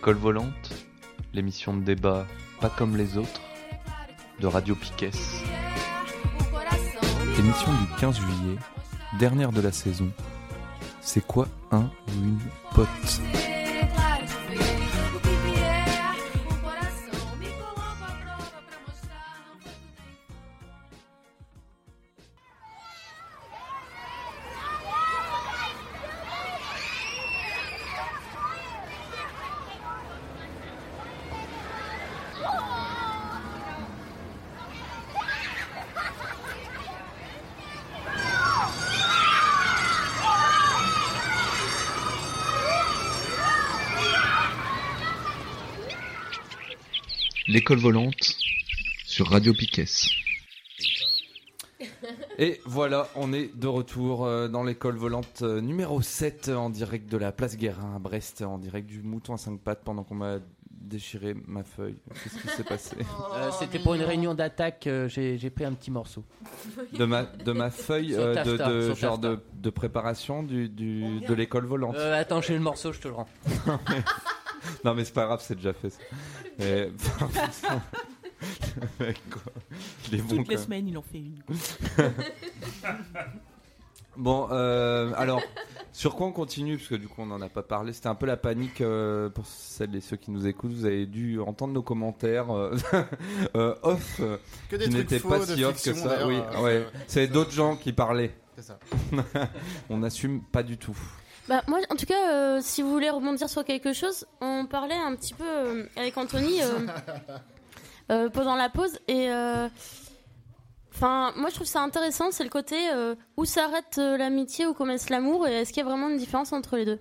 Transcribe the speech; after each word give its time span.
L'école 0.00 0.16
volante, 0.16 0.86
l'émission 1.34 1.76
de 1.76 1.82
débat 1.84 2.26
pas 2.58 2.70
comme 2.70 2.96
les 2.96 3.18
autres, 3.18 3.42
de 4.40 4.46
Radio 4.46 4.74
Piquet. 4.74 5.10
Émission 7.38 7.70
du 7.74 8.00
15 8.00 8.16
juillet, 8.18 8.56
dernière 9.18 9.52
de 9.52 9.60
la 9.60 9.72
saison. 9.72 10.10
C'est 11.02 11.26
quoi 11.26 11.48
un 11.70 11.90
ou 12.08 12.24
une 12.24 12.38
pote? 12.74 13.49
L'école 47.50 47.78
volante 47.78 48.36
sur 49.04 49.28
Radio 49.28 49.52
Piquet. 49.52 49.84
Et 52.38 52.60
voilà, 52.64 53.08
on 53.16 53.32
est 53.32 53.50
de 53.58 53.66
retour 53.66 54.24
euh, 54.24 54.46
dans 54.46 54.62
l'école 54.62 54.94
volante 54.96 55.40
euh, 55.42 55.60
numéro 55.60 56.00
7 56.00 56.48
euh, 56.48 56.54
en 56.54 56.70
direct 56.70 57.10
de 57.10 57.16
la 57.16 57.32
place 57.32 57.56
Guérin 57.56 57.96
à 57.96 57.98
Brest, 57.98 58.42
en 58.42 58.56
direct 58.58 58.86
du 58.86 59.02
mouton 59.02 59.34
à 59.34 59.36
5 59.36 59.58
pattes 59.60 59.82
pendant 59.82 60.04
qu'on 60.04 60.14
m'a 60.14 60.38
déchiré 60.70 61.34
ma 61.48 61.64
feuille. 61.64 61.96
Qu'est-ce 62.22 62.38
qui 62.38 62.48
s'est 62.56 62.62
passé 62.62 62.96
Euh, 63.34 63.50
C'était 63.58 63.80
pour 63.80 63.94
une 63.94 64.02
réunion 64.02 64.34
d'attaque, 64.34 64.86
euh, 64.86 65.08
j'ai 65.08 65.50
pris 65.50 65.64
un 65.64 65.72
petit 65.72 65.90
morceau. 65.90 66.22
de 66.92 67.04
ma, 67.04 67.24
de 67.24 67.50
ma 67.50 67.70
feuille 67.70 68.14
euh, 68.14 68.44
de, 68.44 68.94
genre 68.94 69.18
préparation 69.74 70.44
du, 70.44 70.68
du- 70.68 71.18
de 71.20 71.34
l'école 71.34 71.66
volante. 71.66 71.96
Euh, 71.96 72.20
attends, 72.20 72.40
j'ai 72.42 72.54
le 72.54 72.60
morceau, 72.60 72.92
je 72.92 73.00
te 73.00 73.08
le 73.08 73.14
rends. 73.14 73.28
Non 74.84 74.94
mais 74.94 75.04
c'est 75.04 75.14
pas 75.14 75.24
grave, 75.26 75.40
c'est 75.42 75.54
déjà 75.54 75.72
fait 75.72 75.90
ça. 75.90 75.98
Toutes 80.10 80.12
les 80.12 80.44
quoi. 80.44 80.56
semaines, 80.56 80.88
il 80.88 80.98
en 80.98 81.02
fait 81.02 81.18
une. 81.18 81.42
Bon, 84.16 84.48
euh, 84.50 85.12
alors, 85.16 85.40
sur 85.92 86.14
quoi 86.14 86.26
on 86.26 86.32
continue? 86.32 86.76
Parce 86.76 86.88
que 86.88 86.94
du 86.94 87.08
coup, 87.08 87.22
on 87.22 87.26
n'en 87.26 87.40
a 87.40 87.48
pas 87.48 87.62
parlé. 87.62 87.92
C'était 87.92 88.08
un 88.08 88.14
peu 88.14 88.26
la 88.26 88.36
panique 88.36 88.80
euh, 88.80 89.30
pour 89.30 89.46
celles 89.46 89.94
et 89.96 90.00
ceux 90.00 90.16
qui 90.16 90.30
nous 90.30 90.46
écoutent. 90.46 90.72
Vous 90.72 90.84
avez 90.84 91.06
dû 91.06 91.40
entendre 91.40 91.72
nos 91.72 91.82
commentaires 91.82 92.50
euh, 92.54 92.76
euh, 93.56 93.74
off, 93.82 94.20
Que 94.68 94.76
des 94.76 94.84
qui 94.84 94.90
n'étaient 94.90 95.20
pas 95.20 95.44
si 95.46 95.64
off 95.64 95.82
que 95.82 95.94
ça. 95.94 96.26
Oui, 96.26 96.38
ouais. 96.62 96.86
C'est 97.06 97.28
d'autres 97.28 97.52
gens 97.52 97.76
qui 97.76 97.92
parlaient. 97.92 98.34
C'est 98.56 98.62
ça. 98.62 98.78
on 99.88 99.98
n'assume 99.98 100.42
pas 100.42 100.62
du 100.62 100.76
tout. 100.76 100.98
Bah, 101.50 101.64
moi, 101.66 101.80
en 101.90 101.96
tout 101.96 102.06
cas, 102.06 102.32
euh, 102.32 102.60
si 102.62 102.80
vous 102.80 102.90
voulez 102.92 103.10
rebondir 103.10 103.48
sur 103.48 103.64
quelque 103.64 103.92
chose, 103.92 104.24
on 104.40 104.66
parlait 104.66 104.94
un 104.94 105.16
petit 105.16 105.34
peu 105.34 105.42
euh, 105.44 105.84
avec 105.96 106.16
Anthony 106.16 106.62
euh, 106.62 106.86
euh, 108.12 108.30
pendant 108.30 108.54
la 108.54 108.68
pause. 108.68 109.00
Et 109.08 109.28
euh, 109.32 109.68
enfin, 110.94 111.32
moi, 111.36 111.50
je 111.50 111.56
trouve 111.56 111.66
ça 111.66 111.80
intéressant. 111.80 112.30
C'est 112.30 112.44
le 112.44 112.50
côté 112.50 112.76
euh, 112.92 113.16
où 113.36 113.44
s'arrête 113.44 113.96
euh, 113.98 114.16
l'amitié, 114.16 114.64
où 114.66 114.74
commence 114.74 115.10
l'amour, 115.10 115.48
et 115.48 115.62
est-ce 115.62 115.72
qu'il 115.72 115.82
y 115.82 115.86
a 115.86 115.88
vraiment 115.88 116.08
une 116.08 116.18
différence 116.18 116.52
entre 116.52 116.76
les 116.76 116.84
deux? 116.84 117.00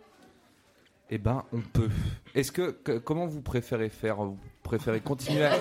Eh 1.11 1.19
ben, 1.19 1.43
on 1.53 1.61
peut. 1.61 1.89
Est-ce 2.33 2.51
que, 2.51 2.71
que- 2.71 2.97
comment 2.97 3.27
vous 3.27 3.41
préférez 3.41 3.89
faire? 3.89 4.15
Vous 4.17 4.39
préférez 4.63 4.99
continuer 5.01 5.45
à... 5.45 5.57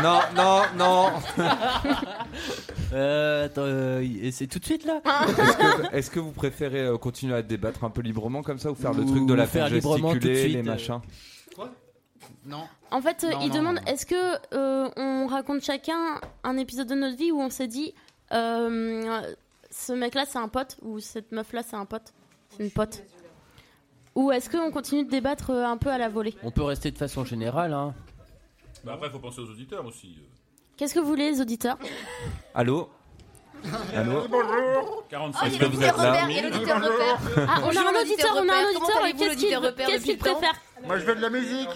Non, 0.00 0.20
non, 0.36 0.62
non. 0.76 1.12
Euh, 2.92 3.44
attends, 3.46 3.62
euh, 3.64 4.00
et 4.00 4.30
c'est 4.30 4.46
tout 4.46 4.58
de 4.58 4.64
suite 4.64 4.84
là 4.86 5.02
Est-ce 5.04 5.56
que, 5.56 5.94
est-ce 5.96 6.10
que 6.10 6.20
vous 6.20 6.32
préférez 6.32 6.80
euh, 6.86 6.96
continuer 6.96 7.34
à 7.34 7.42
débattre 7.42 7.84
un 7.84 7.90
peu 7.90 8.00
librement 8.00 8.42
comme 8.42 8.58
ça 8.58 8.70
ou 8.70 8.74
faire 8.74 8.94
le 8.94 9.04
truc 9.04 9.26
de 9.26 9.34
la 9.34 9.46
faire 9.46 9.66
faire 9.66 9.74
librement 9.74 10.12
tout 10.14 10.18
de 10.20 10.22
gesticuler, 10.32 10.40
suite, 10.42 10.54
les 10.54 10.60
euh. 10.60 10.72
machins 10.72 11.00
Non. 12.46 12.64
En 12.90 13.02
fait, 13.02 13.24
euh, 13.24 13.30
Non, 13.30 13.40
il 13.42 13.48
non, 13.48 13.54
demande 13.56 13.76
non. 13.76 13.82
est-ce 13.86 14.06
que 14.06 14.54
euh, 14.54 14.88
on 14.96 15.26
raconte 15.26 15.62
chacun 15.62 16.18
un 16.44 16.56
épisode 16.56 16.88
de 16.88 16.94
notre 16.94 17.16
vie 17.18 17.30
où 17.30 17.40
on 17.40 17.50
s'est 17.50 17.66
dit 17.66 17.92
euh, 18.32 19.20
ce 19.70 19.92
mec-là 19.92 20.24
c'est 20.26 20.38
un 20.38 20.48
pote 20.48 20.78
ou 20.80 20.98
cette 20.98 21.30
meuf-là 21.32 21.62
c'est 21.62 21.76
un 21.76 21.84
pote, 21.84 22.14
c'est 22.56 22.64
une 22.64 22.70
pote? 22.70 23.02
Ou 24.14 24.32
est-ce 24.32 24.48
qu'on 24.48 24.70
continue 24.70 25.04
de 25.04 25.10
débattre 25.10 25.50
euh, 25.50 25.64
un 25.66 25.76
peu 25.76 25.90
à 25.90 25.98
la 25.98 26.08
volée? 26.08 26.34
On 26.42 26.50
peut 26.50 26.62
rester 26.62 26.90
de 26.90 26.96
façon 26.98 27.24
générale. 27.26 27.72
Hein. 27.74 27.94
Bah 28.84 28.92
après, 28.94 29.08
il 29.08 29.12
faut 29.12 29.18
penser 29.18 29.40
aux 29.40 29.50
auditeurs 29.50 29.84
aussi. 29.84 30.16
Qu'est-ce 30.78 30.94
que 30.94 31.00
vous 31.00 31.08
voulez 31.08 31.32
les 31.32 31.40
auditeurs 31.40 31.76
Allô 32.54 32.88
Allô 33.96 34.22
45 35.10 35.46
Est-ce 35.46 35.58
que 35.58 35.64
vous 35.64 35.82
êtes 35.82 35.96
là 35.96 36.22
Il 36.28 36.36
y 36.36 36.38
a 36.38 36.42
l'auditeur 36.42 36.76
repère. 36.76 37.18
Ah, 37.36 37.58
on 37.62 37.64
a 37.64 37.66
Bonjour, 37.66 37.82
un 37.88 38.00
auditeur, 38.00 38.30
on 38.36 38.48
a 38.48 38.54
un 38.54 38.64
auditeur. 38.68 39.06
Et 39.06 39.12
Qu'est-ce 39.14 40.04
qu'il 40.04 40.16
qu'est-ce 40.18 40.34
préfère 40.36 40.54
Moi, 40.84 40.98
je 40.98 41.04
veux 41.04 41.16
de 41.16 41.20
la 41.20 41.30
musique. 41.30 41.68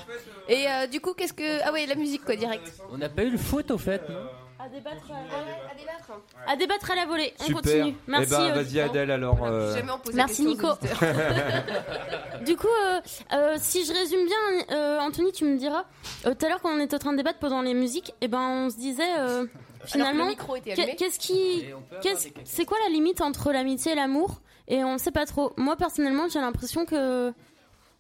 Et 0.49 0.69
euh, 0.69 0.87
du 0.87 1.01
coup, 1.01 1.15
qu'est-ce 1.15 1.33
que. 1.33 1.61
Ah 1.65 1.73
ouais, 1.73 1.85
la 1.87 1.97
musique 1.97 2.25
quoi, 2.25 2.37
direct. 2.37 2.73
On 2.93 2.99
n'a 2.99 3.09
pas 3.09 3.25
eu 3.25 3.31
le 3.31 3.39
foot 3.39 3.73
au 3.73 3.79
fait, 3.79 4.09
non? 4.09 4.21
À 4.65 4.69
débattre, 4.69 5.11
à, 5.11 5.71
À 5.71 5.75
débattre. 5.75 6.21
à 6.47 6.57
débattre 6.57 6.91
à 6.91 6.95
la 6.95 7.07
volée. 7.07 7.35
On 7.41 7.45
Super. 7.45 7.63
continue. 7.63 7.95
Merci. 8.07 8.27
eh 8.29 8.31
ben, 8.37 8.43
euh, 8.43 8.63
vas-y 8.63 8.81
Adèle 8.81 9.11
alors. 9.11 9.45
euh, 9.45 9.75
Merci, 10.15 10.45
Nico. 10.45 10.69
Du 12.45 12.57
coup, 12.57 12.67
euh, 12.67 13.01
euh, 13.33 13.57
si 13.59 13.85
je 13.85 13.93
résume 13.93 14.27
bien, 14.27 14.77
euh, 14.77 14.99
Anthony, 15.01 15.33
tu 15.33 15.45
me 15.45 15.57
diras. 15.57 15.85
euh, 16.27 16.35
Tout 16.35 16.47
à 16.47 16.49
l'heure, 16.49 16.61
quand 16.61 16.71
on 16.77 16.81
était 16.81 16.97
en 16.97 16.99
train 16.99 17.13
de 17.13 17.17
débattre 17.19 17.39
pendant 17.39 17.63
les 17.63 17.75
musiques, 17.75 18.13
et 18.21 18.29
ben, 18.29 18.41
on 18.67 18.71
se 18.71 18.77
disait 18.77 19.03
euh, 19.19 19.39
Alors 19.39 19.47
que 19.83 19.87
finalement, 19.89 20.29
qu'est-ce 20.65 21.19
qui, 21.19 21.65
qu'est-ce- 22.03 22.29
c'est 22.45 22.65
quoi 22.65 22.79
la 22.85 22.91
limite 22.91 23.21
entre 23.21 23.53
l'amitié 23.53 23.93
et 23.93 23.95
l'amour? 23.95 24.41
Et 24.69 24.83
on 24.85 24.95
ne 24.95 24.99
sait 24.99 25.11
pas 25.13 25.27
trop. 25.27 25.53
Moi, 25.57 25.77
personnellement, 25.77 26.29
j'ai 26.29 26.41
l'impression 26.41 26.85
que 26.85 27.33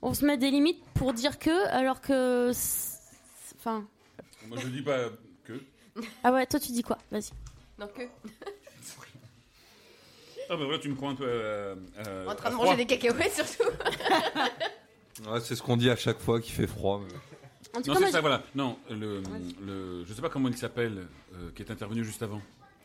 on 0.00 0.14
se 0.14 0.24
met 0.24 0.36
des 0.36 0.50
limites 0.50 0.82
pour 0.94 1.12
dire 1.12 1.38
que, 1.38 1.68
alors 1.68 2.00
que, 2.00 2.50
enfin, 3.58 3.84
Moi, 4.48 4.58
je 4.60 4.68
dis 4.68 4.82
pas 4.82 4.98
que. 4.98 5.12
Ah 6.24 6.32
ouais, 6.32 6.46
toi, 6.46 6.58
tu 6.60 6.72
dis 6.72 6.82
quoi? 6.82 6.98
Vas-y. 7.10 7.30
Non, 7.78 7.86
que. 7.88 8.02
Ah 10.50 10.56
bah 10.56 10.64
voilà, 10.64 10.78
tu 10.78 10.88
me 10.90 10.94
crois 10.96 11.10
un 11.10 11.14
peu. 11.14 11.24
euh, 11.26 11.74
euh, 12.06 12.26
En 12.26 12.34
train 12.34 12.50
de 12.50 12.54
à 12.54 12.56
manger 12.58 12.66
froid. 12.72 12.76
des 12.76 12.86
cacahuètes 12.86 13.32
surtout. 13.34 13.70
ouais, 15.30 15.40
c'est 15.40 15.54
ce 15.54 15.62
qu'on 15.62 15.76
dit 15.78 15.88
à 15.88 15.96
chaque 15.96 16.18
fois 16.20 16.40
qu'il 16.40 16.52
fait 16.52 16.66
froid. 16.66 17.00
mais- 17.02 17.78
En 17.78 17.80
tout 17.82 17.88
Non, 17.88 17.94
cas, 17.94 18.00
moi, 18.00 18.08
c'est 18.08 18.12
ça, 18.12 18.20
voilà. 18.20 18.42
Non, 18.54 18.76
le, 18.90 19.22
le, 19.64 20.04
je 20.04 20.12
sais 20.12 20.20
pas 20.20 20.28
comment 20.28 20.48
il 20.48 20.56
s'appelle, 20.58 21.06
euh, 21.34 21.50
qui 21.56 21.62
est 21.62 21.70
intervenu 21.70 22.04
juste 22.04 22.22
avant. 22.22 22.42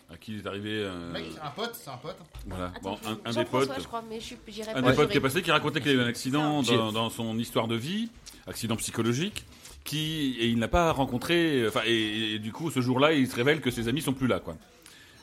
À 0.09 0.15
qui 0.15 0.33
il 0.35 0.39
est 0.39 0.47
arrivé. 0.47 0.69
euh, 0.83 1.11
Mec, 1.11 1.25
un 1.43 1.49
pote, 1.49 1.75
c'est 1.75 1.89
un 1.89 1.97
pote. 1.97 2.15
voilà. 2.45 2.71
Bon, 2.81 2.97
un, 3.05 3.11
un 3.11 3.15
des 3.15 3.31
Jean-François, 3.33 3.73
potes. 3.73 3.83
je 3.83 3.87
crois, 3.87 4.03
mais 4.07 4.19
je 4.21 4.25
suis- 4.25 4.37
j'irai 4.47 4.71
Un 4.71 4.81
pas 4.81 4.91
des 4.91 4.95
potes 4.95 5.09
qui 5.11 5.17
est 5.17 5.21
passé 5.21 5.41
qui 5.41 5.51
racontait 5.51 5.81
qu'il 5.81 5.89
a 5.91 5.93
eu 5.95 5.99
un 6.01 6.07
accident 6.07 6.61
dans 6.63 7.09
son 7.09 7.37
histoire 7.37 7.67
de 7.67 7.75
vie, 7.75 8.09
accident 8.45 8.77
psychologique, 8.77 9.45
qui 9.87 10.35
et 10.39 10.47
il 10.47 10.59
n'a 10.59 10.67
pas 10.67 10.91
rencontré, 10.91 11.65
enfin 11.67 11.81
et, 11.87 12.33
et 12.35 12.39
du 12.39 12.51
coup 12.51 12.69
ce 12.69 12.81
jour-là 12.81 13.13
il 13.13 13.27
se 13.27 13.35
révèle 13.35 13.59
que 13.61 13.71
ses 13.71 13.87
amis 13.87 14.01
sont 14.01 14.13
plus 14.13 14.27
là 14.27 14.39
quoi. 14.39 14.55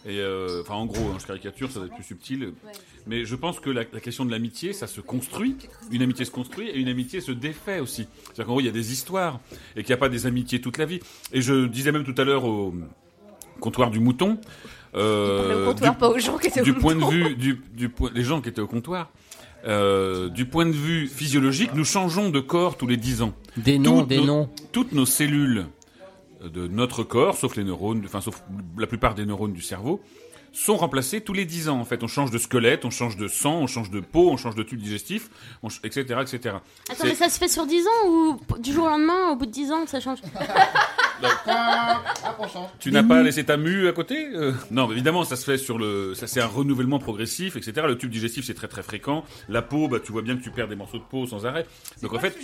Et 0.07 0.19
euh, 0.21 0.61
enfin 0.61 0.75
en 0.75 0.85
gros, 0.85 1.01
hein, 1.13 1.17
je 1.19 1.27
caricature, 1.27 1.71
ça 1.71 1.81
va 1.81 1.87
être 1.87 1.95
plus 1.95 2.05
subtil, 2.05 2.53
mais 3.07 3.25
je 3.25 3.35
pense 3.37 3.59
que 3.59 3.71
la, 3.71 3.85
la 3.91 4.01
question 4.01 4.27
de 4.27 4.31
l'amitié, 4.31 4.75
ça 4.75 4.87
se 4.87 5.01
construit. 5.01 5.57
Une 5.93 6.03
amitié 6.03 6.27
se 6.27 6.31
construit 6.31 6.69
et 6.69 6.77
une 6.79 6.89
amitié 6.89 7.23
se 7.23 7.33
défait 7.33 7.81
aussi. 7.81 8.07
C'est-à-dire 8.25 8.45
qu'en 8.45 8.51
gros 8.53 8.61
il 8.61 8.67
y 8.67 8.69
a 8.69 8.73
des 8.73 8.93
histoires 8.93 9.41
et 9.77 9.83
qu'il 9.83 9.89
n'y 9.93 9.95
a 9.95 10.03
pas 10.05 10.11
des 10.11 10.27
amitiés 10.27 10.61
toute 10.61 10.77
la 10.77 10.85
vie. 10.85 11.01
Et 11.33 11.41
je 11.41 11.65
disais 11.67 11.91
même 11.93 12.05
tout 12.05 12.15
à 12.21 12.25
l'heure 12.25 12.45
au 12.45 12.75
comptoir 13.61 13.91
du 13.91 13.99
mouton. 13.99 14.39
euh, 14.95 15.67
comptoir, 15.67 15.93
du- 15.95 15.99
pas 15.99 16.09
aux 16.11 16.19
gens 16.19 16.37
qui 16.39 16.49
étaient 16.49 16.61
au 16.61 16.65
du 16.65 16.75
point 16.75 16.95
de 16.95 17.05
vue 17.11 17.35
du, 17.35 17.61
les 18.15 18.25
gens 18.25 18.41
qui 18.43 18.49
étaient 18.51 18.61
au 18.61 18.67
comptoir 18.69 19.11
euh, 19.67 20.29
du 20.29 20.45
point 20.47 20.67
de 20.67 20.73
vue 20.73 21.07
physiologique 21.09 21.71
nous 21.75 21.85
changeons 21.85 22.31
de 22.31 22.41
corps 22.41 22.77
tous 22.77 22.87
les 22.87 22.97
10 22.97 23.23
ans 23.23 23.33
Des 23.57 23.79
noms, 23.79 24.01
Toutes 24.01 24.09
des 24.09 24.19
nos- 24.19 24.25
noms. 24.27 24.51
toutes 24.73 24.93
nos 24.93 25.07
cellules 25.07 25.67
de 26.43 26.67
notre 26.69 27.03
corps 27.05 27.37
sauf 27.37 27.57
les 27.57 27.65
neurones 27.65 28.03
enfin 28.05 28.21
sauf 28.21 28.43
la 28.79 28.87
plupart 28.87 29.15
des 29.15 29.25
neurones 29.25 29.53
du 29.55 29.63
cerveau 29.63 30.01
sont 30.53 30.77
remplacées 30.77 31.21
tous 31.23 31.33
les 31.33 31.47
10 31.47 31.69
ans 31.71 31.81
en 31.81 31.85
fait 31.85 32.03
on 32.05 32.07
change 32.07 32.31
de 32.31 32.39
squelette 32.39 32.85
on 32.85 32.91
change 32.91 33.17
de 33.17 33.27
sang 33.27 33.55
on 33.61 33.67
change 33.67 33.91
de 33.91 34.01
peau 34.01 34.31
on 34.31 34.37
change 34.37 34.55
de 34.55 34.63
tube 34.63 34.81
digestif 34.81 35.31
on 35.63 35.71
ch- 35.71 35.81
etc 35.85 36.21
etc 36.23 36.57
attends, 36.91 37.05
mais 37.07 37.15
ça 37.15 37.29
se 37.31 37.39
fait 37.39 37.49
sur 37.49 37.67
10 37.67 37.83
ans 37.87 38.09
ou 38.09 38.39
du 38.59 38.73
jour 38.73 38.85
au 38.85 38.89
lendemain, 38.89 39.31
au 39.33 39.37
bout 39.37 39.47
de 39.47 39.51
10 39.51 39.73
ans, 39.73 39.87
ça 39.87 39.99
change? 40.01 40.19
Tu 42.81 42.91
n'as 42.93 43.03
pas 43.03 43.23
laissé 43.23 43.45
ta 43.45 43.57
mue 43.57 43.89
à 43.89 43.93
côté 43.93 44.29
Euh, 44.35 44.53
Non, 44.71 44.87
mais 44.87 44.93
évidemment, 44.95 45.25
ça 45.25 45.37
se 45.37 45.45
fait 45.45 45.59
sur 45.59 45.79
le. 45.79 46.15
Ça, 46.15 46.27
c'est 46.27 46.41
un 46.41 46.47
renouvellement 46.47 46.99
progressif, 46.99 47.57
etc. 47.57 47.87
Le 47.87 47.97
tube 47.99 48.11
digestif, 48.11 48.45
c'est 48.45 48.55
très 48.55 48.69
très 48.69 48.83
fréquent. 48.83 49.25
La 49.49 49.63
peau, 49.63 49.89
bah, 49.89 49.99
tu 50.05 50.13
vois 50.13 50.23
bien 50.23 50.37
que 50.37 50.43
tu 50.43 50.51
perds 50.51 50.69
des 50.69 50.77
morceaux 50.77 50.99
de 50.99 51.05
peau 51.05 51.27
sans 51.27 51.47
arrêt. 51.47 51.67
Donc 52.03 52.13
en 52.15 52.19
fait, 52.19 52.37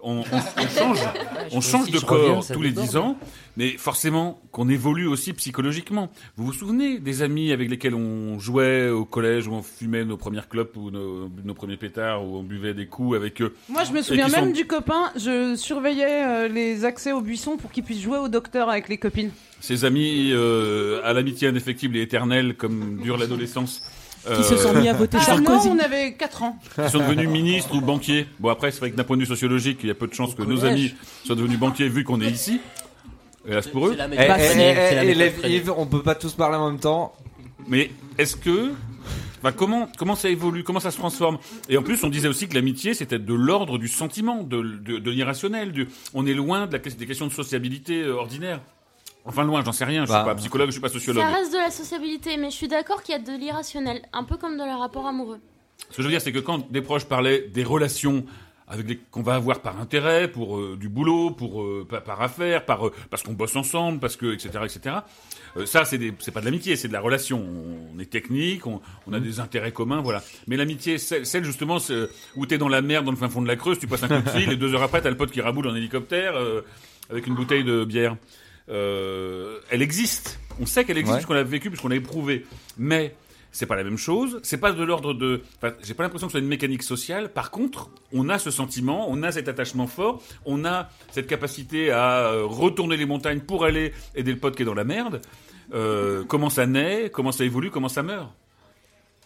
on, 0.00 0.18
on- 0.20 0.22
on 0.56 0.68
change, 0.68 0.98
on 1.52 1.60
change 1.60 1.86
si 1.86 1.90
de 1.92 1.98
reviens, 1.98 2.34
corps 2.34 2.46
tous 2.46 2.62
les. 2.62 2.70
10 2.70 2.96
ans, 2.96 3.16
mais 3.56 3.70
forcément 3.76 4.40
qu'on 4.52 4.68
évolue 4.68 5.06
aussi 5.06 5.32
psychologiquement. 5.32 6.10
Vous 6.36 6.46
vous 6.46 6.52
souvenez 6.52 6.98
des 6.98 7.22
amis 7.22 7.50
avec 7.52 7.68
lesquels 7.68 7.94
on 7.94 8.38
jouait 8.38 8.88
au 8.90 9.04
collège, 9.04 9.48
où 9.48 9.52
on 9.54 9.62
fumait 9.62 10.04
nos 10.04 10.16
premières 10.16 10.48
clopes 10.48 10.76
ou 10.76 10.90
nos, 10.90 11.28
nos 11.44 11.54
premiers 11.54 11.76
pétards, 11.76 12.24
où 12.24 12.36
on 12.36 12.42
buvait 12.42 12.74
des 12.74 12.86
coups 12.86 13.16
avec 13.16 13.42
eux 13.42 13.54
Moi, 13.68 13.84
je 13.84 13.92
me 13.92 14.02
souviens 14.02 14.28
même 14.28 14.46
sont- 14.46 14.50
du 14.52 14.66
copain. 14.66 15.10
Je 15.16 15.56
surveillais 15.56 16.24
euh, 16.26 16.48
les 16.48 16.84
accès 16.84 17.12
aux 17.12 17.20
buissons 17.20 17.56
pour 17.56 17.70
qu'il 17.72 17.82
puisse 17.84 18.00
jouer 18.00 18.18
au 18.18 18.28
docteur 18.28 18.68
avec 18.68 18.88
les 18.88 18.98
copines. 18.98 19.30
Ces 19.60 19.84
amis 19.84 20.30
euh, 20.32 21.00
à 21.02 21.12
l'amitié 21.12 21.48
indéfectible 21.48 21.96
et 21.96 22.02
éternelle, 22.02 22.54
comme 22.56 23.00
dure 23.02 23.16
l'adolescence. 23.16 23.82
Qui 24.36 24.44
se 24.44 24.56
sont 24.56 24.74
euh, 24.74 24.80
mis 24.80 24.88
à 24.88 24.92
voter 24.92 25.16
Ah 25.20 25.36
non, 25.38 25.44
Sarkozy. 25.46 25.68
on 25.70 25.78
avait 25.78 26.12
4 26.14 26.42
ans. 26.42 26.58
qui 26.74 26.90
sont 26.90 26.98
devenus 26.98 27.28
ministres 27.28 27.74
ou 27.74 27.80
banquiers. 27.80 28.26
Bon, 28.40 28.48
après, 28.50 28.70
c'est 28.70 28.80
vrai 28.80 28.90
que 28.90 28.96
d'un 28.96 29.04
point 29.04 29.16
de 29.16 29.22
vue 29.22 29.26
sociologique, 29.28 29.78
il 29.82 29.88
y 29.88 29.90
a 29.90 29.94
peu 29.94 30.06
de 30.06 30.14
chances 30.14 30.34
que 30.34 30.42
nos 30.42 30.64
amis 30.64 30.94
soient 31.24 31.36
devenus 31.36 31.58
banquiers 31.58 31.88
vu 31.88 32.04
qu'on 32.04 32.20
est 32.20 32.30
ici. 32.30 32.60
Hélas 33.46 33.66
pour 33.68 33.86
eux. 33.88 33.96
On 35.76 35.86
peut 35.86 36.02
pas 36.02 36.14
tous 36.14 36.34
parler 36.34 36.56
en 36.56 36.70
même 36.70 36.80
temps. 36.80 37.14
Mais 37.66 37.90
est-ce 38.18 38.36
que. 38.36 38.72
Enfin, 39.40 39.52
comment, 39.52 39.88
comment 39.96 40.16
ça 40.16 40.28
évolue? 40.28 40.64
Comment 40.64 40.80
ça 40.80 40.90
se 40.90 40.96
transforme? 40.98 41.38
Et 41.68 41.76
en 41.76 41.82
plus, 41.82 42.02
on 42.02 42.08
disait 42.08 42.26
aussi 42.28 42.48
que 42.48 42.54
l'amitié, 42.54 42.92
c'était 42.92 43.20
de 43.20 43.34
l'ordre 43.34 43.78
du 43.78 43.86
sentiment, 43.86 44.42
de, 44.42 44.60
de, 44.62 44.98
de 44.98 45.10
l'irrationnel. 45.12 45.70
du- 45.72 45.88
On 46.12 46.26
est 46.26 46.34
loin 46.34 46.66
de 46.66 46.72
la, 46.72 46.78
des 46.80 47.06
questions 47.06 47.26
de 47.28 47.32
sociabilité 47.32 48.02
euh, 48.02 48.14
ordinaire. 48.16 48.60
Enfin, 49.28 49.44
loin, 49.44 49.62
j'en 49.64 49.72
sais 49.72 49.84
rien. 49.84 50.04
Je 50.04 50.10
Bah. 50.10 50.20
suis 50.20 50.28
pas 50.30 50.34
psychologue, 50.36 50.66
je 50.68 50.72
suis 50.72 50.80
pas 50.80 50.88
sociologue. 50.88 51.22
Ça 51.22 51.28
reste 51.30 51.52
de 51.52 51.58
la 51.58 51.70
sociabilité, 51.70 52.36
mais 52.36 52.50
je 52.50 52.56
suis 52.56 52.68
d'accord 52.68 53.02
qu'il 53.02 53.12
y 53.14 53.18
a 53.18 53.20
de 53.20 53.38
l'irrationnel, 53.38 54.02
un 54.12 54.24
peu 54.24 54.36
comme 54.36 54.56
dans 54.56 54.64
les 54.66 54.72
rapports 54.72 55.06
amoureux. 55.06 55.38
Ce 55.90 55.96
que 55.96 56.02
je 56.02 56.08
veux 56.08 56.10
dire, 56.12 56.20
c'est 56.20 56.32
que 56.32 56.38
quand 56.40 56.70
des 56.72 56.82
proches 56.82 57.04
parlaient 57.04 57.42
des 57.52 57.62
relations 57.64 58.24
avec 58.70 58.84
des 58.84 58.96
qu'on 59.10 59.22
va 59.22 59.34
avoir 59.36 59.60
par 59.60 59.80
intérêt, 59.80 60.28
pour 60.28 60.58
euh, 60.58 60.76
du 60.78 60.90
boulot, 60.90 61.30
pour 61.30 61.62
euh, 61.62 61.86
par, 61.88 62.02
par 62.02 62.20
affaire, 62.20 62.66
par 62.66 62.86
euh, 62.88 62.92
parce 63.08 63.22
qu'on 63.22 63.32
bosse 63.32 63.56
ensemble, 63.56 63.98
parce 63.98 64.16
que 64.16 64.34
etc 64.34 64.50
etc. 64.64 64.96
euh, 65.56 65.64
ça, 65.64 65.86
c'est 65.86 65.96
des- 65.96 66.12
c'est 66.18 66.32
pas 66.32 66.40
de 66.40 66.44
l'amitié, 66.44 66.76
c'est 66.76 66.88
de 66.88 66.92
la 66.92 67.00
relation. 67.00 67.42
On 67.94 67.98
est 67.98 68.10
technique, 68.10 68.66
on, 68.66 68.82
on 69.06 69.12
a 69.14 69.20
des 69.20 69.40
intérêts 69.40 69.72
communs, 69.72 70.02
voilà. 70.02 70.22
Mais 70.48 70.56
l'amitié, 70.58 70.98
celle, 70.98 71.24
celle, 71.24 71.44
justement 71.44 71.78
c'est, 71.78 71.94
euh, 71.94 72.10
où 72.36 72.44
t'es 72.44 72.58
dans 72.58 72.68
la 72.68 72.82
merde, 72.82 73.06
dans 73.06 73.10
le 73.10 73.16
fin 73.16 73.30
fond 73.30 73.40
de 73.40 73.46
la 73.48 73.56
Creuse, 73.56 73.78
tu 73.78 73.86
passes 73.86 74.02
un 74.02 74.08
coup 74.08 74.20
de 74.22 74.28
fil 74.38 74.52
et 74.52 74.56
deux 74.56 74.74
heures 74.74 74.82
après 74.82 75.00
t'as 75.00 75.08
le 75.10 75.16
pote 75.16 75.30
qui 75.30 75.40
raboule 75.40 75.66
en 75.66 75.74
hélicoptère 75.74 76.36
euh, 76.36 76.60
avec 77.08 77.26
une 77.26 77.34
bouteille 77.36 77.64
de 77.64 77.84
bière. 77.86 78.16
Euh, 78.70 79.58
elle 79.70 79.82
existe. 79.82 80.38
On 80.60 80.66
sait 80.66 80.84
qu'elle 80.84 80.98
existe 80.98 81.12
Ouais. 81.12 81.18
puisqu'on 81.18 81.34
l'a 81.34 81.42
vécu, 81.44 81.70
puisqu'on 81.70 81.88
l'a 81.88 81.96
éprouvé. 81.96 82.44
Mais 82.76 83.14
c'est 83.52 83.66
pas 83.66 83.76
la 83.76 83.84
même 83.84 83.96
chose. 83.96 84.40
C'est 84.42 84.58
pas 84.58 84.72
de 84.72 84.82
l'ordre 84.82 85.14
de. 85.14 85.42
Enfin, 85.62 85.74
j'ai 85.82 85.94
pas 85.94 86.02
l'impression 86.02 86.26
que 86.26 86.32
ce 86.32 86.38
soit 86.38 86.42
une 86.42 86.48
mécanique 86.48 86.82
sociale. 86.82 87.30
Par 87.32 87.50
contre, 87.50 87.90
on 88.12 88.28
a 88.28 88.38
ce 88.38 88.50
sentiment, 88.50 89.06
on 89.10 89.22
a 89.22 89.32
cet 89.32 89.48
attachement 89.48 89.86
fort, 89.86 90.22
on 90.44 90.64
a 90.64 90.88
cette 91.12 91.26
capacité 91.26 91.90
à 91.90 92.26
euh, 92.26 92.44
retourner 92.44 92.96
les 92.96 93.06
montagnes 93.06 93.40
pour 93.40 93.64
aller 93.64 93.92
aider 94.14 94.32
le 94.32 94.38
pote 94.38 94.54
qui 94.56 94.62
est 94.62 94.66
dans 94.66 94.74
la 94.74 94.84
merde. 94.84 95.20
Euh, 95.74 96.24
comment 96.24 96.50
ça 96.50 96.66
naît, 96.66 97.10
comment 97.12 97.32
ça 97.32 97.44
évolue, 97.44 97.70
comment 97.70 97.88
ça 97.88 98.02
meurt. 98.02 98.30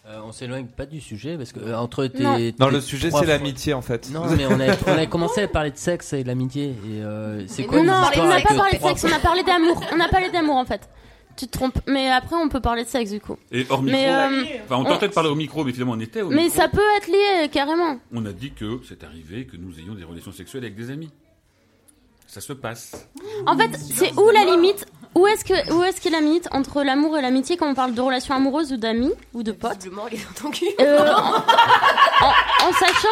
Euh, 0.05 0.19
on 0.25 0.33
s'éloigne 0.33 0.65
pas 0.65 0.85
du 0.85 0.99
sujet 0.99 1.37
parce 1.37 1.53
que 1.53 1.61
euh, 1.61 1.77
entre 1.77 2.05
tes. 2.07 2.23
Non. 2.23 2.37
Non, 2.59 2.67
tes 2.67 2.71
le 2.73 2.81
sujet 2.81 3.09
c'est 3.09 3.25
l'amitié 3.25 3.73
en 3.73 3.81
fait. 3.81 4.09
Non, 4.11 4.25
mais 4.35 4.45
on 4.45 4.59
a, 4.59 4.75
on 4.87 4.97
a 4.97 5.05
commencé 5.05 5.43
à 5.43 5.47
parler 5.47 5.71
de 5.71 5.77
sexe 5.77 6.11
et 6.11 6.23
de 6.23 6.27
l'amitié. 6.27 6.71
Et 6.71 7.01
euh, 7.01 7.47
c'est 7.47 7.63
quoi 7.63 7.77
Non, 7.77 8.01
non, 8.01 8.07
on 8.17 8.27
n'a 8.27 8.41
pas 8.41 8.53
parlé 8.53 8.77
de 8.77 8.83
sexe, 8.83 9.05
on 9.09 9.15
a 9.15 9.19
parlé 9.19 9.43
d'amour. 9.43 9.81
On 9.95 9.99
a 10.01 10.09
parlé 10.09 10.29
d'amour 10.29 10.57
en 10.57 10.65
fait. 10.65 10.89
Tu 11.37 11.47
te 11.47 11.51
trompes, 11.57 11.79
mais 11.87 12.11
après 12.11 12.35
on 12.35 12.49
peut 12.49 12.59
parler 12.59 12.83
de 12.83 12.89
sexe 12.89 13.11
du 13.11 13.21
coup. 13.21 13.37
Et 13.49 13.65
hors 13.69 13.81
micro. 13.81 13.97
Mais, 13.97 14.09
euh, 14.09 14.59
Enfin, 14.65 14.75
on 14.75 14.83
tentait 14.83 15.07
de 15.07 15.13
parler 15.13 15.29
au 15.29 15.35
micro, 15.35 15.63
mais 15.63 15.71
finalement 15.71 15.93
on 15.93 15.99
était 16.01 16.21
au 16.21 16.29
mais 16.29 16.43
micro. 16.43 16.57
ça 16.57 16.67
peut 16.67 16.81
être 16.97 17.07
lié 17.07 17.47
carrément. 17.49 17.97
On 18.11 18.25
a 18.25 18.33
dit 18.33 18.51
que 18.51 18.81
c'est 18.87 19.05
arrivé 19.05 19.45
que 19.45 19.55
nous 19.55 19.79
ayons 19.79 19.95
des 19.95 20.03
relations 20.03 20.33
sexuelles 20.33 20.63
avec 20.65 20.75
des 20.75 20.91
amis. 20.91 21.11
Ça 22.27 22.41
se 22.41 22.51
passe. 22.51 23.07
En 23.45 23.55
fait, 23.55 23.69
c'est 23.77 24.11
où 24.17 24.29
la 24.31 24.43
limite 24.43 24.82
Où 25.15 25.27
est-ce 25.27 25.45
que 25.45 25.73
où 25.73 25.83
est-ce 25.83 26.01
qu'est 26.01 26.09
la 26.09 26.21
limite 26.21 26.47
entre 26.51 26.81
l'amour 26.83 27.17
et 27.17 27.21
l'amitié 27.21 27.55
quand 27.57 27.69
on 27.69 27.75
parle 27.75 27.93
de 27.93 28.01
relations 28.01 28.33
amoureuses 28.35 28.71
ou 28.73 28.77
d'amis 28.77 29.11
ou 29.33 29.43
de 29.43 29.51
potes 29.51 29.75
Visiblement, 29.77 30.07
il 30.11 30.19
est 30.19 30.25
dans 30.25 30.41
ton 30.41 30.49
cul. 30.51 30.65
Euh, 30.79 31.13
en, 31.13 31.35
en- 32.25 32.69
en 32.69 32.73
sachant 32.73 33.07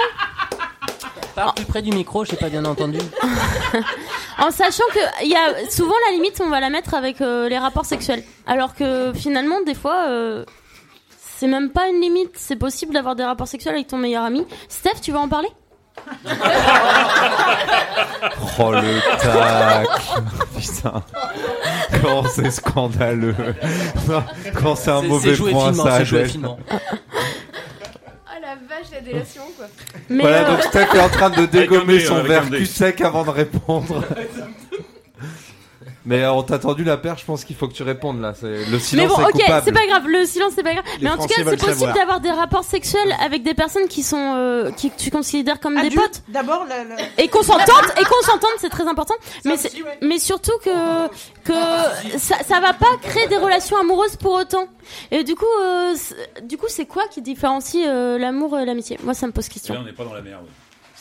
Parle 1.35 1.53
plus 1.55 1.65
près 1.65 1.81
du 1.81 1.91
micro, 1.91 2.25
je 2.25 2.31
sais 2.31 2.35
pas 2.37 2.49
bien 2.49 2.65
entendu. 2.65 2.97
en 4.39 4.51
sachant 4.51 4.83
que 4.93 4.99
il 5.23 5.29
y 5.31 5.35
a 5.35 5.69
souvent 5.69 5.93
la 6.09 6.15
limite 6.15 6.41
on 6.43 6.49
va 6.49 6.59
la 6.59 6.69
mettre 6.69 6.93
avec 6.93 7.21
euh, 7.21 7.47
les 7.47 7.57
rapports 7.57 7.85
sexuels 7.85 8.23
alors 8.47 8.73
que 8.75 9.13
finalement 9.15 9.61
des 9.61 9.75
fois 9.75 10.07
euh, 10.09 10.43
c'est 11.19 11.47
même 11.47 11.69
pas 11.69 11.87
une 11.87 12.01
limite 12.01 12.31
c'est 12.35 12.55
possible 12.55 12.93
d'avoir 12.93 13.15
des 13.15 13.23
rapports 13.23 13.47
sexuels 13.47 13.75
avec 13.75 13.87
ton 13.87 13.97
meilleur 13.97 14.23
ami 14.23 14.45
Steph 14.69 14.99
tu 15.01 15.11
veux 15.11 15.17
en 15.19 15.29
parler? 15.29 15.47
Oh 18.59 18.71
le 18.71 18.99
tac. 19.17 19.87
Putain. 20.59 21.03
Quand 22.01 22.23
c'est 22.27 22.51
scandaleux. 22.51 23.35
Quand 24.61 24.75
c'est 24.75 24.91
un 24.91 25.01
mauvais 25.01 25.35
point 25.35 25.67
finement, 25.67 25.83
ça 25.83 25.97
c'est 25.99 26.05
joué 26.05 26.25
finement. 26.25 26.59
Ah 26.69 28.37
la 28.41 28.55
vache, 28.55 28.91
la 28.91 29.01
délation 29.01 29.41
quoi. 29.57 29.65
mais 30.09 30.21
Voilà 30.21 30.47
euh, 30.47 30.51
donc 30.51 30.63
Steph 30.63 30.87
est 30.95 30.99
en 30.99 31.09
train 31.09 31.29
de 31.29 31.45
dégommer 31.45 31.99
son 31.99 32.21
verre 32.23 32.49
cul 32.49 32.65
sec 32.65 33.01
avant 33.01 33.23
de 33.23 33.29
répondre 33.31 34.03
Mais 36.05 36.23
euh, 36.23 36.31
on 36.33 36.41
t'a 36.41 36.57
tendu 36.57 36.83
la 36.83 36.97
perche, 36.97 37.21
je 37.21 37.25
pense 37.25 37.43
qu'il 37.45 37.55
faut 37.55 37.67
que 37.67 37.73
tu 37.73 37.83
répondes 37.83 38.21
là. 38.21 38.33
C'est- 38.33 38.47
Le 38.47 38.65
mais 38.71 38.79
silence 38.79 39.09
bon, 39.09 39.21
est 39.21 39.25
ok, 39.25 39.31
coupable. 39.33 39.61
c'est 39.65 39.71
pas 39.71 39.85
grave, 39.85 40.07
le 40.07 40.25
silence 40.25 40.53
c'est 40.55 40.63
pas 40.63 40.73
grave. 40.73 40.85
Les 40.97 41.03
mais 41.03 41.09
en 41.11 41.17
tout 41.17 41.27
cas, 41.27 41.35
c'est 41.37 41.43
possible 41.43 41.61
savoir. 41.73 41.93
d'avoir 41.93 42.19
des 42.21 42.31
rapports 42.31 42.63
sexuels 42.63 43.15
avec 43.23 43.43
des 43.43 43.53
personnes 43.53 43.87
qui 43.87 44.01
sont 44.01 44.33
euh, 44.35 44.71
qui 44.71 44.89
que 44.89 44.97
tu 44.97 45.11
considères 45.11 45.59
comme 45.59 45.79
des 45.79 45.91
potes 45.91 46.23
D'abord, 46.29 46.65
la, 46.67 46.83
la- 46.83 46.95
et 47.23 47.27
consentantes 47.27 47.93
et 47.99 48.03
consentantes, 48.03 48.49
c'est 48.59 48.69
très 48.69 48.87
important. 48.87 49.13
Mais 49.45 49.57
c'est- 49.57 49.75
ouais. 49.81 49.97
mais 50.01 50.17
surtout 50.17 50.57
que 50.63 51.07
que 51.43 51.53
ça, 52.17 52.37
ça 52.47 52.59
va 52.59 52.73
pas 52.73 52.97
créer 53.01 53.27
des 53.27 53.37
relations 53.37 53.77
amoureuses 53.77 54.15
pour 54.15 54.33
autant. 54.33 54.65
Et 55.11 55.23
du 55.23 55.35
coup, 55.35 55.45
euh, 55.63 55.93
c'est- 55.95 56.45
du 56.47 56.57
coup, 56.57 56.65
c'est 56.67 56.85
quoi 56.87 57.03
qui 57.11 57.21
différencie 57.21 57.85
euh, 57.87 58.17
l'amour 58.17 58.57
et 58.59 58.65
l'amitié? 58.65 58.97
Moi, 59.03 59.13
ça 59.13 59.27
me 59.27 59.31
pose 59.31 59.47
Là, 59.47 59.53
question. 59.53 59.75
on 59.79 59.83
n'est 59.83 59.93
pas 59.93 60.03
dans 60.05 60.13
la 60.13 60.21
merde. 60.21 60.45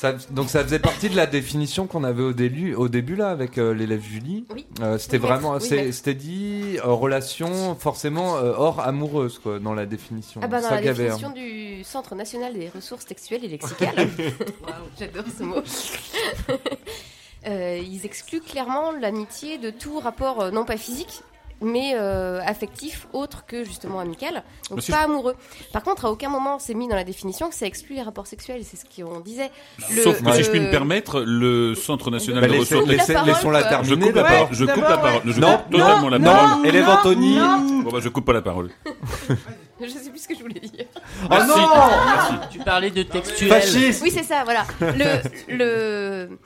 Ça- 0.00 0.14
donc 0.31 0.49
ça 0.49 0.64
faisait 0.64 0.79
partie 0.79 1.11
de 1.11 1.14
la 1.17 1.26
définition 1.26 1.87
qu'on 1.87 2.05
avait 2.05 2.23
au 2.23 2.32
début, 2.32 2.73
au 2.75 2.88
début 2.88 3.17
là 3.17 3.29
avec 3.29 3.58
euh, 3.58 3.75
l'élève 3.75 4.00
Julie. 4.02 4.47
Oui. 4.55 4.64
Euh, 4.81 4.97
c'était 4.97 5.19
Oui, 5.19 5.23
vraiment. 5.25 5.58
Oui, 5.61 5.93
c'était 5.93 6.14
dit 6.14 6.79
euh, 6.79 6.87
relation 6.87 7.75
forcément 7.75 8.38
euh, 8.38 8.55
hors 8.56 8.81
amoureuse 8.81 9.38
quoi 9.38 9.58
dans 9.58 9.75
la 9.75 9.85
définition. 9.85 10.41
Ah 10.43 10.47
bah 10.47 10.62
dans 10.62 10.70
la 10.70 10.76
avait, 10.76 10.88
hein. 10.88 10.94
définition 11.17 11.31
du 11.32 11.85
Centre 11.85 12.14
national 12.14 12.54
des 12.54 12.71
ressources 12.71 13.04
textuelles 13.04 13.45
et 13.45 13.49
lexicales, 13.49 14.09
j'adore 14.99 15.25
ce 15.37 15.42
mot, 15.42 15.62
Euh, 17.47 17.80
ils 17.83 18.04
excluent 18.04 18.42
clairement 18.42 18.92
l'amitié 18.92 19.57
de 19.57 19.71
tout 19.71 19.99
rapport 19.99 20.52
non 20.52 20.66
pas 20.66 20.76
physique, 20.76 21.23
mais 21.61 21.93
euh, 21.95 22.40
affectif 22.47 23.07
autre 23.12 23.45
que 23.47 23.64
justement 23.64 24.00
amical, 24.00 24.43
donc 24.69 24.79
Monsieur- 24.79 24.93
pas 24.95 25.00
amoureux. 25.00 25.35
Par 25.73 25.83
contre, 25.83 26.05
à 26.07 26.11
aucun 26.11 26.29
moment 26.29 26.59
c'est 26.59 26.75
mis 26.75 26.88
dans 26.88 26.97
la 26.97 27.05
définition 27.05 27.49
que 27.49 27.55
ça 27.55 27.67
exclut 27.67 27.95
les 27.97 28.02
rapports 28.02 28.26
sexuels, 28.26 28.62
c'est 28.64 28.76
ce 28.76 28.85
qu'on 28.85 29.21
disait. 29.21 29.50
Le- 29.95 30.02
Sauf 30.02 30.23
que 30.23 30.33
si 30.33 30.43
je 30.45 30.50
puis 30.50 30.61
me 30.61 30.71
permettre, 30.71 31.21
le 31.21 31.75
Centre 31.75 32.11
national 32.11 32.43
Bah, 32.43 32.49
de 32.49 32.61
ressources 32.61 32.87
la 32.87 32.95
laissez- 32.97 33.12
parole, 33.12 33.29
laissons-la 33.29 33.62
quoi. 33.62 33.83
Je 33.83 33.88
terminer. 33.95 34.07
coupe 34.07 34.17
la 34.17 34.25
parole. 34.25 34.49
Je 34.52 34.64
coupe 34.64 34.83
la 34.83 34.97
parole. 34.99 35.12
ouais. 35.26 35.33
Je 35.33 35.40
Non, 35.40 35.57
coupe 35.59 35.71
totalement 35.71 36.09
la 36.09 36.19
non, 36.19 36.33
parole. 36.33 36.67
élève 36.67 36.85
non, 36.87 36.93
Anthony. 36.93 37.37
non. 37.37 37.81
Bon 37.83 37.90
bah 37.90 37.99
je 38.02 38.09
coupe 38.09 38.25
pas 38.25 38.33
la 38.33 38.43
parole. 38.43 38.71
Je 39.83 39.88
sais 39.88 40.11
plus 40.11 40.19
ce 40.19 40.29
que 40.29 40.35
je 40.35 40.40
voulais 40.43 40.61
dire. 40.61 40.85
Merci. 41.31 41.59
Tu 42.52 42.59
parlais 42.59 42.90
de 42.90 43.02
textuel. 43.02 43.49
Fasciste. 43.49 44.02
Oui, 44.02 44.11
c'est 44.11 44.23
ça, 44.25 44.45
voilà. 44.45 44.67
Le, 44.79 45.57
le... 45.57 46.38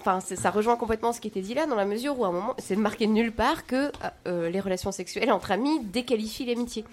Enfin, 0.00 0.20
ça 0.20 0.50
rejoint 0.50 0.76
complètement 0.76 1.12
ce 1.12 1.20
qui 1.20 1.28
était 1.28 1.42
dit 1.42 1.52
là, 1.52 1.66
dans 1.66 1.76
la 1.76 1.84
mesure 1.84 2.18
où 2.18 2.24
à 2.24 2.28
un 2.28 2.32
moment, 2.32 2.54
c'est 2.58 2.74
marqué 2.74 3.06
nulle 3.06 3.32
part 3.32 3.66
que 3.66 3.92
euh, 4.26 4.48
les 4.48 4.60
relations 4.60 4.92
sexuelles 4.92 5.30
entre 5.30 5.50
amis 5.50 5.80
déqualifient 5.84 6.46
l'amitié. 6.46 6.84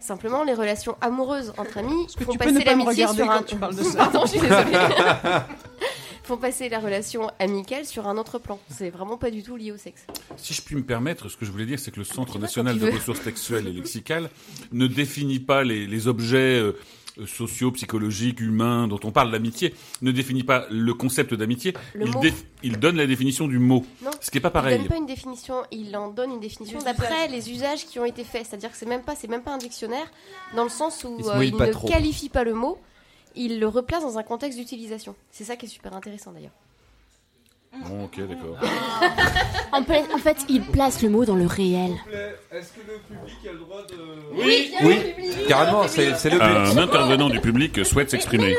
Simplement, 0.00 0.42
les 0.42 0.52
relations 0.52 0.96
amoureuses 1.00 1.52
entre 1.58 1.78
amis 1.78 2.06
font 2.20 2.34
passer 2.34 2.64
l'amitié 2.64 3.06
sur 3.06 3.30
un. 3.30 3.42
tu 3.42 3.56
parles 3.56 3.76
de 3.76 3.82
ça 3.84 3.98
Pardon, 3.98 4.22
je 4.24 4.30
suis 4.30 4.40
désolée. 4.40 4.76
font 6.24 6.36
passer 6.36 6.68
la 6.68 6.80
relation 6.80 7.30
amicale 7.38 7.84
sur 7.84 8.08
un 8.08 8.16
autre 8.18 8.40
plan. 8.40 8.58
C'est 8.68 8.90
vraiment 8.90 9.16
pas 9.16 9.30
du 9.30 9.44
tout 9.44 9.56
lié 9.56 9.70
au 9.70 9.76
sexe. 9.76 10.06
Si 10.36 10.54
je 10.54 10.60
puis 10.60 10.74
me 10.74 10.82
permettre, 10.82 11.28
ce 11.28 11.36
que 11.36 11.46
je 11.46 11.52
voulais 11.52 11.66
dire, 11.66 11.78
c'est 11.78 11.92
que 11.92 12.00
le 12.00 12.04
Centre 12.04 12.40
national 12.40 12.80
de 12.80 12.90
ressources 12.90 13.22
textuelles 13.22 13.68
et 13.68 13.72
lexicales 13.72 14.28
ne 14.72 14.88
définit 14.88 15.38
pas 15.38 15.62
les, 15.62 15.86
les 15.86 16.08
objets 16.08 16.58
euh, 16.58 16.76
sociaux, 17.24 17.72
psychologiques, 17.72 18.40
humains 18.40 18.88
dont 18.88 19.00
on 19.04 19.10
parle 19.12 19.30
l'amitié, 19.30 19.74
ne 20.02 20.10
définit 20.10 20.42
pas 20.44 20.66
le 20.70 20.92
concept 20.94 21.32
d'amitié. 21.34 21.74
Il, 21.94 22.10
il 22.62 22.78
donne 22.78 22.96
la 22.96 23.06
définition 23.06 23.46
du 23.48 23.58
mot, 23.58 23.84
Non. 24.04 24.10
ce 24.20 24.30
qui 24.30 24.38
est 24.38 24.40
pas 24.40 24.48
Il 24.48 24.52
pareil. 24.52 24.78
donne 24.78 24.88
pas 24.88 24.96
une 24.96 25.06
définition, 25.06 25.54
il 25.70 25.96
en 25.96 26.08
donne 26.10 26.32
une 26.32 26.40
définition 26.40 26.78
d'après 26.80 27.28
les 27.28 27.50
usages 27.50 27.86
qui 27.86 27.98
ont 27.98 28.04
été 28.04 28.24
faits. 28.24 28.46
C'est-à-dire 28.48 28.70
que 28.70 28.76
c'est 28.76 28.86
même 28.86 29.02
pas, 29.02 29.14
c'est 29.14 29.28
même 29.28 29.42
pas 29.42 29.52
un 29.54 29.58
dictionnaire, 29.58 30.06
dans 30.54 30.64
le 30.64 30.68
sens 30.70 31.04
où 31.04 31.16
Il 31.18 31.26
euh, 31.26 31.44
il 31.44 31.56
ne 31.56 31.66
trop. 31.72 31.88
qualifie 31.88 32.28
pas 32.28 32.44
le 32.44 32.54
mot, 32.54 32.78
il 33.34 33.60
le 33.60 33.68
replace 33.68 34.02
dans 34.02 34.18
un 34.18 34.22
contexte 34.22 34.58
d'utilisation. 34.58 35.14
C'est 35.30 35.44
ça 35.44 35.56
qui 35.56 35.66
est 35.66 35.68
super 35.70 35.94
intéressant 35.94 36.32
d'ailleurs. 36.32 36.52
Bon, 37.84 38.04
ok, 38.04 38.20
d'accord. 38.28 38.56
En, 39.72 39.82
fait- 39.84 40.04
en 40.14 40.18
fait, 40.18 40.36
il 40.48 40.62
place 40.62 41.02
le 41.02 41.08
mot 41.10 41.24
dans 41.24 41.36
le 41.36 41.46
réel. 41.46 41.92
Est-ce 42.52 42.72
que 42.72 42.80
le 42.86 42.98
public 43.06 43.36
a 43.48 43.52
le 43.52 43.58
droit 43.58 43.82
de. 43.88 44.42
Oui. 44.44 44.70
Oui, 44.82 44.96
carrément, 45.48 45.86
c'est 45.88 46.06
le 46.10 46.38
but. 46.38 46.42
Un 46.42 46.76
intervenant 46.78 47.28
du 47.28 47.40
public 47.40 47.84
souhaite 47.84 48.10
s'exprimer. 48.10 48.56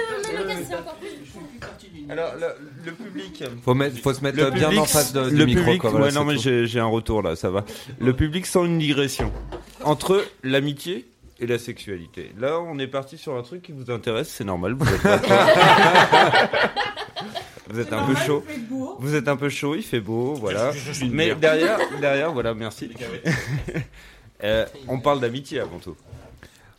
Alors, 2.09 2.31
le, 2.39 2.47
le 2.85 2.91
public, 2.93 3.33
public. 3.33 3.43
Faut, 3.65 3.73
mettre, 3.73 3.97
faut 3.99 4.13
se 4.13 4.21
mettre 4.23 4.37
Le 4.37 4.49
bien 4.51 4.67
public, 4.69 4.79
en 4.81 4.85
face 4.85 5.11
de, 5.11 5.29
du 5.29 5.35
le 5.35 5.45
micro. 5.45 5.63
public, 5.63 5.81
quoi, 5.81 5.89
voilà, 5.89 6.05
ouais, 6.05 6.11
non 6.13 6.23
mais 6.23 6.37
j'ai 6.37 6.79
un 6.79 6.85
retour 6.85 7.21
là, 7.21 7.35
ça 7.35 7.49
va. 7.49 7.65
Le 7.99 8.13
public 8.13 8.45
sent 8.45 8.63
une 8.65 8.79
digression 8.79 9.29
entre 9.83 10.23
l'amitié 10.41 11.05
et 11.41 11.47
la 11.47 11.59
sexualité. 11.59 12.31
Là, 12.39 12.59
on 12.61 12.79
est 12.79 12.87
parti 12.87 13.17
sur 13.17 13.35
un 13.35 13.41
truc 13.41 13.61
qui 13.61 13.73
vous 13.73 13.91
intéresse, 13.91 14.29
c'est 14.29 14.45
normal. 14.45 14.77
Vous 14.79 14.87
êtes, 14.87 15.01
vous 17.69 17.79
êtes 17.79 17.93
un 17.93 18.05
peu 18.05 18.15
chaud. 18.15 18.43
Vous 18.99 19.15
êtes 19.15 19.27
un 19.27 19.35
peu 19.37 19.49
chaud, 19.49 19.75
il 19.75 19.83
fait 19.83 19.99
beau, 19.99 20.33
voilà. 20.35 20.71
Je- 20.71 20.93
je 20.93 21.05
Mais 21.05 21.33
derrière, 21.35 21.79
derrière, 21.99 22.31
voilà, 22.33 22.53
merci. 22.53 22.89
Euh, 24.43 24.67
on 24.87 24.99
parle 24.99 25.19
d'amitié 25.19 25.59
avant 25.59 25.79
tout. 25.79 25.95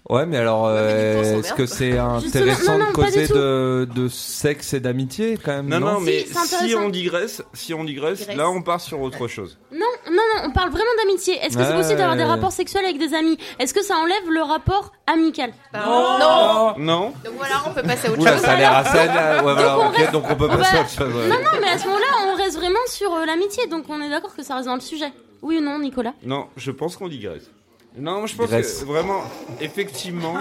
Ouais, 0.09 0.25
mais 0.25 0.38
alors, 0.38 0.65
euh, 0.67 1.17
on 1.37 1.41
est-ce 1.41 1.53
que 1.53 1.67
c'est 1.67 1.99
intéressant 1.99 2.73
non, 2.73 2.79
de 2.79 2.85
non, 2.85 2.93
pas 2.95 3.05
causer 3.05 3.29
de, 3.29 3.87
de 3.95 4.09
sexe 4.09 4.73
et 4.73 4.81
d'amitié 4.81 5.37
quand 5.37 5.53
même 5.53 5.69
Non, 5.69 5.81
non, 5.81 6.00
mais 6.00 6.25
si 6.25 6.75
on 6.77 6.88
digresse, 6.88 7.43
si 7.53 7.75
on 7.75 7.85
digresse, 7.85 8.21
Digresse. 8.21 8.37
là, 8.38 8.49
on 8.49 8.62
part 8.62 8.81
sur 8.81 9.00
autre 9.03 9.29
chose. 9.29 9.59
Non, 9.71 9.81
non, 10.07 10.12
non, 10.17 10.43
on 10.47 10.50
parle 10.53 10.71
vraiment 10.71 10.85
d'amitié. 11.05 11.35
Est-ce 11.43 11.59
que 11.59 11.62
c'est 11.65 11.75
possible 11.75 11.99
d'avoir 11.99 12.17
des 12.17 12.25
rapports 12.25 12.53
sexuels 12.53 12.87
avec 12.87 12.99
des 12.99 13.12
amis? 13.15 13.37
Est-ce 13.59 13.75
que 13.75 13.83
ça 13.85 13.97
enlève 13.97 14.31
le 14.31 14.41
rapport 14.41 14.93
amical? 15.07 15.53
Non. 15.75 16.75
Non 16.79 17.12
Donc 17.25 17.35
voilà, 17.37 17.57
on 17.67 17.75
peut 17.75 17.83
passer 17.83 18.09
à 18.09 18.12
autre 18.12 18.21
Oula, 18.23 18.33
chose. 18.33 18.41
ça 18.43 18.53
a 18.53 18.57
l'air 18.57 18.77
assez. 18.77 18.97
Ouais, 18.99 19.43
voilà, 19.43 19.62
Donc 19.62 19.83
on 19.83 19.88
ok, 19.88 19.97
reste- 19.97 20.12
donc 20.12 20.25
on 20.31 20.35
peut 20.37 20.49
on 20.50 20.57
passer 20.57 20.77
à 20.77 20.81
autre 20.81 20.91
chose. 20.91 21.15
ouais. 21.15 21.29
Non, 21.29 21.37
non, 21.37 21.59
mais 21.61 21.69
à 21.69 21.77
ce 21.79 21.85
moment-là, 21.87 22.31
on 22.33 22.35
reste 22.37 22.57
vraiment 22.57 22.79
sur 22.88 23.12
euh, 23.15 23.27
l'amitié, 23.27 23.67
donc 23.67 23.85
on 23.91 24.00
est 24.00 24.09
d'accord 24.09 24.35
que 24.35 24.43
ça 24.43 24.55
reste 24.57 24.67
dans 24.69 24.75
le 24.75 24.81
sujet. 24.81 25.12
Oui 25.43 25.59
ou 25.59 25.61
non, 25.61 25.79
Nicolas? 25.79 26.15
Non, 26.25 26.47
je 26.57 26.71
pense 26.71 26.97
qu'on 26.97 27.09
digresse. 27.09 27.50
Non, 27.99 28.26
je 28.26 28.37
pense 28.37 28.49
que 28.49 28.85
vraiment, 28.85 29.23
effectivement. 29.61 30.35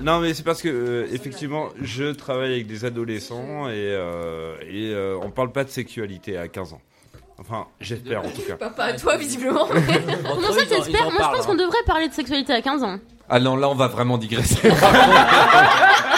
Non, 0.00 0.20
mais 0.20 0.34
c'est 0.34 0.42
parce 0.42 0.62
que 0.62 0.68
euh, 0.68 1.06
effectivement, 1.12 1.68
je 1.80 2.12
travaille 2.12 2.52
avec 2.52 2.66
des 2.66 2.84
adolescents 2.84 3.68
et, 3.68 3.72
euh, 3.76 4.56
et 4.62 4.92
euh, 4.92 5.18
on 5.22 5.30
parle 5.30 5.52
pas 5.52 5.64
de 5.64 5.70
sexualité 5.70 6.36
à 6.36 6.48
15 6.48 6.72
ans. 6.74 6.80
Enfin, 7.38 7.66
j'espère 7.80 8.20
en 8.20 8.30
tout 8.30 8.42
cas. 8.42 8.56
Pas, 8.56 8.70
pas 8.70 8.84
à 8.84 8.92
toi, 8.94 9.16
visiblement. 9.16 9.66
Comment 9.66 10.52
ça, 10.52 10.64
t'espères 10.66 11.10
Moi, 11.10 11.20
je 11.22 11.36
pense 11.36 11.46
qu'on 11.46 11.54
devrait 11.54 11.82
parler 11.86 12.08
de 12.08 12.14
sexualité 12.14 12.52
à 12.52 12.62
15 12.62 12.82
ans. 12.84 12.98
Ah 13.28 13.40
non, 13.40 13.56
là 13.56 13.68
on 13.68 13.74
va 13.74 13.86
vraiment 13.88 14.18
digresser. 14.18 14.68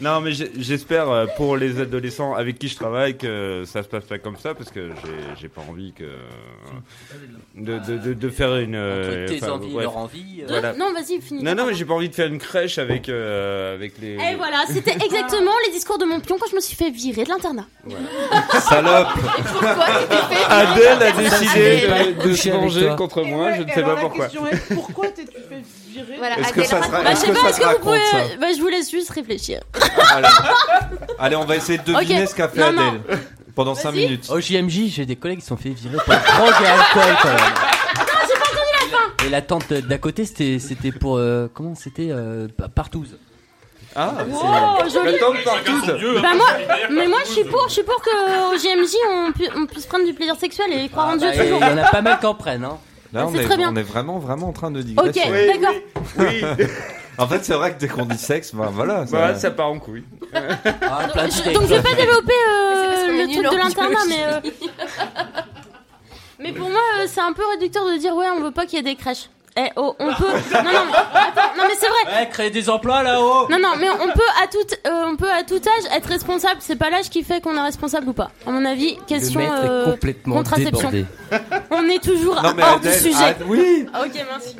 Non, 0.00 0.20
mais 0.20 0.32
j'espère 0.32 1.08
euh, 1.10 1.26
pour 1.36 1.56
les 1.56 1.80
adolescents 1.80 2.34
avec 2.34 2.58
qui 2.58 2.68
je 2.68 2.76
travaille 2.76 3.16
que 3.16 3.64
ça 3.66 3.82
se 3.82 3.88
passe 3.88 4.04
pas 4.04 4.18
comme 4.18 4.36
ça 4.36 4.54
parce 4.54 4.70
que 4.70 4.90
j'ai- 5.40 5.48
pas 5.48 5.62
envie 5.68 5.92
que 5.92 6.04
de, 7.54 7.78
de, 7.78 7.98
de, 7.98 8.14
de 8.14 8.28
faire 8.28 8.56
une. 8.56 8.74
euh, 8.74 9.24
Entre 9.24 9.32
tes 9.32 9.42
enfin, 9.44 9.52
envies 9.52 9.70
et 9.70 9.72
bref. 9.72 9.82
leur 9.84 9.96
envie. 9.96 10.42
euh, 10.42 10.46
Voilà. 10.48 10.72
Non, 10.74 10.92
vas-y, 10.92 11.20
finis. 11.22 11.42
Non, 11.42 11.54
non, 11.54 11.66
mais 11.66 11.74
j'ai 11.74 11.84
pas 11.84 11.94
envie 11.94 12.08
de 12.08 12.14
faire 12.14 12.26
une 12.26 12.38
crèche 12.38 12.78
avec 12.78 13.08
euh, 13.08 13.74
avec 13.74 13.94
les. 14.00 14.14
Et 14.14 14.34
voilà, 14.36 14.64
c'était 14.68 14.92
exactement 15.04 15.52
les 15.66 15.72
discours 15.72 15.98
de 15.98 16.04
mon 16.04 16.20
pion 16.20 16.36
quand 16.38 16.50
je 16.50 16.56
me 16.56 16.60
suis 16.60 16.76
fait 16.76 16.90
virer 16.90 17.24
de 17.24 17.28
l'internat. 17.30 17.66
Salope 18.60 19.08
Pourquoi 19.14 19.86
tu 20.00 20.08
t'es 20.08 20.34
fait 20.34 20.44
Adèle 20.50 21.02
a 21.02 21.12
décidé 21.12 21.88
de, 22.28 22.34
se 22.34 22.48
venger 22.50 22.92
contre 22.96 23.22
moi, 23.22 23.52
je 23.54 23.62
ne 23.62 23.68
sais 23.70 23.82
pas 23.82 23.96
pourquoi. 23.96 24.28
pourquoi 24.74 25.06
virer 25.08 25.35
Voilà, 26.18 26.38
Est-ce 26.38 26.52
que 26.52 26.62
ça 26.64 26.82
sera- 26.82 26.88
Bah, 27.02 27.04
je 27.04 27.10
Est-ce 27.12 27.20
sais 27.20 27.26
que 27.28 27.32
pas, 27.32 27.40
ça 27.40 27.48
est-ce 27.48 27.56
se 27.56 27.60
que 27.60 27.64
vous 27.66 27.68
raconte, 27.70 27.84
pouvez. 27.84 27.98
ça 28.30 28.36
Bah, 28.40 28.46
je 28.56 28.60
vous 28.60 28.68
laisse 28.68 28.90
juste 28.90 29.10
réfléchir. 29.10 29.60
Allez. 30.14 30.28
Allez, 31.18 31.36
on 31.36 31.44
va 31.44 31.56
essayer 31.56 31.78
de 31.78 31.84
deviner 31.84 32.22
Ok. 32.22 32.28
ce 32.28 32.34
qu'a 32.34 32.48
fait 32.48 32.60
Non, 32.60 32.72
non. 32.72 32.88
Adèle 33.08 33.18
pendant 33.54 33.74
5 33.74 33.90
Vas-y. 33.92 34.04
minutes. 34.04 34.26
Au 34.30 34.38
JMJ, 34.40 34.88
j'ai 34.88 35.06
des 35.06 35.16
collègues 35.16 35.38
qui 35.38 35.42
se 35.44 35.48
sont 35.48 35.56
fait 35.56 35.70
virer 35.70 35.96
pour 35.96 36.14
drogue 36.14 36.54
et 36.62 36.66
alcool 36.66 37.16
quand 37.22 37.28
même. 37.28 37.54
Et 39.24 39.28
la 39.30 39.42
tante 39.42 39.72
d'à 39.72 39.98
côté, 39.98 40.24
c'était 40.24 40.58
c'était 40.60 40.92
pour 40.92 41.16
euh, 41.16 41.48
comment 41.52 41.74
c'était 41.74 42.08
euh, 42.10 42.46
pa- 42.56 42.68
partouze. 42.68 43.16
Ah, 43.98 44.12
Oh, 44.30 44.82
joli. 44.92 45.16
partout. 45.42 45.72
hein. 45.88 46.20
Bah 46.22 46.34
moi, 46.36 46.46
mais 46.90 47.08
moi 47.08 47.18
je 47.24 47.30
suis 47.32 47.44
pour, 47.44 47.64
je 47.66 47.72
suis 47.72 47.82
pour 47.82 48.00
que 48.02 48.54
au 48.54 48.58
JMJ 48.58 48.92
on, 49.10 49.32
pu- 49.32 49.48
on 49.56 49.64
puisse 49.66 49.86
prendre 49.86 50.04
du 50.04 50.12
plaisir 50.12 50.36
sexuel 50.36 50.66
et 50.72 50.88
croire 50.90 51.08
en 51.08 51.12
Ah, 51.12 51.16
Dieu 51.16 51.28
bah, 51.28 51.34
Il 51.34 51.42
toujours. 51.44 51.60
y 51.60 51.64
en 51.64 51.78
a 51.78 51.84
pas 51.88 52.02
mal 52.02 52.18
qui 52.20 52.26
en 52.26 52.34
prennent. 52.34 52.64
Hein. 52.64 52.78
Là, 53.16 53.26
on 53.26 53.32
C'est 53.32 53.38
est, 53.38 53.44
très 53.44 53.56
bien. 53.56 53.70
on 53.72 53.76
est 53.76 53.82
vraiment, 53.82 54.18
vraiment 54.18 54.48
en 54.48 54.52
train 54.52 54.70
de 54.70 54.80
Ok, 54.80 54.86
digresser. 54.86 55.20
Oui, 55.30 55.46
d'accord. 55.60 55.74
Oui, 56.18 56.66
En 57.18 57.26
fait, 57.26 57.42
c'est 57.46 57.54
vrai 57.54 57.72
que 57.74 57.80
dès 57.80 57.88
qu'on 57.88 58.04
dit 58.04 58.18
sexe, 58.18 58.54
ben 58.54 58.66
voilà. 58.70 59.06
ça- 59.06 59.16
bah, 59.16 59.34
ça 59.34 59.50
part 59.50 59.70
en 59.70 59.78
couille. 59.78 60.04
Ah, 60.34 61.08
plein 61.12 61.26
de 61.28 61.30
Je- 61.32 61.50
donc 61.54 61.62
je 61.62 61.68
vais 61.74 61.82
pas 61.82 61.94
développer 61.94 62.32
euh, 62.34 62.74
Mais 62.74 62.76
c'est 62.76 62.88
parce 62.88 63.04
qu'on 63.04 63.12
est 63.14 63.18
le 63.18 63.26
nul 63.26 63.42
truc 63.42 63.52
de 63.52 63.56
l'internat, 63.56 63.98
mais 64.08 64.24
euh, 64.26 64.40
mais 66.38 66.52
pour 66.52 66.68
moi 66.68 66.80
euh, 67.00 67.06
c'est 67.06 67.20
un 67.22 67.32
peu 67.32 67.42
réducteur 67.52 67.86
de 67.86 67.96
dire 67.96 68.14
ouais 68.14 68.26
on 68.36 68.42
veut 68.42 68.50
pas 68.50 68.66
qu'il 68.66 68.76
y 68.76 68.80
ait 68.80 68.82
des 68.94 68.96
crèches. 68.96 69.30
Eh 69.58 69.70
oh, 69.76 69.96
on 69.98 70.12
peut. 70.14 70.24
Non 70.24 70.62
non 70.64 70.84
mais 70.86 71.18
attends, 71.18 71.56
non 71.56 71.64
mais 71.66 71.74
c'est 71.78 71.86
vrai. 71.88 72.20
Ouais, 72.20 72.28
créer 72.28 72.50
des 72.50 72.68
emplois 72.68 73.02
là-haut. 73.02 73.48
Non 73.48 73.58
non 73.58 73.70
mais 73.78 73.88
on 73.88 74.08
peut 74.12 74.30
à 74.42 74.46
tout 74.48 74.58
euh, 74.86 75.04
on 75.06 75.16
peut 75.16 75.30
à 75.30 75.42
tout 75.44 75.56
âge 75.56 75.96
être 75.96 76.06
responsable. 76.08 76.56
C'est 76.60 76.76
pas 76.76 76.90
l'âge 76.90 77.08
qui 77.08 77.22
fait 77.22 77.40
qu'on 77.42 77.56
est 77.56 77.60
responsable 77.62 78.08
ou 78.10 78.12
pas. 78.12 78.30
À 78.46 78.50
mon 78.50 78.64
avis, 78.66 78.96
question 79.06 79.40
Le 79.40 79.46
maître 79.46 79.64
est 79.64 79.68
euh, 79.68 79.84
complètement 79.92 80.36
contraception. 80.36 80.90
débordé. 80.90 81.06
On 81.70 81.84
est 81.88 82.02
toujours 82.04 82.42
Non, 82.42 82.52
mais 82.54 82.62
hors 82.62 82.80
du 82.80 82.92
sujet. 82.92 83.24
Ad- 83.24 83.42
oui. 83.46 83.86
Ah, 83.94 84.02
ok 84.04 84.12
merci. 84.30 84.56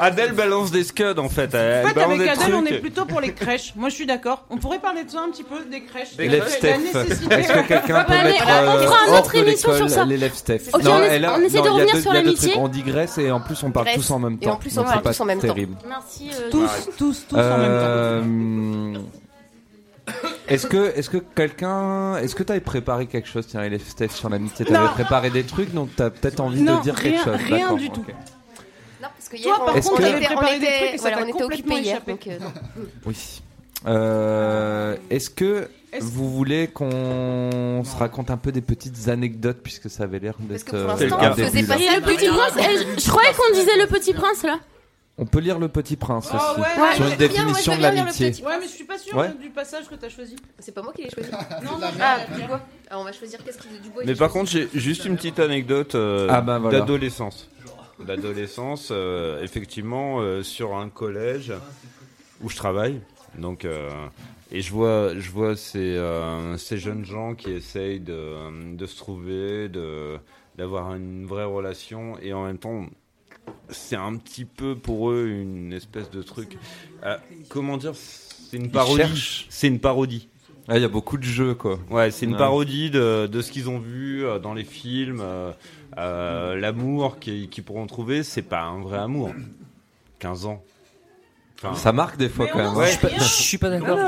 Adèle 0.00 0.32
balance 0.32 0.70
des 0.70 0.84
scuds 0.84 1.18
en 1.18 1.28
fait. 1.28 1.52
Elle 1.54 1.86
En 1.86 1.88
fait, 1.90 2.00
avec 2.00 2.18
des 2.18 2.28
Adèle, 2.28 2.54
on 2.54 2.64
est 2.66 2.78
plutôt 2.78 3.04
pour 3.04 3.20
les 3.20 3.32
crèches. 3.32 3.72
Moi, 3.76 3.88
je 3.88 3.94
suis 3.94 4.06
d'accord. 4.06 4.44
On 4.50 4.56
pourrait 4.56 4.78
parler 4.78 5.04
de 5.04 5.10
ça 5.10 5.20
un 5.20 5.30
petit 5.30 5.42
peu, 5.44 5.56
des 5.70 5.82
crèches. 5.82 6.16
Des 6.16 6.28
nécessité. 6.28 6.68
Est-ce 7.34 7.52
que 7.52 7.68
quelqu'un 7.68 8.04
peut 8.04 8.12
Ouais, 8.12 8.18
mais 8.24 8.30
mettre 8.32 8.44
on 8.46 8.50
euh, 8.50 8.86
fera 8.86 9.06
une 9.06 9.12
hors 9.14 9.20
autre 9.20 9.34
émission 9.34 9.74
sur 9.76 9.90
ça. 9.90 10.04
l'élève 10.04 10.34
Steph 10.34 10.60
Ok, 10.72 10.82
on 10.84 11.02
essa- 11.02 11.34
on 11.36 11.40
essaie 11.42 11.60
de 11.60 11.64
il 11.66 11.68
revenir 11.68 11.94
deux- 11.94 12.00
sur 12.00 12.12
il 12.12 12.14
l'amitié. 12.14 12.52
On 12.56 12.68
digresse 12.68 13.18
et 13.18 13.30
en 13.30 13.40
plus 13.40 13.62
on 13.62 13.70
parle 13.70 13.88
tous 13.94 14.10
en 14.10 14.18
même 14.18 14.38
Et 14.40 14.44
temps. 14.44 14.52
en 14.52 14.56
plus, 14.56 14.78
on 14.78 14.84
tous 14.84 15.20
en 15.20 15.24
même 15.24 15.38
temps. 15.40 15.46
terrible. 15.46 15.76
Merci. 15.88 16.30
euh, 16.32 16.50
Tous, 16.50 16.68
tous, 16.98 17.26
tous 17.28 17.36
en 17.36 17.38
même 17.38 17.66
temps. 17.66 17.66
Euh, 17.72 18.94
Est-ce 20.48 20.66
que, 20.66 20.92
est-ce 20.96 21.08
que 21.08 21.18
quelqu'un, 21.18 22.16
est-ce 22.16 22.34
que 22.34 22.42
t'avais 22.42 22.60
préparé 22.60 23.06
quelque 23.06 23.28
chose, 23.28 23.46
tiens, 23.46 23.62
élève 23.62 23.82
Steph, 23.86 24.08
sur 24.08 24.28
l'amitié? 24.28 24.64
T'avais 24.64 24.88
préparé 24.88 25.30
des 25.30 25.44
trucs, 25.44 25.72
donc 25.72 25.90
t'as 25.94 26.10
peut-être 26.10 26.40
envie 26.40 26.60
Non, 26.62 26.78
de 26.78 26.82
dire 26.82 26.94
rien- 26.96 27.12
quelque 27.12 27.24
chose. 27.24 27.36
rien 27.46 27.58
D'accord, 27.60 27.76
du 27.76 27.90
tout. 27.90 28.04
Parce 29.30 29.42
que 29.42 29.42
Toi, 29.42 29.54
hier, 29.56 29.64
par 29.64 29.74
on, 29.74 29.78
Est-ce 29.78 29.88
on 29.90 29.96
que- 29.96 30.02
était, 30.02 30.08
on 30.34 30.42
était- 30.42 30.56
trucs 30.56 30.94
et 30.94 30.98
ça 30.98 31.02
voilà, 31.02 31.16
t'a 31.16 31.22
on 31.22 31.26
était 31.28 31.32
complètement 31.42 31.74
occupés 31.74 31.80
hier. 31.88 32.02
Donc, 32.06 32.26
euh. 32.26 32.38
Oui. 33.06 33.40
Euh, 33.86 34.96
est-ce 35.08 35.30
que 35.30 35.68
vous 36.00 36.30
voulez 36.30 36.68
qu'on 36.68 37.82
se 37.84 37.96
raconte 37.96 38.30
un 38.30 38.36
peu 38.36 38.52
des 38.52 38.60
petites 38.60 39.08
anecdotes 39.08 39.58
puisque 39.62 39.88
ça 39.88 40.04
avait 40.04 40.18
l'air 40.18 40.34
Parce 40.34 40.48
d'être 40.48 40.64
que 40.64 40.70
pour 40.70 40.78
euh, 40.80 40.86
l'instant, 40.86 41.18
un 41.18 41.30
on 41.30 41.34
faisait 41.34 41.50
début, 41.50 41.66
pas 41.66 41.78
ça 41.78 41.96
le 41.96 42.02
petit 42.02 42.28
prince, 42.28 42.52
je, 42.56 43.02
je 43.04 43.08
croyais 43.10 43.30
qu'on 43.32 43.54
disait 43.54 43.76
le 43.78 43.86
petit 43.86 44.12
prince 44.12 44.42
là. 44.42 44.58
On 45.18 45.26
peut 45.26 45.40
lire 45.40 45.58
le 45.58 45.68
Petit 45.68 45.96
Prince 45.96 46.30
Oh, 46.32 46.36
aussi. 46.36 46.60
ouais, 46.62 46.66
Ouais. 46.82 46.94
Sur 46.94 47.04
une 47.04 47.10
veux 47.10 47.16
bien, 47.16 47.28
moi, 47.28 47.52
définition 47.52 47.72
de 47.72 47.76
veux 47.76 47.80
bien 47.82 47.90
lire 47.90 48.04
le 48.04 48.06
l'amitié. 48.06 48.30
petit- 48.30 48.42
Ouais, 48.42 48.52
mais 48.58 48.64
je 48.66 48.70
suis 48.70 48.84
pas 48.84 48.96
sûr 48.98 49.14
Ouais. 49.18 49.28
du 49.38 49.50
passage 49.50 49.86
que 49.86 49.94
t'as 49.94 50.08
choisi. 50.08 50.34
C'est 50.58 50.72
pas 50.74 50.80
moi 50.80 50.94
qui 50.96 51.02
l'ai 51.02 51.10
choisi. 51.10 51.28
Non, 51.62 51.76
non, 51.78 51.88
Ah, 52.00 52.20
du 52.34 52.42
bois. 52.46 52.60
Alors, 52.88 53.02
on 53.02 53.04
va 53.04 53.12
choisir 53.12 53.38
qu'est-ce 53.44 53.58
qu'il 53.58 53.70
du 53.82 53.90
bois. 53.90 54.02
Mais 54.06 54.14
par 54.14 54.30
contre, 54.30 54.50
j'ai 54.50 54.70
juste 54.72 55.04
une 55.04 55.16
petite 55.16 55.38
anecdote 55.38 55.94
euh, 55.94 56.26
Ah 56.30 56.40
bah 56.40 56.58
voilà. 56.58 56.78
d'adolescence. 56.78 57.50
D'adolescence, 58.06 58.88
euh, 58.90 59.42
effectivement, 59.42 60.20
euh, 60.20 60.42
sur 60.42 60.74
un 60.74 60.88
collège 60.88 61.52
où 62.40 62.48
je 62.48 62.56
travaille. 62.56 63.00
Donc, 63.38 63.64
euh, 63.64 63.88
et 64.50 64.62
je 64.62 64.72
vois, 64.72 65.16
je 65.16 65.30
vois 65.30 65.56
ces, 65.56 65.78
euh, 65.96 66.56
ces 66.56 66.78
jeunes 66.78 67.04
gens 67.04 67.34
qui 67.34 67.50
essayent 67.52 68.00
de, 68.00 68.74
de 68.74 68.86
se 68.86 68.96
trouver, 68.96 69.68
de 69.68 70.18
d'avoir 70.56 70.94
une 70.94 71.24
vraie 71.26 71.44
relation, 71.44 72.18
et 72.20 72.32
en 72.34 72.44
même 72.44 72.58
temps, 72.58 72.84
c'est 73.70 73.96
un 73.96 74.16
petit 74.16 74.44
peu 74.44 74.74
pour 74.76 75.10
eux 75.10 75.26
une 75.28 75.72
espèce 75.72 76.10
de 76.10 76.22
truc. 76.22 76.58
Euh, 77.04 77.16
comment 77.48 77.76
dire 77.76 77.94
C'est 77.94 78.56
une 78.56 78.70
parodie. 78.70 79.46
C'est 79.48 79.68
une 79.68 79.78
parodie. 79.80 80.28
Ah, 80.70 80.76
il 80.76 80.82
y 80.82 80.84
a 80.84 80.88
beaucoup 80.88 81.18
de 81.18 81.24
jeux 81.24 81.54
quoi. 81.54 81.78
Ouais, 81.90 82.10
c'est 82.12 82.26
une 82.26 82.32
Ouais. 82.32 82.38
parodie 82.38 82.90
de, 82.90 83.26
de 83.26 83.42
ce 83.42 83.50
qu'ils 83.50 83.68
ont 83.68 83.78
vu 83.80 84.24
euh, 84.24 84.38
dans 84.38 84.54
les 84.54 84.64
films. 84.64 85.20
euh, 85.20 85.50
euh, 85.98 86.54
L'amour 86.56 87.18
qu'ils 87.18 87.48
pourront 87.64 87.86
trouver, 87.86 88.22
c'est 88.22 88.42
pas 88.42 88.62
un 88.62 88.80
vrai 88.80 88.98
amour. 88.98 89.32
15 90.20 90.46
ans. 90.46 90.62
Enfin, 91.62 91.74
Ça 91.74 91.92
marque 91.92 92.16
des 92.16 92.28
fois 92.30 92.46
quand 92.46 92.58
même. 92.58 92.68
hein. 92.68 92.86
sait 92.86 92.92
Je 92.92 92.92
suis 92.92 92.98
pas- 93.00 93.08
rien. 93.08 93.18
je 93.18 93.24
suis 93.24 93.58
pas 93.58 93.68
non, 93.70 93.80
d'accord. 93.80 93.98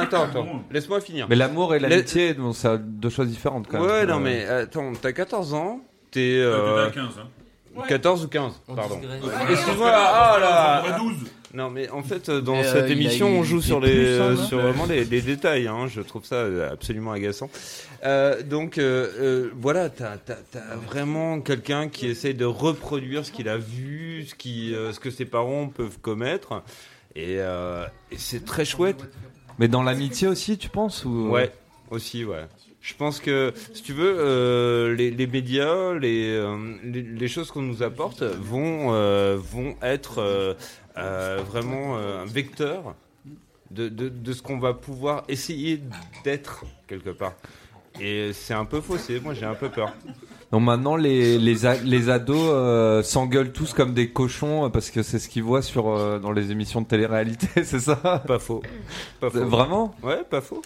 attends, 0.00 0.22
attends. 0.24 0.62
Laisse-moi 0.70 1.00
finir. 1.00 1.26
Mais 1.28 1.36
l'amour 1.36 1.74
et 1.74 1.78
l'amitié, 1.78 2.34
bon, 2.34 2.52
c'est 2.52 2.78
deux 2.78 3.10
choses 3.10 3.28
différentes 3.28 3.68
quand 3.68 3.78
même. 3.80 3.86
Ouais, 3.88 4.06
non, 4.06 4.18
mais 4.18 4.44
attends, 4.46 4.92
t'as 5.00 5.12
14 5.12 5.54
ans, 5.54 5.80
t'es. 6.10 6.38
Euh, 6.40 6.86
Euh, 6.86 6.90
15, 6.90 7.04
hein. 7.20 7.28
Ouais. 7.76 7.84
14 7.86 8.24
ou 8.24 8.28
15, 8.28 8.52
On 8.68 8.74
pardon. 8.74 8.98
Excuse-moi, 9.50 9.90
ah 9.94 10.38
là 10.40 10.82
va 10.90 10.98
12. 10.98 11.14
Non, 11.56 11.70
mais 11.70 11.88
en 11.88 12.02
fait, 12.02 12.28
euh, 12.28 12.42
dans 12.42 12.56
Mais, 12.56 12.64
cette 12.64 12.84
euh, 12.84 12.88
émission, 12.88 13.28
on 13.28 13.42
joue 13.42 13.62
sur 13.62 13.80
les, 13.80 14.04
euh, 14.04 14.36
sur 14.36 14.58
vraiment 14.58 14.84
les, 14.84 15.06
les 15.06 15.22
détails. 15.22 15.68
Hein, 15.68 15.86
je 15.88 16.02
trouve 16.02 16.26
ça 16.26 16.44
absolument 16.70 17.12
agaçant. 17.12 17.48
Euh, 18.04 18.42
donc, 18.42 18.76
euh, 18.76 19.48
voilà, 19.58 19.88
t'as 19.88 20.16
as, 20.28 20.76
vraiment 20.86 21.40
quelqu'un 21.40 21.88
qui 21.88 22.08
essaye 22.08 22.34
de 22.34 22.44
reproduire 22.44 23.24
ce 23.24 23.32
qu'il 23.32 23.48
a 23.48 23.56
vu, 23.56 24.26
ce, 24.28 24.34
qui, 24.34 24.74
euh, 24.74 24.92
ce 24.92 25.00
que 25.00 25.10
ses 25.10 25.24
parents 25.24 25.68
peuvent 25.68 25.98
commettre, 25.98 26.62
et, 27.14 27.36
euh, 27.38 27.86
et 28.12 28.18
c'est 28.18 28.44
très 28.44 28.66
chouette. 28.66 29.02
Mais 29.58 29.68
dans 29.68 29.82
l'amitié 29.82 30.28
aussi, 30.28 30.58
tu 30.58 30.68
penses 30.68 31.06
ou... 31.06 31.30
Ouais, 31.30 31.50
aussi, 31.90 32.26
ouais. 32.26 32.44
Je 32.82 32.94
pense 32.94 33.18
que, 33.18 33.52
si 33.72 33.82
tu 33.82 33.94
veux, 33.94 34.14
euh, 34.18 34.94
les, 34.94 35.10
les 35.10 35.26
médias, 35.26 35.94
les, 35.94 36.36
euh, 36.36 36.54
les, 36.84 37.02
les 37.02 37.28
choses 37.28 37.50
qu'on 37.50 37.62
nous 37.62 37.82
apporte 37.82 38.22
vont, 38.22 38.92
euh, 38.92 39.36
vont 39.40 39.74
être 39.82 40.56
vraiment 40.96 41.96
euh, 41.96 42.22
un 42.22 42.26
vecteur 42.26 42.94
de, 43.70 43.88
de, 43.88 44.08
de 44.08 44.32
ce 44.32 44.42
qu'on 44.42 44.58
va 44.58 44.74
pouvoir 44.74 45.24
essayer 45.28 45.82
d'être 46.24 46.64
quelque 46.86 47.10
part. 47.10 47.32
Et 48.00 48.32
c'est 48.34 48.54
un 48.54 48.64
peu 48.66 48.80
faussé, 48.80 49.20
moi 49.20 49.32
j'ai 49.34 49.46
un 49.46 49.54
peu 49.54 49.68
peur. 49.70 49.92
Donc 50.52 50.62
maintenant, 50.62 50.96
les, 50.96 51.38
les, 51.38 51.66
a- 51.66 51.76
les 51.82 52.08
ados 52.08 52.36
euh, 52.38 53.02
s'engueulent 53.02 53.52
tous 53.52 53.72
comme 53.72 53.94
des 53.94 54.10
cochons 54.10 54.66
euh, 54.66 54.68
parce 54.68 54.90
que 54.90 55.02
c'est 55.02 55.18
ce 55.18 55.28
qu'ils 55.28 55.42
voient 55.42 55.62
sur, 55.62 55.88
euh, 55.88 56.18
dans 56.18 56.30
les 56.30 56.52
émissions 56.52 56.80
de 56.82 56.86
télé-réalité, 56.86 57.48
c'est 57.64 57.80
ça? 57.80 57.96
Pas 58.26 58.38
faux. 58.38 58.62
Pas 59.18 59.30
faux. 59.30 59.44
Vraiment? 59.46 59.94
Ouais, 60.02 60.22
pas 60.24 60.40
faux. 60.40 60.62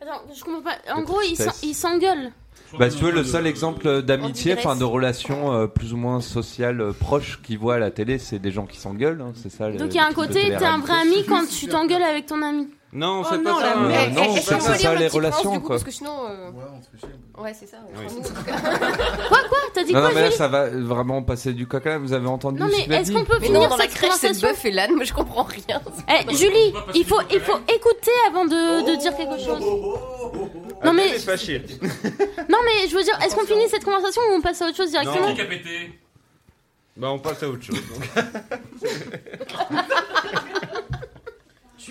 Attends, 0.00 0.22
je 0.34 0.42
comprends 0.42 0.62
pas. 0.62 0.78
En 0.94 1.02
gros, 1.02 1.20
ils 1.62 1.74
s'engueulent. 1.74 2.32
Bah, 2.78 2.90
si 2.90 2.98
tu 2.98 3.04
veux, 3.04 3.10
le 3.10 3.24
seul 3.24 3.46
exemple 3.46 4.02
d'amitié, 4.02 4.54
enfin 4.56 4.76
de 4.76 4.84
relation 4.84 5.52
euh, 5.52 5.66
plus 5.66 5.92
ou 5.92 5.96
moins 5.96 6.20
sociale 6.20 6.80
euh, 6.80 6.92
proche 6.92 7.40
qu'ils 7.42 7.58
voient 7.58 7.74
à 7.74 7.78
la 7.78 7.90
télé, 7.90 8.18
c'est 8.18 8.38
des 8.38 8.52
gens 8.52 8.66
qui 8.66 8.78
s'engueulent, 8.78 9.20
hein, 9.20 9.32
c'est 9.34 9.50
ça. 9.50 9.70
Donc 9.70 9.92
il 9.92 9.96
y 9.96 10.00
a 10.00 10.06
un 10.06 10.12
côté, 10.12 10.50
t'es 10.56 10.64
un 10.64 10.78
vrai 10.78 11.00
ami 11.00 11.24
quand 11.26 11.46
tu 11.48 11.66
t'engueules 11.66 12.02
avec 12.02 12.26
ton 12.26 12.42
ami. 12.42 12.68
Non, 12.92 13.20
Oh 13.22 13.26
c'est 13.30 13.38
non, 13.38 13.54
pas 13.54 13.60
ça. 13.60 13.76
merde. 13.76 14.10
Euh, 14.10 14.20
non, 14.20 14.34
c'est 14.34 14.40
ça, 14.40 14.58
ça, 14.58 14.94
les 14.96 15.06
relations, 15.06 15.52
coup, 15.54 15.60
quoi. 15.60 15.76
Parce 15.76 15.84
que 15.84 15.92
sinon. 15.92 16.24
euh, 16.28 16.50
Ouais, 16.50 16.64
on 16.76 16.82
se 16.82 16.88
fait 16.90 16.98
chier. 17.06 17.08
Ouais, 17.38 17.54
c'est 17.54 17.66
ça. 17.68 17.76
ouais. 17.76 18.06
Oui. 18.08 18.14
Nous. 18.16 18.22
Quoi, 19.28 19.38
quoi 19.48 19.58
T'as 19.72 19.84
dit 19.84 19.92
Non, 19.92 20.00
non, 20.00 20.06
quoi, 20.06 20.14
mais 20.16 20.22
là, 20.22 20.30
ça 20.32 20.48
va 20.48 20.68
vraiment 20.70 21.22
passer 21.22 21.52
du 21.52 21.68
coq 21.68 21.86
à 21.86 21.90
l'âne, 21.90 22.02
vous 22.02 22.12
avez 22.12 22.26
entendu 22.26 22.58
Non, 22.60 22.66
mais 22.68 22.96
est-ce 22.96 23.12
qu'on 23.12 23.24
peut 23.24 23.38
Mais 23.40 23.46
finir 23.46 23.60
non, 23.60 23.68
dans 23.68 23.76
la 23.76 23.84
cette 23.84 23.92
crèche, 23.94 24.10
conversation 24.10 24.48
bœuf 24.48 24.64
et 24.64 24.70
l'âne, 24.72 24.94
moi 24.96 25.04
je 25.04 25.12
comprends 25.12 25.44
rien. 25.44 25.80
Eh, 26.08 26.34
Julie, 26.34 26.74
il 26.96 27.04
faut, 27.04 27.20
il 27.32 27.40
faut 27.40 27.58
écouter 27.72 28.10
avant 28.28 28.44
de, 28.44 28.90
de 28.90 28.96
dire 28.98 29.16
quelque 29.16 29.38
chose. 29.38 29.64
Non, 30.84 30.92
mais-. 30.92 31.16
Non, 32.48 32.58
mais 32.64 32.88
je 32.88 32.96
veux 32.96 33.04
dire, 33.04 33.16
est-ce 33.24 33.36
qu'on 33.36 33.46
finit 33.46 33.68
cette 33.68 33.84
conversation 33.84 34.20
ou 34.30 34.34
on 34.36 34.40
passe 34.40 34.60
à 34.62 34.66
autre 34.66 34.76
chose 34.76 34.90
directement 34.90 35.28
Non. 35.28 35.34
Qui 35.36 35.40
a 35.42 35.44
pété? 35.46 36.00
Bah, 36.96 37.08
on 37.12 37.18
passe 37.20 37.42
à 37.44 37.48
autre 37.48 37.62
chose. 37.62 37.80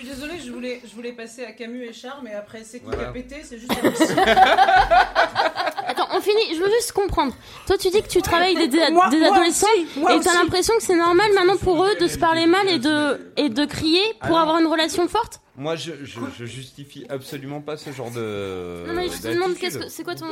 Je 0.02 0.06
suis 0.06 0.16
désolée, 0.16 0.40
je 0.40 0.50
voulais, 0.52 0.82
je 0.90 0.96
voulais 0.96 1.12
passer 1.12 1.44
à 1.44 1.52
Camus 1.52 1.84
et 1.84 1.92
Charles, 1.92 2.22
mais 2.24 2.34
après 2.34 2.64
c'est 2.64 2.80
qui 2.80 2.86
Voilà. 2.86 3.04
qui 3.04 3.10
a 3.10 3.12
pété, 3.12 3.36
c'est 3.44 3.60
juste. 3.60 3.74
Attends, 5.88 6.08
on 6.14 6.22
finit, 6.22 6.56
je 6.56 6.60
veux 6.64 6.70
juste 6.70 6.94
comprendre. 6.94 7.34
Toi, 7.68 7.78
tu 7.78 7.90
dis 7.90 8.02
que 8.02 8.08
tu 8.08 8.22
travailles 8.22 8.56
des, 8.56 8.70
Moi- 8.92 9.10
des 9.10 9.18
moi 9.20 9.36
adolescents 9.36 9.68
moi 9.98 10.14
et 10.16 10.20
t'as 10.22 10.30
aussi. 10.32 10.38
l'impression 10.42 10.74
que 10.78 10.84
c'est 10.84 10.96
normal 10.96 11.34
maintenant 11.34 11.58
pour 11.58 11.84
eux 11.84 11.96
de 12.00 12.08
se 12.08 12.18
parler 12.18 12.46
mal 12.46 12.70
et 12.70 12.80
de, 12.80 13.20
et 13.36 13.50
de 13.50 13.66
crier 13.66 14.02
pour 14.22 14.28
Alors- 14.28 14.40
avoir 14.40 14.60
une 14.60 14.68
relation 14.68 15.06
forte 15.10 15.42
Moi, 15.58 15.76
je, 15.76 15.92
je, 16.04 16.20
je 16.38 16.46
justifie 16.46 17.06
absolument 17.10 17.60
pas 17.60 17.76
ce 17.76 17.92
genre 17.92 18.12
de. 18.12 18.86
Non, 18.88 18.94
mais 18.94 19.10
je 19.10 19.22
te 19.22 19.28
demande, 19.28 19.54
c'est 19.90 20.04
quoi 20.06 20.16
ton, 20.16 20.28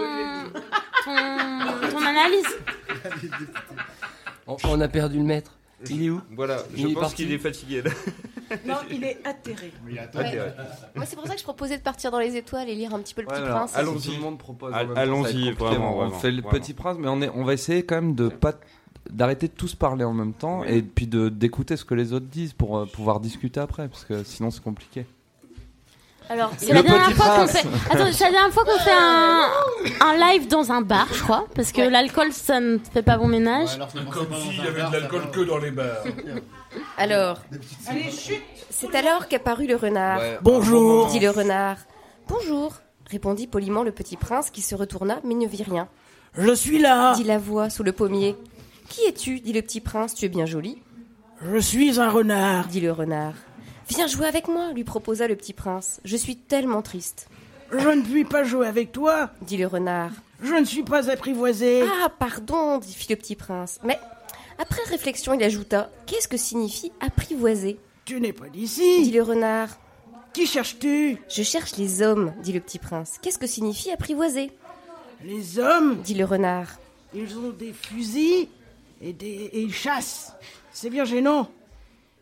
ton, 1.03 1.89
ton 1.91 2.05
analyse? 2.05 2.47
On, 4.47 4.55
on 4.63 4.79
a 4.79 4.87
perdu 4.87 5.17
le 5.17 5.25
maître. 5.25 5.51
Il 5.89 6.03
est 6.05 6.09
où? 6.09 6.21
Voilà, 6.35 6.57
je 6.75 6.81
Il 6.81 6.91
est 6.91 6.93
pense 6.93 7.13
qu'il 7.13 7.31
est 7.31 7.37
fatigué 7.37 7.83
là. 7.83 7.91
Non, 8.65 8.75
il 8.89 9.03
est 9.03 9.19
atterré. 9.25 9.71
Oui, 9.85 9.93
ouais. 9.93 10.53
Moi, 10.95 11.05
c'est 11.05 11.15
pour 11.15 11.27
ça 11.27 11.33
que 11.33 11.39
je 11.39 11.43
proposais 11.43 11.77
de 11.77 11.83
partir 11.83 12.09
dans 12.11 12.19
les 12.19 12.35
étoiles 12.35 12.67
et 12.69 12.75
lire 12.75 12.95
un 12.95 12.99
petit 12.99 13.13
peu 13.13 13.21
le 13.21 13.27
Ouais, 13.27 13.33
petit 13.35 13.43
alors, 13.43 13.57
prince. 13.59 13.75
allons-y. 13.75 14.01
Tout 14.07 14.11
le 14.13 14.21
monde 14.21 14.37
propose. 14.39 14.73
Allons-y, 14.73 15.51
vraiment, 15.51 15.97
On 15.99 16.09
fait 16.11 16.31
le 16.31 16.41
vraiment. 16.41 16.57
petit 16.59 16.73
prince, 16.73 16.97
mais 16.99 17.07
on, 17.09 17.21
est, 17.21 17.29
on 17.29 17.43
va 17.43 17.53
essayer 17.53 17.83
quand 17.83 17.95
même 17.95 18.15
de 18.15 18.27
pas 18.29 18.53
d'arrêter 19.09 19.47
de 19.47 19.53
tous 19.53 19.75
parler 19.75 20.03
en 20.03 20.13
même 20.13 20.33
temps 20.33 20.63
et 20.65 20.81
puis 20.81 21.07
de 21.07 21.29
d'écouter 21.29 21.77
ce 21.77 21.85
que 21.85 21.93
les 21.93 22.11
autres 22.11 22.25
disent 22.25 22.51
pour 22.53 22.77
euh, 22.77 22.85
pouvoir 22.85 23.19
discuter 23.21 23.59
après, 23.59 23.87
parce 23.87 24.03
que 24.03 24.23
sinon 24.23 24.49
c'est 24.51 24.63
compliqué. 24.63 25.05
Alors, 26.29 26.51
c'est 26.57 26.73
la 26.73 26.81
dernière 26.81 27.11
fois 27.11 27.37
qu'on 27.37 27.47
fait. 27.47 27.65
Attends, 27.89 28.11
c'est 28.11 28.23
la 28.25 28.31
dernière 28.31 28.51
fois 28.53 28.63
qu'on 28.65 28.79
fait 28.79 28.91
un, 28.91 29.49
un 30.01 30.17
live 30.31 30.47
dans 30.47 30.71
un 30.71 30.81
bar, 30.81 31.07
je 31.13 31.21
crois, 31.23 31.45
parce 31.55 31.71
que 31.71 31.81
l'alcool 31.81 32.33
ça 32.33 32.59
ne 32.59 32.77
fait 32.79 33.01
pas 33.01 33.17
bon 33.17 33.27
ménage. 33.27 33.69
Ouais, 33.69 33.75
alors, 33.75 33.89
c'est 33.91 34.09
Comme 34.09 34.35
s'il 34.35 34.57
y 34.57 34.67
avait 34.67 34.83
de 34.83 34.91
l'alcool 34.91 35.31
que 35.31 35.39
dans 35.41 35.57
les 35.57 35.71
bars. 35.71 36.03
Alors, 36.97 37.39
Allez, 37.87 38.11
chut 38.11 38.41
c'est 38.69 38.93
alors 38.93 39.27
qu'apparut 39.27 39.65
le 39.65 39.75
renard. 39.75 40.19
Bonjour 40.43 41.07
Dit 41.07 41.19
le 41.19 41.31
renard. 41.31 41.77
Bonjour, 42.27 42.73
répondit 43.09 43.47
poliment 43.47 43.81
le 43.83 43.91
petit 43.91 44.17
prince 44.17 44.51
qui 44.51 44.61
se 44.61 44.75
retourna 44.75 45.19
mais 45.23 45.33
ne 45.33 45.47
vit 45.47 45.63
rien. 45.63 45.87
Je 46.37 46.53
suis 46.53 46.77
là 46.77 47.13
Dit 47.15 47.23
la 47.23 47.39
voix 47.39 47.69
sous 47.71 47.83
le 47.83 47.93
pommier. 47.93 48.35
Qui 48.89 49.01
es-tu? 49.05 49.39
Dit 49.39 49.53
le 49.53 49.61
petit 49.61 49.81
prince. 49.81 50.13
Tu 50.13 50.25
es 50.25 50.29
bien 50.29 50.45
joli. 50.45 50.81
Je 51.41 51.57
suis 51.57 51.99
un 51.99 52.09
renard 52.09 52.67
dit 52.67 52.81
le 52.81 52.91
renard. 52.91 53.33
Viens 53.89 54.07
jouer 54.07 54.27
avec 54.27 54.47
moi, 54.47 54.71
lui 54.73 54.83
proposa 54.83 55.27
le 55.27 55.35
petit 55.35 55.53
prince. 55.53 56.01
Je 56.03 56.17
suis 56.17 56.35
tellement 56.35 56.81
triste. 56.81 57.29
Je 57.71 57.87
ne 57.89 58.01
puis 58.01 58.25
pas 58.25 58.43
jouer 58.43 58.67
avec 58.67 58.91
toi 58.91 59.29
dit 59.41 59.57
le 59.57 59.67
renard. 59.67 60.11
Je 60.41 60.53
ne 60.53 60.65
suis 60.65 60.83
pas 60.83 61.09
apprivoisé 61.09 61.83
Ah, 61.83 62.09
pardon, 62.09 62.77
dit 62.77 62.95
le 63.09 63.15
petit 63.15 63.35
prince. 63.35 63.79
Mais 63.83 63.99
après 64.59 64.81
réflexion, 64.89 65.33
il 65.33 65.43
ajouta 65.43 65.89
Qu'est-ce 66.05 66.27
que 66.27 66.37
signifie 66.37 66.91
apprivoiser? 66.99 67.79
Tu 68.05 68.19
n'es 68.21 68.33
pas 68.33 68.47
dit 68.47 68.59
d'ici 68.61 69.11
le 69.11 69.21
renard. 69.21 69.69
Qui 70.33 70.45
cherches-tu? 70.45 71.17
Je 71.29 71.43
cherche 71.43 71.77
les 71.77 72.01
hommes, 72.01 72.33
dit 72.43 72.53
le 72.53 72.59
petit 72.59 72.79
prince. 72.79 73.17
Qu'est-ce 73.21 73.39
que 73.39 73.47
signifie 73.47 73.91
apprivoiser? 73.91 74.51
Les 75.23 75.57
hommes, 75.59 75.97
dit 76.03 76.13
le 76.13 76.25
renard. 76.25 76.77
ils 77.13 77.37
ont 77.37 77.49
des 77.49 77.73
fusils 77.73 78.47
et, 79.01 79.13
des... 79.13 79.49
et 79.51 79.61
ils 79.61 79.73
chassent. 79.73 80.33
C'est 80.71 80.89
bien 80.91 81.05
gênant. 81.05 81.49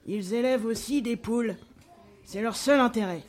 Ils 0.05 0.33
élèvent 0.33 0.65
aussi 0.65 1.01
des 1.01 1.15
poules. 1.15 1.55
C'est 2.23 2.41
leur 2.41 2.55
seul 2.55 2.79
intérêt. 2.79 3.23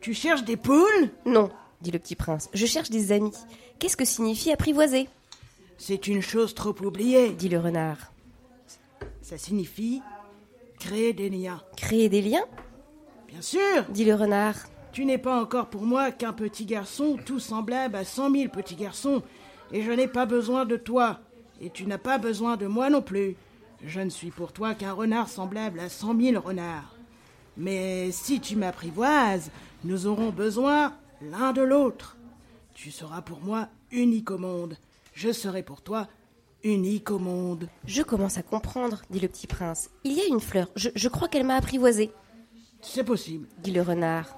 Tu 0.00 0.14
cherches 0.14 0.44
des 0.44 0.56
poules? 0.56 1.10
Non, 1.26 1.50
dit 1.80 1.90
le 1.90 1.98
petit 1.98 2.16
prince. 2.16 2.48
Je 2.54 2.66
cherche 2.66 2.90
des 2.90 3.12
amis. 3.12 3.32
Qu'est-ce 3.78 3.96
que 3.96 4.04
signifie 4.04 4.52
apprivoiser? 4.52 5.08
C'est 5.78 6.06
une 6.06 6.22
chose 6.22 6.54
trop 6.54 6.74
oubliée. 6.84 7.30
dit 7.30 7.48
le 7.48 7.58
renard. 7.58 8.12
Ça 9.20 9.38
signifie 9.38 10.00
créer 10.78 11.12
des 11.12 11.28
liens. 11.28 11.62
Créer 11.76 12.08
des 12.08 12.22
liens? 12.22 12.44
Bien 13.28 13.42
sûr, 13.42 13.84
dit 13.88 14.04
le 14.04 14.14
renard. 14.14 14.56
tu 14.92 15.04
n'es 15.04 15.18
pas 15.18 15.40
encore 15.40 15.70
pour 15.70 15.82
moi 15.82 16.10
qu'un 16.12 16.32
petit 16.32 16.66
garçon 16.66 17.16
tout 17.24 17.40
semblable 17.40 17.96
à 17.96 18.04
cent 18.04 18.28
mille 18.28 18.50
petits 18.50 18.76
garçons, 18.76 19.22
et 19.72 19.82
je 19.82 19.90
n'ai 19.90 20.06
pas 20.06 20.26
besoin 20.26 20.66
de 20.66 20.76
toi, 20.76 21.20
et 21.60 21.70
tu 21.70 21.86
n'as 21.86 21.98
pas 21.98 22.18
besoin 22.18 22.56
de 22.56 22.66
moi 22.66 22.90
non 22.90 23.00
plus. 23.00 23.36
Je 23.84 24.00
ne 24.00 24.10
suis 24.10 24.30
pour 24.30 24.52
toi 24.52 24.74
qu'un 24.74 24.92
renard 24.92 25.28
semblable 25.28 25.80
à 25.80 25.88
cent 25.88 26.14
mille 26.14 26.38
renards. 26.38 26.94
Mais 27.56 28.10
si 28.12 28.40
tu 28.40 28.56
m'apprivoises, 28.56 29.50
nous 29.84 30.06
aurons 30.06 30.30
besoin 30.30 30.94
l'un 31.20 31.52
de 31.52 31.62
l'autre. 31.62 32.16
Tu 32.74 32.90
seras 32.90 33.22
pour 33.22 33.40
moi 33.40 33.68
unique 33.90 34.30
au 34.30 34.38
monde. 34.38 34.76
Je 35.12 35.32
serai 35.32 35.62
pour 35.62 35.82
toi 35.82 36.08
unique 36.64 37.10
au 37.10 37.18
monde. 37.18 37.68
Je 37.86 38.02
commence 38.02 38.38
à 38.38 38.42
comprendre, 38.42 39.02
dit 39.10 39.18
le 39.20 39.28
petit 39.28 39.46
prince. 39.48 39.90
Il 40.04 40.12
y 40.12 40.20
a 40.20 40.26
une 40.26 40.40
fleur. 40.40 40.68
Je, 40.76 40.90
je 40.94 41.08
crois 41.08 41.28
qu'elle 41.28 41.44
m'a 41.44 41.56
apprivoisé, 41.56 42.12
C'est 42.80 43.04
possible. 43.04 43.48
dit 43.58 43.72
le 43.72 43.82
renard. 43.82 44.36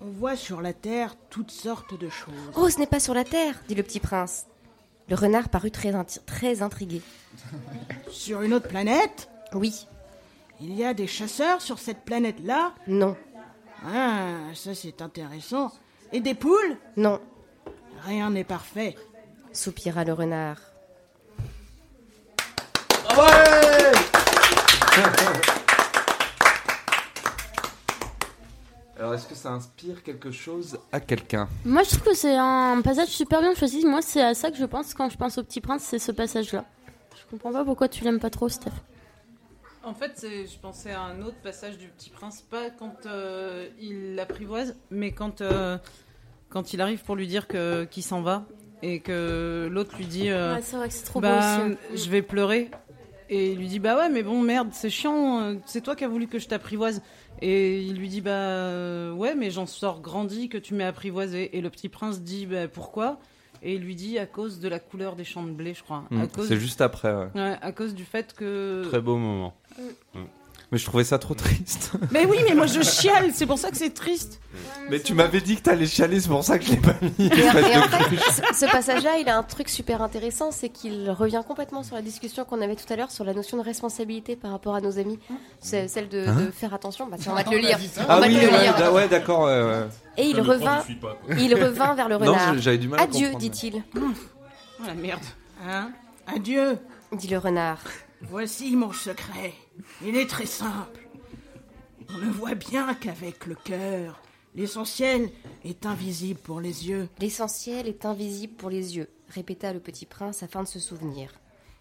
On 0.00 0.10
voit 0.10 0.36
sur 0.36 0.62
la 0.62 0.72
terre 0.72 1.16
toutes 1.28 1.50
sortes 1.50 1.98
de 1.98 2.08
choses. 2.08 2.32
Oh, 2.56 2.70
ce 2.70 2.78
n'est 2.78 2.86
pas 2.86 3.00
sur 3.00 3.12
la 3.14 3.24
terre, 3.24 3.60
dit 3.68 3.74
le 3.74 3.82
petit 3.82 4.00
prince. 4.00 4.46
Le 5.10 5.16
renard 5.16 5.48
parut 5.48 5.70
très, 5.72 5.90
inti- 5.92 6.20
très 6.24 6.62
intrigué. 6.62 7.02
Sur 8.10 8.42
une 8.42 8.54
autre 8.54 8.68
planète, 8.68 9.28
Oui, 9.52 9.86
il 10.60 10.74
y 10.74 10.84
a 10.84 10.94
des 10.94 11.06
chasseurs 11.08 11.60
sur 11.60 11.78
cette 11.80 12.04
planète-là. 12.04 12.72
non, 12.86 13.16
Ah, 13.84 14.28
ça 14.54 14.74
c'est 14.74 15.02
intéressant. 15.02 15.72
Et 16.12 16.20
des 16.20 16.34
poules 16.34 16.76
non, 16.96 17.20
Rien 18.06 18.30
n'est 18.30 18.44
parfait. 18.44 18.94
soupira 19.52 20.04
le 20.04 20.12
renard. 20.12 20.58
Alors 29.10 29.18
est-ce 29.18 29.28
que 29.28 29.34
ça 29.34 29.50
inspire 29.50 30.04
quelque 30.04 30.30
chose 30.30 30.78
à 30.92 31.00
quelqu'un 31.00 31.48
Moi, 31.64 31.82
je 31.82 31.88
trouve 31.88 32.04
que 32.04 32.14
c'est 32.14 32.36
un 32.36 32.80
passage 32.80 33.08
super 33.08 33.40
bien 33.40 33.56
choisi. 33.56 33.84
Moi, 33.84 34.02
c'est 34.02 34.22
à 34.22 34.34
ça 34.34 34.52
que 34.52 34.56
je 34.56 34.64
pense 34.64 34.94
quand 34.94 35.10
je 35.10 35.16
pense 35.16 35.36
au 35.36 35.42
Petit 35.42 35.60
Prince, 35.60 35.82
c'est 35.82 35.98
ce 35.98 36.12
passage-là. 36.12 36.64
Je 37.16 37.28
comprends 37.28 37.50
pas 37.50 37.64
pourquoi 37.64 37.88
tu 37.88 38.04
l'aimes 38.04 38.20
pas 38.20 38.30
trop, 38.30 38.48
Steph. 38.48 38.70
En 39.82 39.94
fait, 39.94 40.24
je 40.24 40.56
pensais 40.60 40.92
à 40.92 41.00
un 41.00 41.22
autre 41.22 41.38
passage 41.42 41.76
du 41.76 41.88
Petit 41.88 42.10
Prince, 42.10 42.42
pas 42.42 42.70
quand 42.70 43.06
euh, 43.06 43.66
il 43.80 44.14
l'apprivoise, 44.14 44.76
mais 44.92 45.10
quand, 45.10 45.40
euh, 45.40 45.76
quand 46.48 46.72
il 46.72 46.80
arrive 46.80 47.02
pour 47.02 47.16
lui 47.16 47.26
dire 47.26 47.48
que 47.48 47.86
qu'il 47.90 48.04
s'en 48.04 48.22
va 48.22 48.44
et 48.80 49.00
que 49.00 49.68
l'autre 49.72 49.96
lui 49.96 50.06
dit 50.06 50.30
euh, 50.30 50.54
Ouais, 50.54 50.62
c'est 50.62 50.76
vrai 50.76 50.86
que 50.86 50.94
c'est 50.94 51.04
trop 51.04 51.20
bah, 51.20 51.58
beau 51.58 51.74
aussi. 51.94 52.04
je 52.04 52.10
vais 52.10 52.22
pleurer. 52.22 52.70
Et 53.32 53.52
il 53.52 53.58
lui 53.58 53.68
dit 53.68 53.78
bah 53.78 53.96
ouais 53.96 54.08
mais 54.08 54.24
bon 54.24 54.42
merde 54.42 54.70
c'est 54.72 54.90
chiant 54.90 55.40
euh, 55.40 55.54
c'est 55.64 55.80
toi 55.82 55.94
qui 55.94 56.02
as 56.02 56.08
voulu 56.08 56.26
que 56.26 56.40
je 56.40 56.48
t'apprivoise 56.48 57.00
et 57.42 57.80
il 57.82 57.96
lui 57.96 58.08
dit 58.08 58.20
bah 58.20 58.30
euh, 58.30 59.12
ouais 59.12 59.34
mais 59.34 59.50
j'en 59.50 59.66
sors 59.66 60.00
grandi 60.00 60.48
que 60.48 60.58
tu 60.58 60.74
m'as 60.74 60.88
apprivoisé 60.88 61.56
et 61.56 61.60
le 61.60 61.70
petit 61.70 61.88
prince 61.88 62.20
dit 62.20 62.46
bah 62.46 62.68
pourquoi? 62.68 63.18
Et 63.62 63.74
il 63.74 63.82
lui 63.82 63.94
dit 63.94 64.18
à 64.18 64.24
cause 64.26 64.58
de 64.60 64.68
la 64.68 64.78
couleur 64.78 65.16
des 65.16 65.24
champs 65.24 65.42
de 65.42 65.50
blé 65.50 65.74
je 65.74 65.82
crois 65.82 66.04
Hmm, 66.10 66.24
C'est 66.48 66.56
juste 66.58 66.80
après. 66.80 67.12
ouais. 67.14 67.28
ouais, 67.34 67.58
à 67.60 67.72
cause 67.72 67.94
du 67.94 68.04
fait 68.04 68.32
que 68.34 68.84
Très 68.88 69.00
beau 69.00 69.16
moment. 69.16 69.54
Mais 70.72 70.78
je 70.78 70.84
trouvais 70.84 71.02
ça 71.02 71.18
trop 71.18 71.34
triste. 71.34 71.92
Mais 72.12 72.26
oui, 72.26 72.38
mais 72.48 72.54
moi 72.54 72.66
je 72.66 72.80
chiale, 72.82 73.30
c'est 73.34 73.46
pour 73.46 73.58
ça 73.58 73.70
que 73.72 73.76
c'est 73.76 73.92
triste. 73.92 74.40
Mais 74.88 75.00
tu 75.00 75.14
m'avais 75.14 75.40
dit 75.40 75.56
que 75.56 75.62
t'allais 75.62 75.86
chialer, 75.86 76.20
c'est 76.20 76.28
pour 76.28 76.44
ça 76.44 76.58
que 76.60 76.64
je 76.64 76.70
l'ai 76.70 76.76
pas 76.76 76.94
mis. 77.02 77.26
Et, 77.26 77.32
espèce 77.32 77.66
et 77.66 77.76
en 77.76 77.80
de 77.82 77.86
fait, 77.88 78.04
cruche. 78.16 78.20
ce, 78.54 78.66
passage-là, 78.70 79.18
il 79.18 79.28
a 79.28 79.36
un 79.36 79.42
truc 79.42 79.68
super 79.68 80.00
intéressant, 80.00 80.52
c'est 80.52 80.68
qu'il 80.68 81.10
revient 81.10 81.42
complètement 81.46 81.82
sur 81.82 81.96
la 81.96 82.02
discussion 82.02 82.44
qu'on 82.44 82.60
avait 82.62 82.76
tout 82.76 82.90
à 82.92 82.94
l'heure 82.96 83.10
sur 83.10 83.24
la 83.24 83.34
notion 83.34 83.56
de 83.56 83.62
responsabilité 83.64 84.36
par 84.36 84.52
rapport 84.52 84.76
à 84.76 84.80
nos 84.80 84.98
amis. 85.00 85.18
C'est 85.58 85.88
celle 85.88 86.08
de, 86.08 86.24
Hein 86.28 86.34
de 86.46 86.50
faire 86.52 86.72
attention. 86.72 87.08
Bah, 87.08 87.16
tiens, 87.18 87.32
on 87.32 87.34
va 87.34 87.42
te 87.44 87.50
le 87.50 87.58
lire. 87.58 87.78
On 87.98 88.02
Ah 88.08 88.20
va 88.20 88.26
oui, 88.28 88.34
te 88.36 88.40
le 88.40 88.52
ouais, 88.52 88.62
lire. 88.62 88.76
da- 88.76 88.92
ouais, 88.92 89.08
d'accord. 89.08 89.42
ouais, 89.46 89.62
ouais. 89.62 89.88
Et 90.18 90.26
il 90.26 90.40
revint, 90.40 90.84
il 90.88 90.98
pas, 91.00 91.16
revint 91.66 91.94
vers 91.94 92.08
le 92.08 92.18
Non, 92.18 92.32
renard. 92.32 92.58
j'avais 92.58 92.78
du 92.78 92.86
mal 92.88 93.00
à 93.00 93.04
Adieu, 93.04 93.32
dit-il. 93.38 93.82
Oh 93.96 94.00
la 94.86 94.94
merde. 94.94 95.24
Hein? 95.66 95.90
Adieu. 96.32 96.78
Dit 97.12 97.28
le 97.28 97.38
renard. 97.38 97.78
Voici 98.22 98.76
mon 98.76 98.92
secret. 98.92 99.52
Il 100.04 100.16
est 100.16 100.28
très 100.28 100.46
simple. 100.46 101.08
On 102.12 102.18
ne 102.18 102.30
voit 102.30 102.54
bien 102.54 102.94
qu'avec 102.94 103.46
le 103.46 103.54
cœur. 103.54 104.22
L'essentiel 104.54 105.30
est 105.64 105.86
invisible 105.86 106.40
pour 106.40 106.60
les 106.60 106.88
yeux. 106.88 107.08
L'essentiel 107.20 107.86
est 107.86 108.04
invisible 108.04 108.54
pour 108.54 108.68
les 108.68 108.96
yeux, 108.96 109.08
répéta 109.28 109.72
le 109.72 109.78
petit 109.78 110.06
prince 110.06 110.42
afin 110.42 110.62
de 110.64 110.68
se 110.68 110.80
souvenir. 110.80 111.30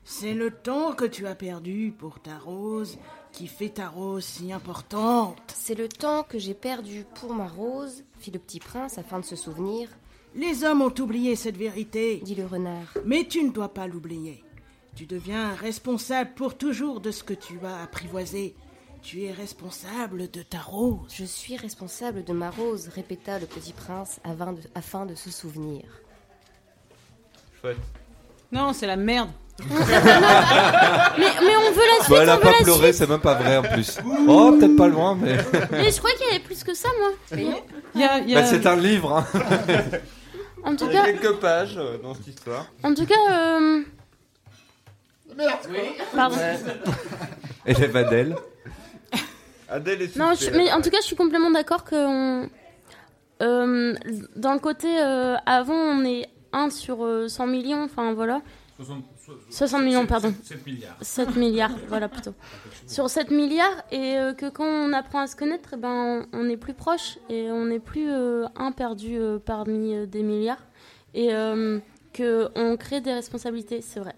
C'est 0.03 0.33
le 0.33 0.51
temps 0.51 0.93
que 0.93 1.05
tu 1.05 1.25
as 1.27 1.35
perdu 1.35 1.93
pour 1.97 2.19
ta 2.19 2.37
rose 2.37 2.97
qui 3.31 3.47
fait 3.47 3.69
ta 3.69 3.87
rose 3.89 4.23
si 4.23 4.51
importante. 4.53 5.37
C'est 5.55 5.75
le 5.75 5.87
temps 5.89 6.23
que 6.23 6.39
j'ai 6.39 6.53
perdu 6.53 7.05
pour 7.15 7.33
ma 7.33 7.47
rose, 7.47 8.03
fit 8.19 8.31
le 8.31 8.39
petit 8.39 8.59
prince 8.59 8.97
afin 8.97 9.19
de 9.19 9.25
se 9.25 9.35
souvenir, 9.35 9.89
Les 10.35 10.63
hommes 10.63 10.83
ont 10.83 10.93
oublié 10.99 11.35
cette 11.35 11.57
vérité, 11.57 12.17
dit 12.23 12.35
le 12.35 12.45
renard. 12.45 12.93
mais 13.03 13.25
tu 13.27 13.43
ne 13.43 13.49
dois 13.51 13.73
pas 13.73 13.87
l'oublier. 13.87 14.43
Tu 14.99 15.05
deviens 15.05 15.55
responsable 15.55 16.31
pour 16.35 16.57
toujours 16.57 16.99
de 16.99 17.11
ce 17.11 17.23
que 17.23 17.33
tu 17.33 17.57
as 17.65 17.83
apprivoisé. 17.83 18.53
Tu 19.01 19.23
es 19.23 19.31
responsable 19.31 20.29
de 20.29 20.41
ta 20.41 20.57
rose. 20.59 21.07
Je 21.17 21.23
suis 21.23 21.55
responsable 21.55 22.25
de 22.25 22.33
ma 22.33 22.49
rose, 22.49 22.89
répéta 22.93 23.39
le 23.39 23.45
petit 23.45 23.71
prince 23.71 24.19
afin 24.25 24.51
de, 24.51 24.59
afin 24.75 25.05
de 25.05 25.15
se 25.15 25.31
souvenir. 25.31 25.83
Non, 28.51 28.73
c'est 28.73 28.87
la 28.87 28.97
merde. 28.97 29.29
Mais, 29.61 29.69
mais 29.69 31.55
on 31.55 31.71
veut 31.71 31.87
la 31.97 32.03
suite, 32.03 32.09
Bah, 32.09 32.19
elle 32.23 32.29
a 32.29 32.33
on 32.33 32.35
veut 32.35 32.41
pas 32.43 32.51
la 32.51 32.63
pleuré, 32.63 32.87
suite. 32.87 32.95
c'est 32.95 33.09
même 33.09 33.21
pas 33.21 33.35
vrai 33.35 33.55
en 33.55 33.61
plus. 33.63 33.99
Oh, 34.27 34.51
peut-être 34.59 34.75
pas 34.75 34.87
loin, 34.89 35.15
mais. 35.15 35.37
Mais 35.71 35.91
je 35.91 35.97
crois 35.97 36.11
qu'il 36.11 36.27
y 36.27 36.29
avait 36.31 36.39
plus 36.43 36.61
que 36.61 36.73
ça, 36.73 36.89
moi. 36.99 37.11
Il 37.31 38.01
y 38.01 38.03
a, 38.03 38.17
il 38.19 38.29
y 38.29 38.35
a- 38.35 38.41
Bah, 38.41 38.47
c'est 38.47 38.65
un 38.67 38.75
livre, 38.75 39.13
hein. 39.15 39.25
En 40.65 40.75
tout 40.75 40.87
Il 40.87 40.93
y 40.93 40.97
a 40.97 41.05
cas, 41.05 41.11
quelques 41.13 41.39
pages 41.39 41.77
euh, 41.77 41.97
dans 42.03 42.13
cette 42.15 42.27
histoire. 42.27 42.65
en 42.83 42.93
tout 42.93 43.05
cas, 43.05 43.15
euh... 43.31 43.81
Pardon. 46.15 46.35
Élève 47.65 47.95
Adèle. 47.95 48.35
Adèle 49.69 50.01
est 50.01 50.15
Non, 50.15 50.33
je- 50.33 50.49
mais 50.51 50.71
en 50.71 50.81
tout 50.81 50.89
cas, 50.89 50.97
je 51.01 51.05
suis 51.05 51.15
complètement 51.15 51.51
d'accord 51.51 51.83
que 51.83 51.95
on- 51.95 52.49
euh, 53.41 53.93
dans 54.35 54.53
le 54.53 54.59
côté 54.59 54.87
euh, 54.99 55.35
avant, 55.45 55.73
on 55.75 56.03
est 56.03 56.27
1 56.51 56.69
sur 56.71 57.05
euh, 57.05 57.27
100 57.27 57.47
millions, 57.47 57.83
enfin 57.83 58.13
voilà. 58.13 58.41
60, 58.77 59.03
60 59.51 59.83
millions, 59.83 60.05
pardon. 60.05 60.33
7 60.43 60.65
milliards. 60.65 60.95
7 61.01 61.35
milliards, 61.35 61.71
voilà 61.87 62.07
plutôt. 62.09 62.33
Sur 62.87 63.09
7 63.09 63.29
milliards, 63.29 63.83
et 63.91 64.17
euh, 64.17 64.33
que 64.33 64.49
quand 64.49 64.65
on 64.65 64.91
apprend 64.93 65.19
à 65.19 65.27
se 65.27 65.35
connaître, 65.35 65.69
eh 65.73 65.77
ben, 65.77 66.25
on, 66.33 66.39
on 66.39 66.49
est 66.49 66.57
plus 66.57 66.73
proche 66.73 67.17
et 67.29 67.51
on 67.51 67.65
n'est 67.65 67.79
plus 67.79 68.09
euh, 68.09 68.45
un 68.55 68.71
perdu 68.71 69.17
euh, 69.19 69.37
parmi 69.37 69.95
euh, 69.95 70.05
des 70.05 70.23
milliards. 70.23 70.63
Et 71.13 71.33
euh, 71.33 71.79
qu'on 72.15 72.77
crée 72.77 73.01
des 73.01 73.13
responsabilités, 73.13 73.81
c'est 73.81 73.99
vrai. 73.99 74.15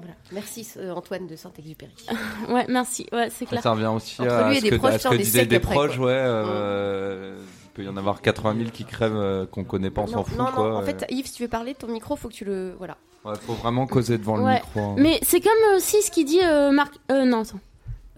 Voilà. 0.00 0.14
Merci 0.32 0.66
euh, 0.78 0.92
Antoine 0.92 1.26
de 1.26 1.36
Saint-Exupéry. 1.36 1.92
Ouais, 2.48 2.64
merci, 2.68 3.06
ouais, 3.12 3.28
c'est 3.30 3.46
clair. 3.46 3.62
Ça 3.62 3.72
revient 3.72 3.86
aussi 3.86 4.20
Entre 4.22 4.32
à 4.32 4.48
lui 4.48 4.56
et 4.56 4.60
ce 4.60 4.64
des 4.64 4.70
que, 4.70 4.76
proches, 4.76 4.94
à 4.94 4.98
ce 4.98 5.08
que 5.08 5.14
disaient 5.16 5.46
des 5.46 5.56
après, 5.56 5.74
proches, 5.74 5.96
quoi. 5.96 6.06
ouais. 6.06 6.12
euh, 6.16 7.36
Il 7.66 7.70
peut 7.74 7.82
y 7.84 7.88
en 7.88 7.96
avoir 7.96 8.22
80 8.22 8.54
000 8.58 8.70
qui 8.70 8.84
crèvent 8.84 9.12
euh, 9.16 9.46
qu'on 9.46 9.64
connaît 9.64 9.90
pas, 9.90 10.02
on 10.02 10.06
s'en 10.06 10.24
fout, 10.24 10.36
non, 10.38 10.44
non, 10.46 10.52
quoi. 10.52 10.76
en 10.78 10.82
fait, 10.82 11.04
Yves, 11.10 11.26
si 11.26 11.32
tu 11.34 11.42
veux 11.42 11.48
parler, 11.48 11.74
ton 11.74 11.88
micro, 11.88 12.16
faut 12.16 12.28
que 12.28 12.34
tu 12.34 12.44
le. 12.44 12.74
Voilà. 12.78 12.96
Ouais, 13.24 13.34
faut 13.46 13.52
vraiment 13.54 13.86
causer 13.86 14.16
devant 14.18 14.36
le 14.36 14.44
micro. 14.54 14.80
hein. 14.80 14.94
Mais 14.96 15.18
c'est 15.22 15.40
comme 15.40 15.76
aussi 15.76 16.00
ce 16.02 16.10
qu'il 16.10 16.24
dit 16.24 16.40
euh, 16.42 16.70
Marc. 16.72 16.94
Euh, 17.12 17.24
non, 17.26 17.42
attends. 17.42 17.60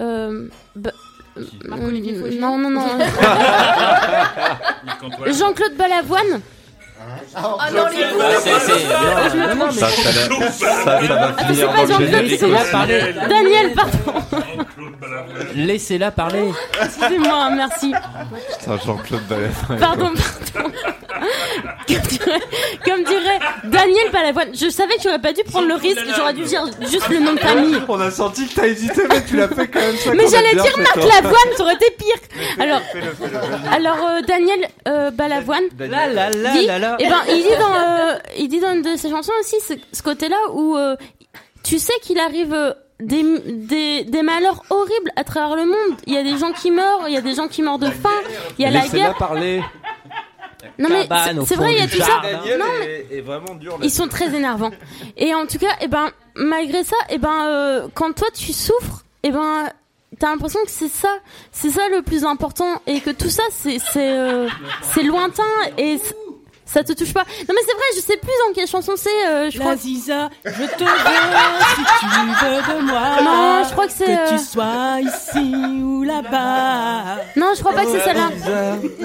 Euh, 0.01 0.49
bah, 0.77 0.90
Marc-Olivier 1.64 2.14
euh, 2.16 2.38
Non, 2.40 2.57
non, 2.59 2.71
non. 2.71 2.87
Jean-Claude 5.33 5.77
Balavoine. 5.77 6.40
Oh 7.35 7.59
non, 7.74 7.85
les 7.88 8.05
boules 8.12 8.22
C'est- 8.40 8.61
c'est- 8.61 8.85
non, 9.37 9.46
non, 9.48 9.55
non, 9.57 9.66
mais- 9.66 9.81
Ça, 9.81 9.88
ça, 9.88 10.11
va- 10.11 10.50
ça, 10.50 10.85
ça 10.85 10.94
va 10.94 11.35
c'est 11.38 11.44
finir 11.46 11.68
pas 11.72 11.76
dans 11.76 11.83
le 11.83 11.88
Jean-Claude, 11.88 12.00
générique. 12.11 12.38
c'est- 12.40 12.46
Laissez-la 12.46 12.64
parler. 12.70 13.14
Daniel, 13.28 13.72
pardon. 13.72 14.22
Laissez-la 15.55 16.11
parler. 16.11 16.52
Excusez-moi, 16.83 17.50
merci. 17.57 17.92
Putain, 18.61 18.78
Jean-Claude 18.85 19.22
Balavoine. 19.28 19.78
Pardon, 19.78 20.11
pardon. 20.55 20.70
Comme 21.88 22.00
dirait, 22.09 22.40
comme 22.85 23.05
dirait 23.05 23.38
Daniel 23.64 24.11
Balavoine. 24.12 24.48
Je 24.55 24.68
savais 24.70 24.94
que 24.96 25.02
j'aurais 25.05 25.18
pas 25.20 25.33
dû 25.33 25.42
prendre 25.44 25.68
le 25.68 25.74
risque. 25.74 26.02
J'aurais 26.16 26.33
dû 26.35 26.42
dire 26.44 26.64
juste 26.90 27.09
le 27.09 27.18
nom 27.20 27.33
de 27.35 27.38
famille. 27.40 27.76
On 27.88 28.00
a 28.00 28.11
senti 28.11 28.46
que 28.48 28.55
t'as 28.55 28.66
hésité, 28.66 29.02
mais 29.09 29.22
tu 29.24 29.37
l'as 29.37 29.48
fait 29.48 29.68
quand 29.68 29.81
même. 29.81 29.96
ça 29.96 30.11
Mais 30.14 30.24
j'allais 30.28 30.52
dire 30.55 30.78
Marc. 30.78 30.96
Lavoine, 30.96 31.35
ça 31.57 31.62
aurait 31.62 31.74
été 31.74 31.90
pire. 31.98 32.16
Alors, 32.61 32.81
alors 33.72 33.96
euh, 34.09 34.20
Daniel 34.26 34.68
euh, 34.88 35.11
Balavoine. 35.11 35.62
Là, 35.78 36.07
là, 36.09 36.31
là, 36.31 36.78
là, 36.78 36.91
là. 36.92 36.96
eh 37.00 37.09
ben, 37.09 37.20
il 37.28 37.42
dit 37.42 37.57
dans, 37.59 37.74
euh, 37.74 38.18
il 38.38 38.48
dit 38.48 38.61
dans 38.61 38.72
une 38.74 38.83
de 38.83 38.96
ses 38.96 39.11
chansons 39.11 39.33
aussi 39.40 39.57
ce, 39.61 39.74
ce 39.92 40.02
côté-là 40.02 40.37
où 40.52 40.76
euh, 40.76 40.96
tu 41.64 41.78
sais 41.78 41.92
qu'il 42.02 42.18
arrive 42.18 42.52
euh, 42.55 42.72
des, 43.00 43.22
des, 43.40 44.05
des 44.05 44.22
malheurs 44.22 44.62
horribles 44.70 45.11
à 45.16 45.24
travers 45.24 45.57
le 45.57 45.66
monde. 45.66 45.96
Il 46.07 46.14
y 46.14 46.18
a 46.18 46.22
des 46.22 46.38
gens 46.38 46.52
qui 46.52 46.70
meurent, 46.70 47.09
il 47.09 47.14
y 47.14 47.16
a 47.16 47.20
des 47.20 47.35
gens 47.35 47.48
qui 47.48 47.62
meurent 47.62 47.78
de 47.78 47.90
faim, 47.90 48.11
il 48.59 48.62
y 48.62 48.66
a 48.66 48.70
la 48.70 48.87
guerre. 48.87 49.16
parler. 49.16 49.62
Non 50.78 50.88
mais 50.88 51.09
c'est- 51.44 51.57
vrai, 51.57 51.72
il 51.72 51.78
y 51.81 51.83
a 51.83 51.88
tout 51.88 51.98
ça. 52.00 52.22
Non, 52.57 52.64
est, 52.85 53.07
est 53.11 53.20
vraiment 53.20 53.55
dur 53.57 53.72
là. 53.72 53.78
Ils 53.83 53.90
sont 53.90 54.07
très 54.07 54.33
énervants. 54.35 54.70
Et 55.16 55.35
en 55.35 55.44
tout 55.46 55.59
cas, 55.59 55.72
eh 55.81 55.88
ben, 55.88 56.11
malgré 56.37 56.85
ça, 56.85 56.94
eh 57.11 57.18
ben, 57.18 57.46
euh, 57.46 57.88
quand 57.94 58.12
toi 58.12 58.28
tu 58.33 58.52
souffres, 58.52 59.02
eh 59.24 59.33
ben, 59.33 59.68
t'as 60.20 60.28
l'impression 60.31 60.61
que 60.64 60.70
c'est 60.70 60.88
ça, 60.88 61.09
c'est 61.50 61.70
ça 61.70 61.88
le 61.88 62.02
plus 62.02 62.24
important, 62.24 62.81
et 62.87 63.00
que 63.00 63.11
tout 63.11 63.28
ça, 63.28 63.42
c'est, 63.50 63.78
c'est, 63.81 64.12
euh, 64.16 64.48
c'est 64.83 65.02
lointain 65.02 65.42
et 65.78 65.98
ça 66.72 66.82
te 66.82 66.92
touche 66.92 67.12
pas. 67.12 67.24
Non 67.24 67.54
mais 67.54 67.62
c'est 67.66 67.74
vrai, 67.74 67.85
je 67.96 68.00
sais 68.00 68.16
plus 68.16 68.30
dans 68.46 68.54
quelle 68.54 68.66
chanson 68.66 68.92
c'est. 68.96 69.26
euh, 69.28 69.50
je 69.50 69.58
crois. 69.58 69.72
La 69.72 69.76
Ziza, 69.76 70.30
je 70.44 70.50
te 70.50 70.56
veux 70.56 70.66
si 71.74 71.82
tu 72.00 72.06
veux 72.44 72.74
de 72.74 72.82
moi. 72.87 73.22
Non, 73.22 73.64
je 73.66 73.72
crois 73.72 73.87
que 73.87 73.92
c'est. 73.92 74.04
Que 74.06 74.28
tu 74.28 74.35
euh, 74.35 74.38
sois 74.38 75.00
ici 75.00 75.54
ou 75.82 76.02
là-bas. 76.02 77.16
Non, 77.37 77.52
je 77.54 77.61
crois 77.61 77.72
pas 77.74 77.85
que 77.85 77.90
c'est 77.92 78.00
celle-là. 78.00 78.30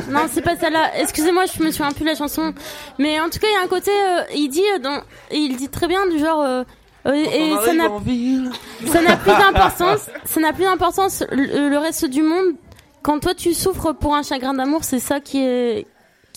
Non, 0.10 0.21
c'est 0.32 0.41
pas 0.41 0.56
celle-là. 0.56 0.97
Excusez-moi, 0.99 1.43
je 1.45 1.63
me 1.63 1.71
souviens 1.71 1.91
plus 1.91 2.03
de 2.06 2.10
la 2.10 2.15
chanson. 2.15 2.53
Mais 2.97 3.19
en 3.19 3.30
tout 3.30 3.39
cas, 3.39 3.47
il 3.49 3.53
y 3.53 3.58
a 3.58 3.62
un 3.63 3.67
côté, 3.67 3.91
euh, 3.91 4.21
il 4.36 4.49
dit, 4.49 4.63
euh, 4.75 4.80
dans, 4.80 5.01
il 5.32 5.56
dit 5.58 5.69
très 5.69 5.88
bien 5.88 6.08
du 6.08 6.19
genre. 6.19 6.41
euh, 6.41 6.63
euh, 7.06 7.13
et 7.13 7.53
ça 7.65 7.73
n'a, 7.73 7.89
ça 8.91 9.01
n'a 9.01 9.15
plus 9.17 9.32
d'importance. 9.32 10.01
Ça 10.25 10.39
n'a 10.39 10.53
plus 10.53 10.63
d'importance. 10.63 11.23
Le, 11.32 11.69
le 11.69 11.77
reste 11.77 12.06
du 12.06 12.21
monde, 12.21 12.56
quand 13.01 13.19
toi 13.19 13.34
tu 13.34 13.53
souffres 13.53 13.93
pour 13.93 14.15
un 14.15 14.23
chagrin 14.23 14.53
d'amour, 14.53 14.84
c'est 14.84 14.99
ça 14.99 15.19
qui 15.19 15.39
est, 15.41 15.88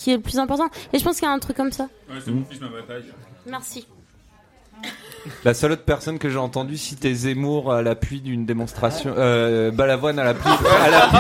qui 0.01 0.11
est 0.11 0.17
le 0.17 0.23
plus 0.23 0.39
important. 0.39 0.69
Et 0.95 0.99
je 0.99 1.05
pense 1.05 1.17
qu'il 1.17 1.27
y 1.29 1.31
a 1.31 1.35
un 1.35 1.39
truc 1.39 1.57
comme 1.57 1.73
ça. 1.73 1.85
Ouais, 2.09 2.17
c'est 2.25 2.31
mon 2.31 2.43
fils, 2.45 2.59
ma 2.61 2.69
bataille. 2.69 3.05
Merci. 3.47 3.87
La 5.45 5.53
seule 5.53 5.73
autre 5.73 5.85
personne 5.85 6.19
que 6.19 6.31
j'ai 6.31 6.39
entendu 6.39 6.79
citer 6.79 7.13
Zemmour 7.13 7.71
à 7.71 7.83
l'appui 7.83 8.23
d'une 8.23 8.47
démonstration, 8.47 9.13
euh, 9.19 9.71
Balavoine 9.71 10.19
à 10.19 10.25
l'appui, 10.25 10.49
à 10.49 10.89
l'appui, 10.89 11.19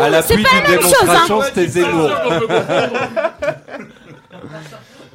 à 0.00 0.08
l'appui 0.08 0.36
d'une 0.36 0.46
chose, 0.46 0.66
démonstration, 0.66 1.42
hein. 1.42 1.44
c'était 1.44 1.66
Zemmour. 1.68 2.10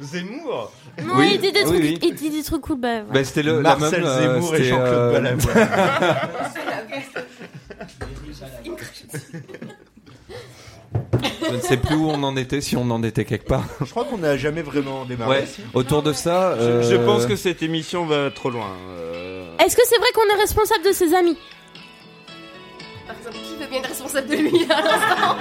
Zemmour 0.00 0.72
Non, 1.04 1.14
Oui, 1.16 1.32
il 1.34 1.40
dit 1.40 1.50
des 1.50 1.64
oui, 1.64 1.66
trucs, 1.66 1.80
oui. 1.80 1.98
il 2.02 2.14
dit 2.14 2.30
des 2.30 2.44
trucs 2.44 2.60
cool. 2.62 2.78
Bah. 2.78 3.00
Bah, 3.12 3.24
c'était 3.24 3.42
le, 3.42 3.60
la 3.60 3.74
Marcel 3.74 4.02
même, 4.04 4.08
euh, 4.08 4.20
Zemmour 4.34 4.54
et 4.54 4.62
Jean-Claude 4.62 4.94
euh, 4.94 5.12
Balavoine. 5.12 5.68
Je 11.50 11.56
ne 11.56 11.60
sais 11.60 11.76
plus 11.76 11.94
où 11.96 12.08
on 12.10 12.22
en 12.22 12.36
était, 12.36 12.60
si 12.60 12.76
on 12.76 12.90
en 12.90 13.02
était 13.02 13.24
quelque 13.24 13.46
part. 13.46 13.64
Je 13.80 13.90
crois 13.90 14.04
qu'on 14.04 14.18
n'a 14.18 14.36
jamais 14.36 14.62
vraiment 14.62 15.04
démarré. 15.04 15.40
Ouais. 15.40 15.46
Autour 15.74 16.02
de 16.02 16.12
ça, 16.12 16.56
Je, 16.58 16.82
je 16.82 16.94
euh, 16.94 17.06
pense 17.06 17.26
que 17.26 17.36
cette 17.36 17.62
émission 17.62 18.04
va 18.06 18.30
trop 18.30 18.50
loin. 18.50 18.68
euh. 18.98 19.44
Est-ce 19.64 19.76
que 19.76 19.82
c'est 19.86 19.98
vrai 19.98 20.08
qu'on 20.14 20.36
est 20.36 20.40
responsable 20.40 20.84
de 20.84 20.92
ses 20.92 21.14
amis? 21.14 21.36
Par 23.06 23.16
exemple, 23.16 23.36
qui 23.36 23.76
être 23.76 23.88
responsable 23.88 24.28
de 24.28 24.34
lui 24.36 24.66
à 24.70 24.80
l'instant? 24.82 25.36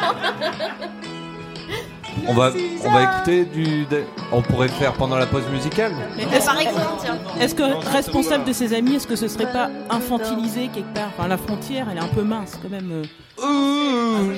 On 2.28 2.34
va, 2.34 2.52
on 2.84 2.92
va 2.92 3.04
écouter 3.04 3.46
du, 3.46 3.86
on 4.32 4.42
pourrait 4.42 4.68
le 4.68 4.74
faire 4.74 4.94
pendant 4.94 5.18
la 5.18 5.28
pause 5.28 5.44
musicale. 5.52 5.94
Mais 6.18 6.24
est-ce, 6.24 6.46
Par 6.46 6.60
exemple, 6.60 6.80
tiens. 7.00 7.18
est-ce 7.40 7.54
que 7.56 7.90
responsable 7.92 8.44
de 8.46 8.54
ses 8.54 8.74
amis, 8.74 8.96
est-ce 8.96 9.08
que 9.08 9.16
ce 9.16 9.28
serait 9.28 9.52
pas 9.52 9.70
infantilisé 9.90 10.70
quelque 10.74 10.94
part? 10.94 11.10
Enfin, 11.18 11.28
la 11.28 11.38
frontière, 11.38 11.88
elle 11.92 11.98
est 11.98 12.02
un 12.02 12.08
peu 12.08 12.24
mince 12.24 12.58
quand 12.62 12.70
même. 12.70 13.04
euh. 13.40 14.34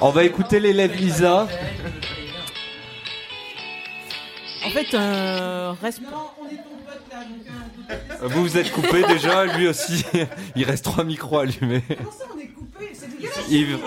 On 0.00 0.10
va 0.10 0.24
écouter 0.24 0.60
l'élève 0.60 0.94
Lisa. 0.96 1.46
En 4.64 4.70
fait, 4.70 4.94
euh, 4.94 5.72
resp- 5.82 6.00
Vous 8.22 8.42
vous 8.42 8.58
êtes 8.58 8.70
coupé 8.72 9.02
déjà, 9.06 9.44
lui 9.46 9.68
aussi. 9.68 10.04
Il 10.56 10.64
reste 10.64 10.84
trois 10.84 11.04
micros 11.04 11.38
allumés. 11.38 11.82
Comment 11.88 12.10
ça, 12.12 12.24
on 12.34 12.38
est 12.38 12.46
coupé? 12.48 12.90
C'est 12.94 13.10
dégueulasse. 13.10 13.50
Yves. 13.50 13.78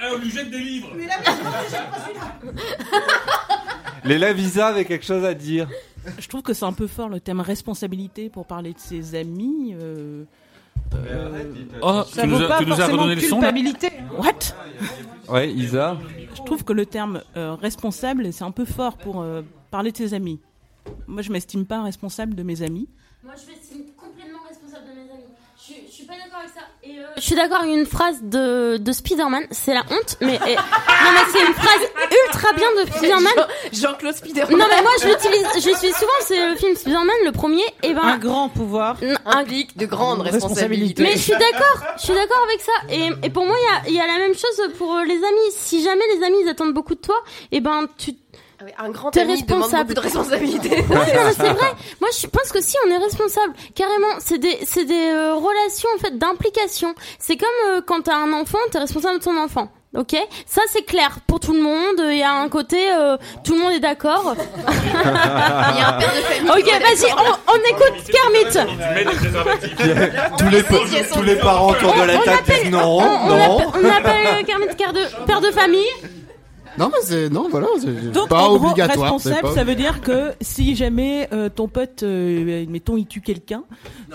Ah, 0.00 0.10
on 0.14 0.18
lui 0.18 0.30
jette 0.30 0.50
des 0.50 0.58
livres 0.58 0.88
Mais 0.96 1.06
là. 1.06 1.14
Léla 4.04 4.32
Visa 4.32 4.68
avait 4.68 4.84
quelque 4.84 5.04
chose 5.06 5.24
à 5.24 5.34
dire. 5.34 5.68
Je 6.18 6.26
trouve 6.28 6.42
que 6.42 6.52
c'est 6.52 6.64
un 6.64 6.72
peu 6.72 6.86
fort 6.88 7.08
le 7.08 7.20
thème 7.20 7.40
responsabilité 7.40 8.28
pour 8.28 8.46
parler 8.46 8.72
de 8.72 8.78
ses 8.78 9.14
amis. 9.14 9.74
euh, 9.74 9.84
euh, 9.84 10.24
Oh, 11.82 12.02
ça 12.06 12.22
tu 12.22 12.28
nous 12.28 12.36
vaut 12.36 12.44
as- 12.44 12.48
pas 12.48 12.58
tu 12.58 12.66
nous 12.66 12.72
as 12.74 12.76
forcément 12.76 13.02
redonné 13.02 13.14
le 13.16 13.20
son, 13.22 13.40
là 13.40 13.52
culpabilité. 13.52 13.88
What? 14.16 15.32
Ouais, 15.34 15.52
Isa. 15.52 15.98
Je 16.34 16.42
trouve 16.42 16.64
que 16.64 16.72
le 16.72 16.86
terme 16.86 17.22
euh, 17.36 17.54
responsable, 17.54 18.32
c'est 18.32 18.44
un 18.44 18.50
peu 18.50 18.64
fort 18.64 18.96
pour 18.98 19.20
euh, 19.22 19.42
parler 19.70 19.92
de 19.92 19.96
ses 19.96 20.14
amis. 20.14 20.40
Moi, 21.06 21.22
je 21.22 21.30
m'estime 21.32 21.64
pas 21.64 21.82
responsable 21.82 22.34
de 22.34 22.42
mes 22.42 22.62
amis. 22.62 22.88
Moi, 23.22 23.34
je 23.40 23.50
m'estime 23.52 23.84
complètement 23.96 24.40
responsable 24.48 24.86
de 24.90 24.94
mes 24.94 25.10
amis. 25.10 25.32
Je, 25.58 25.74
je 25.86 25.92
suis 25.92 26.04
pas 26.06 26.14
d'accord 26.14 26.40
avec 26.40 26.50
ça. 26.50 26.61
Et, 26.84 26.98
euh, 26.98 27.02
Je 27.16 27.20
suis 27.20 27.36
d'accord 27.36 27.60
avec 27.60 27.72
une 27.76 27.86
phrase 27.86 28.16
de, 28.22 28.76
de 28.76 28.92
Spider-Man, 28.92 29.44
c'est 29.52 29.72
la 29.72 29.82
honte, 29.90 30.16
mais 30.20 30.34
et- 30.34 30.56
non 30.56 31.10
mais 31.14 31.32
c'est 31.32 31.46
une 31.46 31.54
phrase 31.54 31.80
ultra 32.26 32.52
bien 32.54 32.66
de 32.76 32.90
Spider-Man. 32.90 33.46
Jean-Claude 33.72 34.14
Spider-Man. 34.16 34.58
Non 34.58 34.66
mais 34.68 34.82
moi 34.82 34.90
je 35.00 35.06
l'utilise, 35.06 35.46
je 35.62 35.68
l'utilise 35.70 35.94
souvent, 35.94 36.10
c'est 36.22 36.50
le 36.50 36.56
film 36.56 36.74
Spider-Man, 36.74 37.16
le 37.24 37.30
premier, 37.30 37.62
et 37.84 37.94
ben 37.94 38.02
Un 38.02 38.18
grand 38.18 38.48
pouvoir. 38.48 38.96
implique 39.26 39.76
de 39.76 39.86
grandes 39.86 40.22
responsabilités. 40.22 41.04
Mais 41.04 41.12
je 41.12 41.18
suis 41.18 41.32
d'accord, 41.32 41.84
je 41.98 42.02
suis 42.02 42.14
d'accord 42.14 42.42
avec 42.48 42.60
ça. 42.60 42.72
Et, 42.90 43.26
et 43.26 43.30
pour 43.30 43.46
moi, 43.46 43.54
il 43.60 43.64
y 43.64 43.68
a, 43.76 43.88
il 43.90 43.94
y 43.94 44.00
a 44.00 44.06
la 44.12 44.18
même 44.18 44.34
chose 44.34 44.72
pour 44.76 44.92
euh, 44.96 45.04
les 45.04 45.16
amis. 45.18 45.50
Si 45.52 45.84
jamais 45.84 46.02
les 46.16 46.24
amis 46.24 46.38
ils 46.42 46.48
attendent 46.48 46.74
beaucoup 46.74 46.96
de 46.96 47.00
toi, 47.00 47.16
et 47.52 47.60
ben 47.60 47.86
tu 47.96 48.12
Un 48.78 48.90
grand 48.90 49.10
t'es 49.10 49.20
ami 49.20 49.42
demande 49.42 49.62
responsable. 49.62 49.94
beaucoup 49.94 50.06
de 50.08 50.12
non, 50.14 51.00
mais 51.24 51.32
c'est 51.36 51.42
vrai. 51.42 51.72
Moi, 52.00 52.10
je 52.20 52.26
pense 52.26 52.50
que 52.52 52.60
si 52.62 52.76
on 52.86 52.90
est 52.90 52.98
responsable, 52.98 53.52
carrément, 53.74 54.14
c'est 54.18 54.38
des, 54.38 54.58
c'est 54.66 54.84
des 54.84 55.10
euh, 55.12 55.34
relations 55.34 55.88
en 55.96 55.98
fait 56.00 56.16
d'implication. 56.18 56.94
C'est 57.18 57.36
comme 57.36 57.48
euh, 57.70 57.80
quand 57.86 58.02
t'as 58.02 58.16
un 58.16 58.32
enfant, 58.32 58.58
t'es 58.70 58.78
responsable 58.78 59.18
de 59.18 59.24
ton 59.24 59.36
enfant. 59.42 59.68
Ok, 59.94 60.16
ça 60.46 60.62
c'est 60.68 60.84
clair 60.86 61.18
pour 61.26 61.38
tout 61.38 61.52
le 61.52 61.60
monde. 61.60 62.00
Il 62.10 62.16
y 62.16 62.22
a 62.22 62.32
un 62.32 62.48
côté, 62.48 62.90
euh, 62.90 63.18
tout 63.44 63.52
le 63.52 63.58
monde 63.60 63.72
est 63.72 63.80
d'accord. 63.80 64.34
Il 64.34 65.78
y 65.78 65.82
a 65.82 65.88
un 65.88 65.92
père 65.98 66.12
de 66.14 66.20
famille. 66.22 66.50
Ok, 66.50 66.80
vas-y, 66.80 67.12
on, 67.12 67.52
on 67.52 67.58
écoute 67.68 68.10
Kermit. 68.10 68.54
Tous 70.38 70.48
les, 70.48 70.62
si 70.86 70.96
elles 70.96 71.06
sont 71.06 71.14
tous 71.16 71.22
les 71.22 71.36
parents 71.36 71.70
autour 71.72 71.92
de 71.94 72.02
la 72.04 72.14
on 72.14 72.20
table 72.22 72.38
appelle- 72.38 72.62
disent 72.62 72.70
non, 72.72 72.98
On, 73.00 73.02
on 73.02 73.28
non. 73.28 73.54
appelle, 73.56 73.68
on 73.74 73.88
appelle 73.90 74.44
Kermit 74.46 74.66
père 74.78 74.92
de, 74.94 75.26
père 75.26 75.40
de 75.42 75.50
famille. 75.50 75.84
Non, 76.78 76.88
mais 76.90 76.98
c'est. 77.02 77.28
Non, 77.28 77.48
voilà. 77.50 77.66
C'est 77.80 78.12
Donc, 78.12 78.28
pas 78.28 78.44
en 78.48 78.56
gros, 78.56 78.66
obligatoire. 78.68 79.20
c'est 79.20 79.30
responsable, 79.30 79.40
pas- 79.42 79.54
ça 79.54 79.64
veut 79.64 79.74
dire 79.74 80.00
que 80.00 80.32
si 80.40 80.74
jamais 80.74 81.28
euh, 81.32 81.48
ton 81.48 81.68
pote, 81.68 82.02
euh, 82.02 82.64
mettons, 82.68 82.96
il 82.96 83.06
tue 83.06 83.20
quelqu'un, 83.20 83.64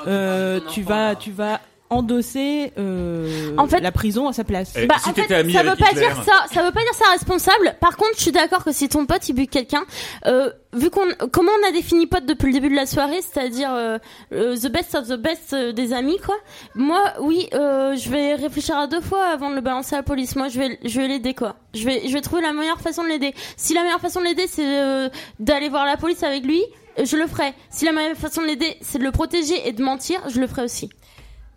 euh, 0.07 0.59
tu 0.69 0.81
vas, 0.81 1.15
tu 1.15 1.31
vas 1.31 1.59
endosser 1.89 2.73
euh, 2.77 3.55
En 3.57 3.67
fait- 3.67 3.79
la 3.79 3.91
prison 3.91 4.27
à 4.27 4.33
sa 4.33 4.43
place. 4.43 4.73
Eh, 4.75 4.85
Bah, 4.87 4.95
si 5.01 5.09
en 5.09 5.13
t'étais 5.13 5.27
fait, 5.27 5.35
ami 5.35 5.53
ça 5.53 5.63
veut 5.63 5.75
pas 5.75 5.89
Hitler. 5.91 6.01
dire 6.01 6.23
ça. 6.23 6.45
Ça 6.53 6.63
veut 6.63 6.71
pas 6.71 6.81
dire 6.81 6.93
ça 6.93 7.05
responsable. 7.11 7.75
Par 7.79 7.95
contre, 7.97 8.11
je 8.17 8.21
suis 8.23 8.31
d'accord 8.31 8.63
que 8.63 8.71
si 8.71 8.89
ton 8.89 9.05
pote 9.05 9.27
il 9.29 9.33
bute 9.33 9.49
quelqu'un, 9.49 9.83
euh, 10.25 10.51
vu 10.73 10.89
qu'on, 10.89 11.05
comment 11.31 11.51
on 11.63 11.67
a 11.69 11.71
défini 11.71 12.07
pote 12.07 12.25
depuis 12.25 12.47
le 12.47 12.53
début 12.53 12.69
de 12.69 12.75
la 12.75 12.85
soirée, 12.85 13.19
c'est-à-dire 13.21 13.69
euh, 13.73 13.97
euh, 14.33 14.55
the 14.55 14.67
best 14.71 14.95
of 14.95 15.07
the 15.07 15.13
best 15.19 15.53
euh, 15.53 15.71
des 15.71 15.93
amis, 15.93 16.17
quoi. 16.25 16.35
Moi, 16.75 17.01
oui, 17.21 17.47
euh, 17.53 17.95
je 17.95 18.09
vais 18.09 18.35
réfléchir 18.35 18.77
à 18.77 18.87
deux 18.87 19.01
fois 19.01 19.25
avant 19.27 19.49
de 19.49 19.55
le 19.55 19.61
balancer 19.61 19.95
à 19.95 19.99
la 19.99 20.03
police. 20.03 20.35
Moi, 20.35 20.47
je 20.49 20.59
vais, 20.59 20.79
je 20.83 20.99
vais 20.99 21.07
l'aider, 21.07 21.33
quoi. 21.33 21.55
Je 21.73 21.83
vais, 21.85 22.03
je 22.07 22.13
vais 22.13 22.21
trouver 22.21 22.41
la 22.41 22.53
meilleure 22.53 22.81
façon 22.81 23.03
de 23.03 23.07
l'aider. 23.09 23.33
Si 23.55 23.73
la 23.73 23.83
meilleure 23.83 24.01
façon 24.01 24.19
de 24.19 24.25
l'aider, 24.25 24.45
c'est 24.47 24.63
euh, 24.65 25.09
d'aller 25.39 25.69
voir 25.69 25.85
la 25.85 25.97
police 25.97 26.23
avec 26.23 26.43
lui. 26.43 26.61
Je 27.03 27.15
le 27.15 27.27
ferai. 27.27 27.53
Si 27.69 27.85
la 27.85 27.91
meilleure 27.91 28.15
façon 28.17 28.41
de 28.41 28.47
l'aider, 28.47 28.75
c'est 28.81 28.97
de 28.97 29.03
le 29.03 29.11
protéger 29.11 29.67
et 29.67 29.71
de 29.71 29.83
mentir, 29.83 30.19
je 30.29 30.39
le 30.39 30.47
ferai 30.47 30.63
aussi. 30.63 30.89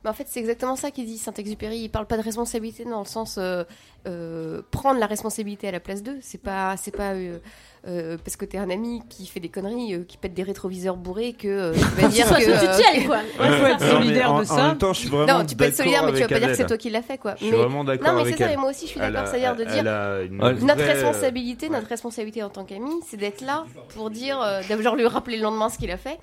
Mais 0.04 0.10
en 0.10 0.14
fait, 0.14 0.26
c'est 0.28 0.40
exactement 0.40 0.76
ça 0.76 0.90
qu'il 0.90 1.04
dit 1.06 1.18
Saint-Exupéry. 1.18 1.78
Il 1.78 1.88
parle 1.90 2.06
pas 2.06 2.16
de 2.16 2.22
responsabilité 2.22 2.84
dans 2.84 3.00
le 3.00 3.04
sens 3.06 3.36
euh, 3.38 3.64
euh, 4.06 4.62
prendre 4.70 4.98
la 4.98 5.06
responsabilité 5.06 5.68
à 5.68 5.72
la 5.72 5.80
place 5.80 6.02
d'eux. 6.02 6.16
C'est 6.22 6.40
pas, 6.40 6.76
c'est 6.78 6.90
pas 6.96 7.12
euh, 7.12 7.38
euh, 7.86 8.16
parce 8.24 8.36
que 8.36 8.46
t'es 8.46 8.56
un 8.56 8.70
ami 8.70 9.02
qui 9.10 9.26
fait 9.26 9.40
des 9.40 9.50
conneries, 9.50 9.94
euh, 9.94 10.04
qui 10.08 10.16
pète 10.16 10.32
des 10.32 10.42
rétroviseurs 10.42 10.96
bourrés 10.96 11.34
que 11.34 11.48
euh, 11.48 11.72
tu 11.74 11.80
vas 12.00 12.08
dire 12.08 12.26
que. 12.28 12.34
euh, 12.50 12.92
tu 12.94 13.06
quoi. 13.06 13.18
Il 13.42 13.52
faut 13.52 13.66
être 13.66 13.80
solidaire 13.90 14.32
en, 14.32 14.38
de 14.38 14.44
en 14.44 14.46
ça. 14.46 14.68
même 14.68 14.78
temps, 14.78 14.92
je 14.94 15.00
suis 15.00 15.08
vraiment 15.10 15.40
non, 15.40 15.44
tu 15.44 15.54
peux 15.54 15.64
être 15.64 15.76
solidaire, 15.76 16.04
mais 16.06 16.12
tu 16.14 16.20
vas 16.20 16.28
pas 16.28 16.38
dire 16.38 16.48
que 16.48 16.54
c'est 16.54 16.66
toi 16.66 16.78
qui 16.78 16.88
l'as 16.88 17.02
fait, 17.02 17.18
quoi. 17.18 17.32
Je 17.38 17.44
suis 17.44 17.50
Mais- 17.50 17.58
vraiment 17.58 17.84
d'accord 17.84 18.14
Non, 18.14 18.24
mais 18.24 18.30
c'est 18.32 18.38
ça, 18.38 18.46
elle. 18.46 18.52
et 18.52 18.56
moi 18.56 18.70
aussi, 18.70 18.86
je 18.86 18.90
suis 18.92 19.00
d'accord. 19.00 19.26
C'est-à-dire 19.26 19.54
de 19.56 19.64
dire. 19.64 19.84
Notre 20.30 20.82
vraie, 20.82 20.92
responsabilité, 20.94 21.68
notre 21.68 21.88
responsabilité 21.88 22.42
en 22.42 22.48
tant 22.48 22.64
qu'ami, 22.64 22.90
c'est 23.08 23.18
d'être 23.18 23.42
là 23.42 23.64
pour 23.94 24.08
dire, 24.10 24.40
euh, 24.40 24.62
d'abord 24.66 24.96
lui 24.96 25.06
rappeler 25.06 25.36
le 25.36 25.42
lendemain 25.42 25.68
ce 25.68 25.76
qu'il 25.78 25.90
a 25.90 25.96
fait, 25.98 26.18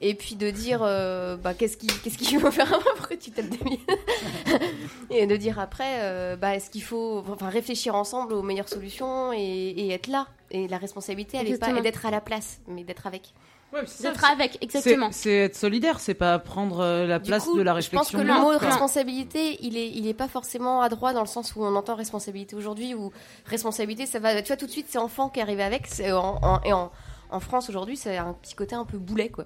et 0.00 0.14
puis 0.14 0.34
de 0.36 0.50
dire, 0.50 0.80
euh, 0.82 1.36
bah, 1.36 1.52
qu'est-ce 1.54 1.76
qu'il 1.76 1.90
qu'est-ce 2.00 2.16
qu'il 2.18 2.40
faut 2.40 2.50
faire 2.50 2.72
après, 2.96 3.16
tu 3.18 3.30
tapes 3.30 3.48
des 3.48 3.58
Et 5.10 5.26
de 5.26 5.36
dire 5.36 5.58
après, 5.58 5.98
euh, 6.00 6.36
bah, 6.36 6.54
est-ce 6.56 6.70
qu'il 6.70 6.82
faut 6.82 7.24
enfin, 7.28 7.48
réfléchir 7.48 7.94
ensemble 7.94 8.32
aux 8.34 8.42
meilleures 8.42 8.68
solutions 8.68 9.32
et, 9.32 9.38
et 9.40 9.90
être 9.92 10.06
là. 10.06 10.26
Et 10.50 10.68
la 10.68 10.78
responsabilité, 10.78 11.36
elle 11.38 11.48
est 11.48 11.58
pas 11.58 11.80
d'être 11.80 12.06
à 12.06 12.10
la 12.10 12.20
place, 12.20 12.60
mais 12.68 12.84
d'être 12.84 13.06
avec. 13.06 13.32
D'être 14.00 14.24
avec, 14.28 14.58
exactement. 14.64 15.10
C'est 15.12 15.32
être 15.32 15.54
solidaire, 15.54 16.00
c'est 16.00 16.14
pas 16.14 16.40
prendre 16.40 16.80
euh, 16.80 17.06
la 17.06 17.20
Du 17.20 17.28
place 17.28 17.44
coup, 17.44 17.56
de 17.56 17.62
la 17.62 17.78
je 17.80 17.88
pense 17.90 18.08
réflexion. 18.08 18.18
que 18.18 18.24
le 18.24 18.40
mot 18.40 18.58
responsabilité, 18.58 19.58
il 19.64 19.76
est, 19.76 19.88
il 19.90 20.08
est 20.08 20.14
pas 20.14 20.26
forcément 20.26 20.80
adroit 20.82 21.12
dans 21.12 21.20
le 21.20 21.28
sens 21.28 21.54
où 21.54 21.62
on 21.62 21.76
entend 21.76 21.94
responsabilité 21.94 22.56
aujourd'hui, 22.56 22.94
où 22.94 23.12
responsabilité, 23.46 24.06
ça 24.06 24.18
va, 24.18 24.42
tu 24.42 24.48
vois, 24.48 24.56
tout 24.56 24.66
de 24.66 24.72
suite, 24.72 24.86
c'est 24.88 24.98
enfant 24.98 25.28
qui 25.28 25.40
arrive 25.40 25.60
avec, 25.60 25.86
c'est 25.86 26.10
en, 26.10 26.40
en- 26.42 26.60
et 26.62 26.72
en, 26.72 26.90
en 27.30 27.38
France 27.38 27.68
aujourd'hui, 27.68 27.96
c'est 27.96 28.16
un 28.16 28.32
petit 28.32 28.56
côté 28.56 28.74
un 28.74 28.84
peu 28.84 28.98
boulet, 28.98 29.28
quoi. 29.28 29.44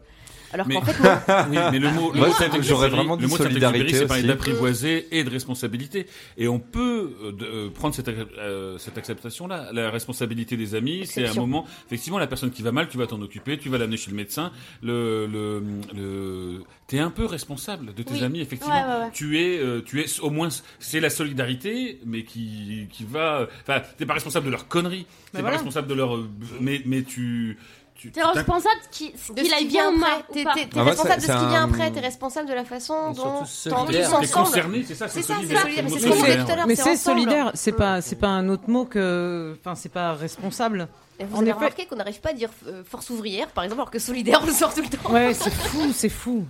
Alors 0.54 0.66
Mais- 0.68 0.74
qu'en 0.76 0.82
fait, 0.82 1.02
non. 1.02 1.10
Oui, 1.50 1.58
mais 1.72 1.78
le 1.80 1.90
mot, 1.90 2.12
le 2.12 2.18
Moi, 2.18 2.28
mot 2.28 2.32
c'est- 2.34 2.44
Saint-Exupéry- 2.44 2.62
j'aurais 2.68 2.88
vraiment 2.88 3.16
dit 3.16 3.24
le 3.24 3.28
mot 3.28 3.36
solidarité 3.36 3.92
c'est 3.94 4.06
parler 4.06 4.22
d'apprivoiser 4.22 5.08
et 5.10 5.24
de 5.24 5.30
responsabilité. 5.30 6.06
Et 6.38 6.46
on 6.48 6.58
peut 6.60 7.12
euh, 7.22 7.32
euh, 7.42 7.70
prendre 7.70 7.94
cette, 7.94 8.08
euh, 8.08 8.78
cette 8.78 8.96
acceptation-là. 8.96 9.70
La 9.72 9.90
responsabilité 9.90 10.56
des 10.56 10.74
amis, 10.74 11.06
c'est 11.06 11.26
un 11.26 11.34
moment. 11.34 11.66
Effectivement, 11.86 12.18
la 12.18 12.26
personne 12.28 12.50
qui 12.52 12.62
va 12.62 12.70
mal, 12.72 12.88
tu 12.88 12.96
vas 12.98 13.06
t'en 13.06 13.20
occuper, 13.20 13.58
tu 13.58 13.68
vas 13.68 13.78
l'amener 13.78 13.96
chez 13.96 14.10
le 14.10 14.16
médecin. 14.16 14.52
Le, 14.82 15.26
le, 15.26 15.62
le, 15.94 16.62
t'es 16.86 17.00
un 17.00 17.10
peu 17.10 17.24
responsable 17.26 17.92
de 17.94 18.02
tes 18.02 18.14
Oui. 18.14 18.22
amis, 18.24 18.40
effectivement. 18.40 18.74
Ouais, 18.74 18.94
ouais, 18.98 19.04
ouais. 19.06 19.10
Tu 19.12 19.40
es, 19.40 19.58
euh, 19.58 19.82
tu 19.84 20.00
es 20.00 20.20
au 20.20 20.30
moins, 20.30 20.48
c'est 20.78 21.00
la 21.00 21.10
solidarité, 21.10 21.98
mais 22.06 22.22
qui, 22.22 22.86
qui 22.92 23.04
va. 23.04 23.48
Enfin, 23.62 23.82
t'es 23.98 24.06
pas 24.06 24.14
responsable 24.14 24.46
de 24.46 24.50
leurs 24.52 24.68
conneries. 24.68 25.06
T'es 25.32 25.42
pas 25.42 25.50
responsable 25.50 25.88
de 25.88 25.94
leur, 25.94 26.16
mais, 26.60 26.80
mais 26.86 27.02
tu. 27.02 27.58
Tu 27.94 28.10
T'es 28.12 28.22
responsable 28.22 28.80
qu'il 28.90 29.12
de 29.12 29.16
qu'il 29.40 29.46
ce 29.48 29.54
aille 29.54 29.60
qui 29.62 29.66
bien 29.68 29.90
vient 29.92 30.02
après. 30.02 30.24
T'es 30.32 30.44
Ah, 30.46 30.54
moi, 30.76 30.84
responsable 30.84 31.16
de 31.22 31.26
ce 31.26 31.32
qui 31.32 31.46
vient 31.46 31.62
un- 31.62 31.64
après, 31.70 31.90
t'es 31.90 32.00
responsable 32.00 32.48
de 32.48 32.54
la 32.54 32.64
façon 32.64 33.12
dont 33.12 33.22
T'es 33.22 33.72
ensemble. 33.72 34.28
concerné, 34.32 34.84
c'est 34.86 34.94
ça, 34.94 35.08
C'est 35.08 35.22
c'est 35.22 35.26
ça, 35.28 35.36
c'est 35.40 35.54
solidaire. 35.56 35.84
mais 35.84 35.88
c'est 35.90 35.98
ce 36.00 36.06
qu'on 36.06 36.12
solidaire. 36.14 36.38
dit 36.38 36.44
tout 36.44 36.52
à 36.52 36.56
l'heure. 36.56 36.66
Mais 36.66 36.76
c'est 36.76 36.96
solidaire, 36.96 37.50
c'est 37.54 37.72
pas, 37.72 38.00
c'est 38.02 38.16
pas 38.16 38.28
un 38.28 38.48
autre 38.48 38.68
mot 38.68 38.84
que, 38.84 39.56
enfin, 39.60 39.74
c'est 39.74 39.88
pas 39.92 40.12
responsable. 40.14 40.88
Et 41.20 41.24
vous 41.24 41.36
En 41.36 41.40
avez 41.42 41.52
remarqué 41.52 41.86
qu'on 41.86 41.94
n'arrive 41.96 42.20
pas 42.20 42.30
à 42.30 42.32
dire 42.32 42.50
euh, 42.66 42.82
force 42.84 43.08
ouvrière, 43.10 43.46
par 43.48 43.62
exemple, 43.62 43.80
alors 43.82 43.90
que 43.92 44.00
solidaire, 44.00 44.40
on 44.42 44.46
le 44.46 44.52
sort 44.52 44.74
tout 44.74 44.82
le 44.82 44.88
temps. 44.88 45.12
Ouais, 45.12 45.32
c'est 45.32 45.52
fou, 45.52 45.92
c'est 45.94 46.08
fou. 46.08 46.44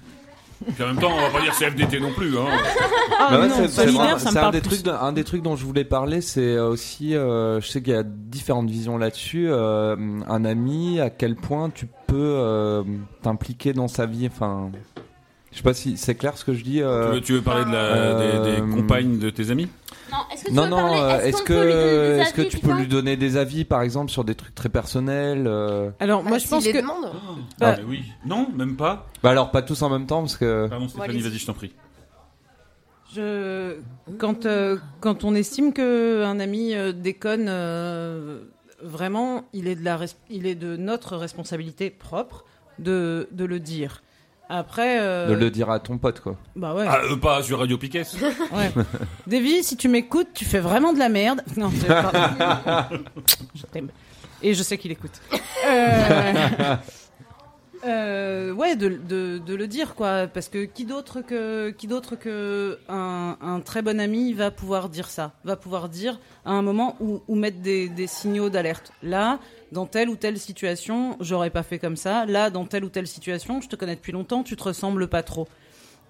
Puis 0.75 0.83
en 0.83 0.87
même 0.89 0.99
temps, 0.99 1.11
on 1.13 1.21
va 1.21 1.31
pas 1.31 1.41
dire 1.43 1.55
CFDT 1.55 2.01
non 2.01 2.13
plus. 2.13 2.37
Hein. 2.39 2.45
Ah 3.19 3.29
Bah 3.31 3.41
ouais, 3.41 3.49
non, 3.49 3.55
c'est- 3.57 3.69
solidaire, 3.69 4.19
ça 4.21 4.33
me 4.33 4.39
un 4.39 4.51
des 4.51 4.61
plus. 4.61 4.83
trucs, 4.83 4.95
un 5.01 5.13
des 5.13 5.25
trucs 5.25 5.43
dont 5.43 5.57
je 5.57 5.65
voulais 5.65 5.85
parler, 5.85 6.21
c'est 6.21 6.55
euh, 6.57 6.69
aussi, 6.69 7.15
euh, 7.15 7.61
je 7.61 7.69
sais 7.69 7.83
qu'il 7.83 7.93
y 7.93 7.97
a 7.97 8.03
différentes 8.05 8.69
visions 8.71 8.97
là-dessus. 8.99 9.47
euh, 9.49 9.97
un 10.29 10.45
ami, 10.45 11.01
à 11.01 11.11
quel 11.11 11.37
point 11.37 11.71
tu 11.71 11.87
peux 12.07 12.15
euh, 12.17 12.83
t'impliquer 13.23 13.73
dans 13.73 13.89
sa 13.89 14.07
vie. 14.07 14.27
Enfin, 14.27 14.71
je 15.53 15.57
sais 15.59 15.63
pas 15.63 15.75
si 15.75 15.97
c'est 15.97 16.15
clair 16.15 16.37
ce 16.37 16.45
que 16.45 16.55
je 16.55 16.65
dis. 16.65 16.83
euh, 16.83 17.09
Tu 17.09 17.15
veux, 17.15 17.21
tu 17.21 17.33
veux 17.35 17.43
parler 17.43 17.65
de 17.65 17.71
la, 17.73 18.41
des, 18.43 18.53
des 18.57 18.61
compagnes 18.73 19.19
de 19.19 19.31
tes 19.31 19.51
amis? 19.51 19.69
Est-ce 20.33 20.45
que 20.45 20.49
tu 20.49 20.55
non, 20.55 20.67
non. 20.69 20.77
parler 20.77 21.29
Est-ce 21.29 21.43
que, 21.43 22.19
est-ce 22.21 22.43
tu 22.43 22.59
peux 22.59 22.73
lui 22.73 22.87
donner 22.89 23.17
des 23.17 23.37
avis, 23.37 23.65
par 23.65 23.83
exemple, 23.83 24.11
sur 24.11 24.25
des 24.25 24.35
trucs 24.35 24.55
très 24.55 24.69
personnels 24.69 25.47
euh 25.47 25.91
Alors 26.01 26.23
moi, 26.23 26.33
Ah, 26.37 26.39
je 26.39 26.49
pense 26.49 26.65
les 26.65 26.73
que 26.73 26.79
demande. 26.79 27.13
Bah- 27.59 27.75
Ah, 27.77 27.77
mais 27.79 27.85
oui. 27.89 28.05
Non, 28.27 28.49
même 28.55 28.77
pas. 28.77 29.07
Bah 29.23 29.31
alors 29.31 29.51
pas 29.51 29.63
tous 29.63 29.81
en 29.83 29.91
même 29.91 30.07
temps 30.07 30.21
parce 30.21 30.37
que. 30.37 30.67
Pardon, 30.69 30.89
Stéphanie, 30.89 31.21
vas-y, 31.21 31.39
je 31.39 31.47
t'en 31.47 31.55
prie. 31.55 31.73
Je... 33.15 33.77
Quand, 34.19 34.47
euh, 34.47 34.77
quand 35.01 35.25
on 35.25 35.35
estime 35.35 35.73
que 35.73 36.25
un 36.25 36.41
ami 36.41 36.75
euh, 36.75 36.93
déconne, 36.93 37.47
euh, 37.49 38.41
vraiment, 38.83 39.45
il 39.53 39.69
est, 39.69 39.77
de 39.77 39.85
la 39.85 39.97
res- 39.97 40.17
il 40.31 40.47
est 40.47 40.55
de 40.57 40.77
notre 40.77 41.17
responsabilité 41.17 41.91
propre 41.91 42.45
de, 42.81 43.29
de 43.31 43.45
le 43.45 43.61
dire. 43.61 44.03
Après, 44.49 45.01
euh, 45.01 45.29
De 45.29 45.33
le 45.35 45.51
dire 45.51 45.71
à 45.71 45.81
ton 45.81 45.97
pote 45.99 46.21
quoi. 46.21 46.37
bah 46.55 46.75
ouais. 46.75 46.85
Ah, 46.89 46.99
euh, 47.11 47.17
pas 47.17 47.43
sur 47.43 47.59
Radio 47.59 47.79
Piquet. 47.79 48.03
ouais. 48.53 48.71
Davy, 49.27 49.63
si 49.65 49.77
tu 49.77 49.89
m'écoutes, 49.89 50.29
tu 50.35 50.45
fais 50.45 50.61
vraiment 50.61 50.93
de 50.93 50.99
la 50.99 51.09
merde. 51.09 51.43
Non, 51.57 51.71
je, 51.71 51.87
je 53.55 53.67
t'aime. 53.67 53.89
Et 54.43 54.53
je 54.55 54.63
sais 54.63 54.77
qu'il 54.77 54.93
écoute. 54.93 55.13
Euh, 55.67 56.77
euh, 57.87 58.53
ouais, 58.53 58.77
de, 58.77 58.89
de, 58.89 59.39
de 59.39 59.55
le 59.55 59.67
dire 59.67 59.95
quoi, 59.95 60.27
parce 60.27 60.49
que 60.49 60.65
qui 60.65 60.85
d'autre 60.85 61.21
que 61.21 61.71
qui 61.71 61.87
d'autre 61.87 62.17
que 62.17 62.79
un, 62.89 63.37
un 63.43 63.61
très 63.61 63.83
bon 63.83 64.01
ami 64.01 64.33
va 64.33 64.51
pouvoir 64.51 64.89
dire 64.89 65.09
ça, 65.09 65.33
va 65.45 65.57
pouvoir 65.57 65.89
dire 65.89 66.19
à 66.47 66.53
un 66.53 66.63
moment 66.63 66.97
où, 67.01 67.23
où 67.29 67.35
mettre 67.35 67.59
des, 67.61 67.89
des 67.89 68.07
signaux 68.07 68.49
d'alerte. 68.51 68.93
Là, 69.03 69.39
dans 69.75 69.87
telle 69.87 70.09
ou 70.09 70.17
telle 70.17 70.39
situation, 70.39 71.17
j'aurais 71.21 71.51
pas 71.51 71.65
fait 71.65 71.81
comme 71.81 71.97
ça. 71.97 72.25
Là, 72.27 72.49
dans 72.49 72.65
telle 72.65 72.85
ou 72.85 72.89
telle 72.89 73.09
situation, 73.09 73.61
je 73.61 73.69
te 73.69 73.77
connais 73.77 73.97
depuis 73.97 74.13
longtemps, 74.13 74.45
tu 74.45 74.57
te 74.57 74.63
ressembles 74.63 75.09
pas 75.09 75.23
trop. 75.23 75.49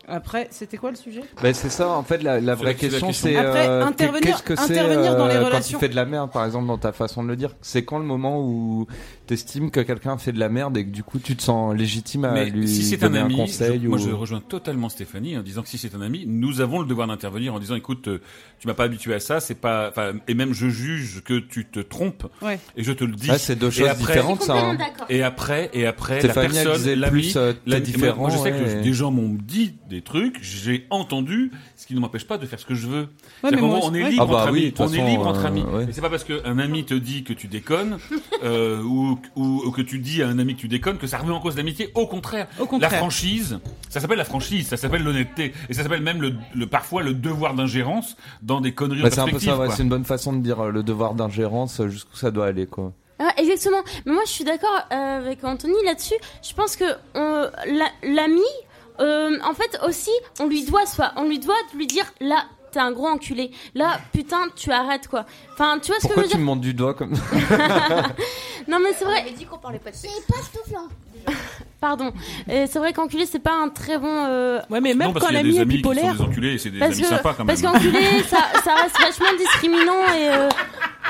Après, 0.09 0.49
c'était 0.51 0.77
quoi 0.77 0.91
le 0.91 0.97
sujet? 0.97 1.23
Ben, 1.43 1.55
c'est 1.55 1.69
ça, 1.71 1.89
en 1.89 2.03
fait, 2.03 2.23
la, 2.23 2.41
la 2.41 2.55
vraie 2.55 2.75
question, 2.75 3.13
c'est 3.13 3.37
Après, 3.37 3.67
euh, 3.69 3.85
intervenir- 3.87 4.21
qu'est-ce 4.21 4.43
que 4.43 4.57
c'est 4.57 4.79
intervenir 4.79 5.17
dans 5.17 5.27
les 5.27 5.35
euh, 5.35 5.41
quand 5.41 5.47
relations. 5.47 5.79
tu 5.79 5.85
fais 5.85 5.89
de 5.89 5.97
la 5.97 6.05
merde, 6.05 6.31
par 6.31 6.45
exemple, 6.45 6.67
dans 6.67 6.79
ta 6.79 6.93
façon 6.93 7.23
de 7.23 7.29
le 7.29 7.37
dire? 7.37 7.51
C'est 7.63 7.85
quand 7.85 7.99
le 7.99 8.05
moment 8.05 8.41
où 8.41 8.87
t'estimes 9.27 9.71
que 9.71 9.81
quelqu'un 9.81 10.19
fait 10.19 10.33
de 10.33 10.39
la 10.39 10.49
merde 10.51 10.77
et 10.77 10.85
que 10.85 10.91
du 10.91 11.03
coup 11.03 11.19
tu 11.19 11.35
te 11.35 11.43
sens 11.43 11.75
légitime 11.75 12.27
à 12.27 12.33
Mais 12.33 12.51
lui 12.51 12.69
si 12.69 12.83
c'est 12.83 13.03
un 13.03 13.07
donner 13.09 13.21
un, 13.21 13.25
ami, 13.25 13.37
conseil 13.37 13.81
je- 13.81 13.87
ou... 13.87 13.91
moi 13.91 13.99
je 13.99 14.11
rejoins 14.11 14.41
totalement 14.41 14.91
Stéphanie 14.91 15.39
en 15.39 15.43
disant 15.43 15.63
que 15.63 15.69
si 15.69 15.79
c'est 15.79 15.95
un 15.95 16.03
ami, 16.03 16.25
nous 16.27 16.61
avons 16.61 16.81
le 16.81 16.87
devoir 16.87 17.07
d'intervenir 17.09 17.55
en 17.55 17.59
disant 17.59 17.75
écoute, 17.75 18.09
euh, 18.09 18.21
tu 18.61 18.69
m'as 18.69 18.75
pas 18.75 18.85
habitué 18.85 19.15
à 19.15 19.21
ça, 19.21 19.41
c'est 19.41 19.55
pas, 19.55 19.93
et 20.29 20.35
même 20.35 20.53
je 20.53 20.69
juge 20.69 21.23
que 21.25 21.39
tu 21.39 21.65
te 21.65 21.81
trompes 21.81 22.27
Ouais. 22.43 22.59
et 22.77 22.85
je 22.85 22.93
te 22.93 23.05
le 23.05 23.13
dis. 23.15 23.29
Ah, 23.31 23.39
c'est 23.39 23.57
deux 23.57 23.69
Et 23.69 23.71
choses 23.71 23.89
après- 23.89 24.01
différentes, 24.13 24.43
ça. 24.43 24.55
hein. 24.59 24.77
Et 25.09 25.23
après, 25.23 25.71
et 25.73 25.87
après, 25.87 26.19
Stéphanie, 26.19 26.55
la 26.57 26.65
personne, 26.65 26.95
l'ami, 27.01 27.11
plus, 27.23 27.37
euh, 27.37 27.53
la- 27.67 27.77
t'es 27.77 27.83
différent, 27.83 28.19
Moi, 28.21 28.31
je 28.31 28.37
sais 28.37 28.51
que 28.53 28.83
des 28.83 28.93
gens 28.93 29.11
m'ont 29.11 29.35
dit 29.41 29.75
des 29.95 30.03
trucs, 30.03 30.39
j'ai 30.43 30.87
entendu, 30.91 31.51
ce 31.77 31.87
qui 31.87 31.95
ne 31.95 32.01
m'empêche 32.01 32.27
pas 32.27 32.37
de 32.39 32.47
faire 32.47 32.59
ce 32.61 32.67
que 32.67 32.75
je 32.75 32.87
veux. 32.87 33.09
Ouais, 33.43 33.51
mais 33.51 33.57
moi 33.61 33.79
on 33.83 33.95
est 33.95 34.11
libre 34.11 34.23
Ah 34.29 34.33
bah 34.33 34.43
entre 34.43 34.53
oui, 34.53 34.61
amis. 34.67 34.75
On 34.79 34.93
est 34.93 35.11
libre 35.11 35.27
entre 35.27 35.47
amis. 35.47 35.63
ouais. 35.63 35.87
C'est 35.93 36.01
pas 36.01 36.11
parce 36.11 36.25
qu'un 36.25 36.59
ami 36.59 36.85
te 36.85 36.95
dit 36.95 37.25
que 37.25 37.33
tu 37.33 37.47
déconnes, 37.49 37.99
euh, 38.43 38.83
ou, 38.85 39.19
ou, 39.37 39.63
ou 39.67 39.71
que 39.71 39.83
tu 39.83 39.99
dis 39.99 40.23
à 40.23 40.29
un 40.29 40.39
ami 40.39 40.55
que 40.57 40.61
tu 40.61 40.69
déconnes 40.69 40.99
que 40.99 41.07
ça 41.07 41.19
remet 41.19 41.33
en 41.33 41.41
cause 41.41 41.57
l'amitié. 41.57 41.91
Au 41.95 42.07
contraire. 42.07 42.49
Au 42.59 42.67
contraire. 42.67 42.91
La 42.91 42.99
franchise, 42.99 43.59
ça 43.89 44.01
s'appelle 44.01 44.19
la 44.19 44.25
franchise, 44.25 44.69
ça 44.69 44.77
s'appelle 44.77 45.03
l'honnêteté. 45.03 45.53
Et 45.69 45.75
ça 45.75 45.83
s'appelle 45.83 46.03
même 46.03 46.21
le, 46.21 46.35
le- 46.55 46.67
parfois 46.67 47.03
le 47.03 47.15
devoir 47.15 47.55
d'ingérence 47.55 48.17
dans 48.43 48.61
des 48.61 48.73
conneries 48.73 49.03
Bah, 49.03 49.11
c'est 49.11 49.21
un 49.21 49.29
peu 49.29 49.39
ça, 49.39 49.57
ouais, 49.57 49.69
c'est 49.71 49.83
une 49.83 49.89
bonne 49.89 50.05
façon 50.05 50.33
de 50.33 50.41
dire 50.43 50.61
euh, 50.61 50.71
le 50.71 50.83
devoir 50.83 51.15
d'ingérence 51.15 51.81
euh, 51.81 51.89
jusqu'où 51.89 52.17
ça 52.17 52.31
doit 52.31 52.47
aller, 52.47 52.67
quoi. 52.67 52.93
Ah, 53.21 53.31
exactement. 53.37 53.77
Mais 54.07 54.13
moi, 54.13 54.23
je 54.27 54.31
suis 54.33 54.43
d'accord 54.45 54.69
euh, 54.93 55.19
avec 55.19 55.45
Anthony 55.45 55.75
là-dessus. 55.85 56.15
Je 56.43 56.53
pense 56.53 56.75
que 56.75 56.85
la- 57.15 57.93
l'ami, 58.03 58.41
euh, 59.01 59.39
en 59.45 59.55
fait, 59.55 59.79
aussi, 59.87 60.11
on 60.41 60.47
lui 60.47 60.65
doit 60.65 60.87
soit, 60.87 61.13
on 61.17 61.25
lui 61.25 61.39
doit 61.39 61.55
lui 61.75 61.87
dire 61.87 62.07
là. 62.21 62.45
T'es 62.73 62.81
un 62.81 62.91
gros 62.91 63.07
enculé. 63.07 63.53
Là, 63.77 64.01
putain, 64.13 64.49
tu 64.57 64.73
arrêtes 64.73 65.07
quoi. 65.07 65.27
Enfin, 65.53 65.79
tu 65.81 65.93
vois 65.93 66.01
ce 66.01 66.09
que 66.09 66.09
je 66.09 66.15
Pourquoi 66.15 66.23
veux 66.25 66.29
tu 66.29 66.35
dire 66.35 66.41
me 66.41 66.45
montes 66.45 66.61
du 66.61 66.75
doigt 66.75 66.95
comme 66.95 67.13
Non, 68.69 68.81
mais 68.81 68.93
c'est 68.99 69.05
vrai. 69.05 69.25
On 69.29 69.33
dit 69.33 69.47
qu'on 69.47 69.59
parlait 69.59 69.79
pas 69.79 69.93
de 69.93 69.95
sexe. 69.95 70.27
Pardon. 71.85 72.13
Et 72.49 72.67
c'est 72.67 72.79
vrai 72.79 72.95
qu'enculé, 72.95 73.27
c'est 73.27 73.41
pas 73.41 73.53
un 73.53 73.69
très 73.69 73.99
bon. 73.99 74.09
euh, 74.09 74.59
Ouais, 74.71 74.81
mais 74.81 74.95
même 74.95 75.09
non, 75.09 75.13
parce 75.13 75.27
quand 75.27 75.33
l'ami 75.33 75.51
est 75.51 75.53
qui 75.53 75.59
sont 75.59 75.65
bipolaire. 75.67 76.15
des 76.15 76.21
enculés 76.23 76.57
c'est 76.57 76.71
des 76.71 76.79
Parce 76.79 76.93
amis 76.93 77.03
que 77.03 77.09
sympas 77.09 77.35
quand 77.35 77.45
même. 77.45 77.47
parce 77.49 77.61
qu'enculé, 77.61 77.99
ça, 78.31 78.39
ça 78.65 78.75
reste 78.77 78.99
vachement 78.99 79.37
discriminant 79.37 80.03
et 80.17 80.29
euh, 80.31 80.49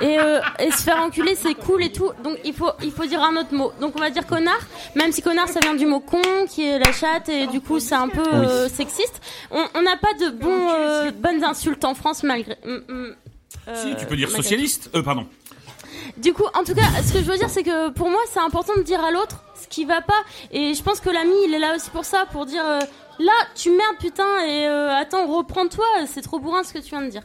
et, 0.03 0.19
euh, 0.19 0.41
et 0.59 0.73
se 0.73 0.83
faire 0.83 1.01
enculer, 1.01 1.37
c'est 1.37 1.55
cool 1.55 1.85
et 1.85 1.93
tout. 1.93 2.11
Donc 2.25 2.39
il 2.45 2.53
faut 2.53 2.73
il 2.83 2.91
faut 2.91 3.05
dire 3.05 3.23
un 3.23 3.37
autre 3.37 3.55
mot. 3.55 3.71
Donc 3.81 3.93
on 3.95 4.01
va 4.01 4.11
dire 4.11 4.27
connard, 4.27 4.59
même 4.97 5.13
si 5.13 5.23
connard 5.23 5.47
ça 5.49 5.61
vient 5.61 5.75
du 5.75 5.87
mot 5.87 6.01
con 6.01 6.21
qui 6.51 6.67
est 6.67 6.81
la 6.81 6.91
chatte 6.91 7.29
et 7.29 7.47
du 7.47 7.61
coup 7.61 7.79
c'est 7.79 7.95
un 7.95 8.09
peu 8.09 8.21
euh, 8.33 8.69
sexiste. 8.69 9.21
On 9.53 9.83
n'a 9.83 9.97
pas 9.97 10.13
de 10.19 10.31
bons 10.31 10.71
euh, 10.73 11.13
bonnes 11.13 11.45
insultes 11.45 11.85
en 11.85 11.95
France 11.95 12.25
malgré. 12.25 12.57
mm, 12.67 12.93
mm, 12.93 13.15
Si, 13.77 13.93
euh, 13.93 13.95
tu 13.97 14.07
peux 14.07 14.17
dire 14.17 14.29
socialiste. 14.29 14.91
Euh, 14.97 15.03
pardon. 15.03 15.29
du 16.17 16.33
coup, 16.33 16.45
en 16.55 16.65
tout 16.65 16.75
cas, 16.75 16.83
ce 17.07 17.13
que 17.13 17.21
je 17.21 17.31
veux 17.31 17.39
dire, 17.39 17.49
c'est 17.49 17.63
que 17.63 17.91
pour 17.91 18.11
moi, 18.11 18.21
c'est 18.33 18.41
important 18.41 18.73
de 18.77 18.83
dire 18.83 19.03
à 19.05 19.13
l'autre 19.13 19.44
ce 19.55 19.69
qui 19.69 19.85
va 19.85 20.03
pas. 20.03 20.23
Et 20.51 20.75
je 20.75 20.83
pense 20.83 21.01
que 21.01 21.11
l'ami, 21.11 21.35
il 21.47 21.55
est 21.55 21.59
là 21.59 21.75
aussi 21.77 21.91
pour 21.91 22.05
ça, 22.05 22.27
pour 22.31 22.47
dire 22.47 22.65
euh, 22.65 22.81
là, 23.19 23.33
tu 23.55 23.71
merdes, 23.71 23.97
putain, 24.01 24.45
et 24.47 24.67
euh, 24.67 24.91
attends, 24.95 25.27
reprends-toi, 25.27 25.85
c'est 26.07 26.23
trop 26.23 26.39
bourrin 26.41 26.63
ce 26.65 26.73
que 26.73 26.79
tu 26.79 26.91
viens 26.91 27.03
de 27.03 27.11
dire. 27.11 27.23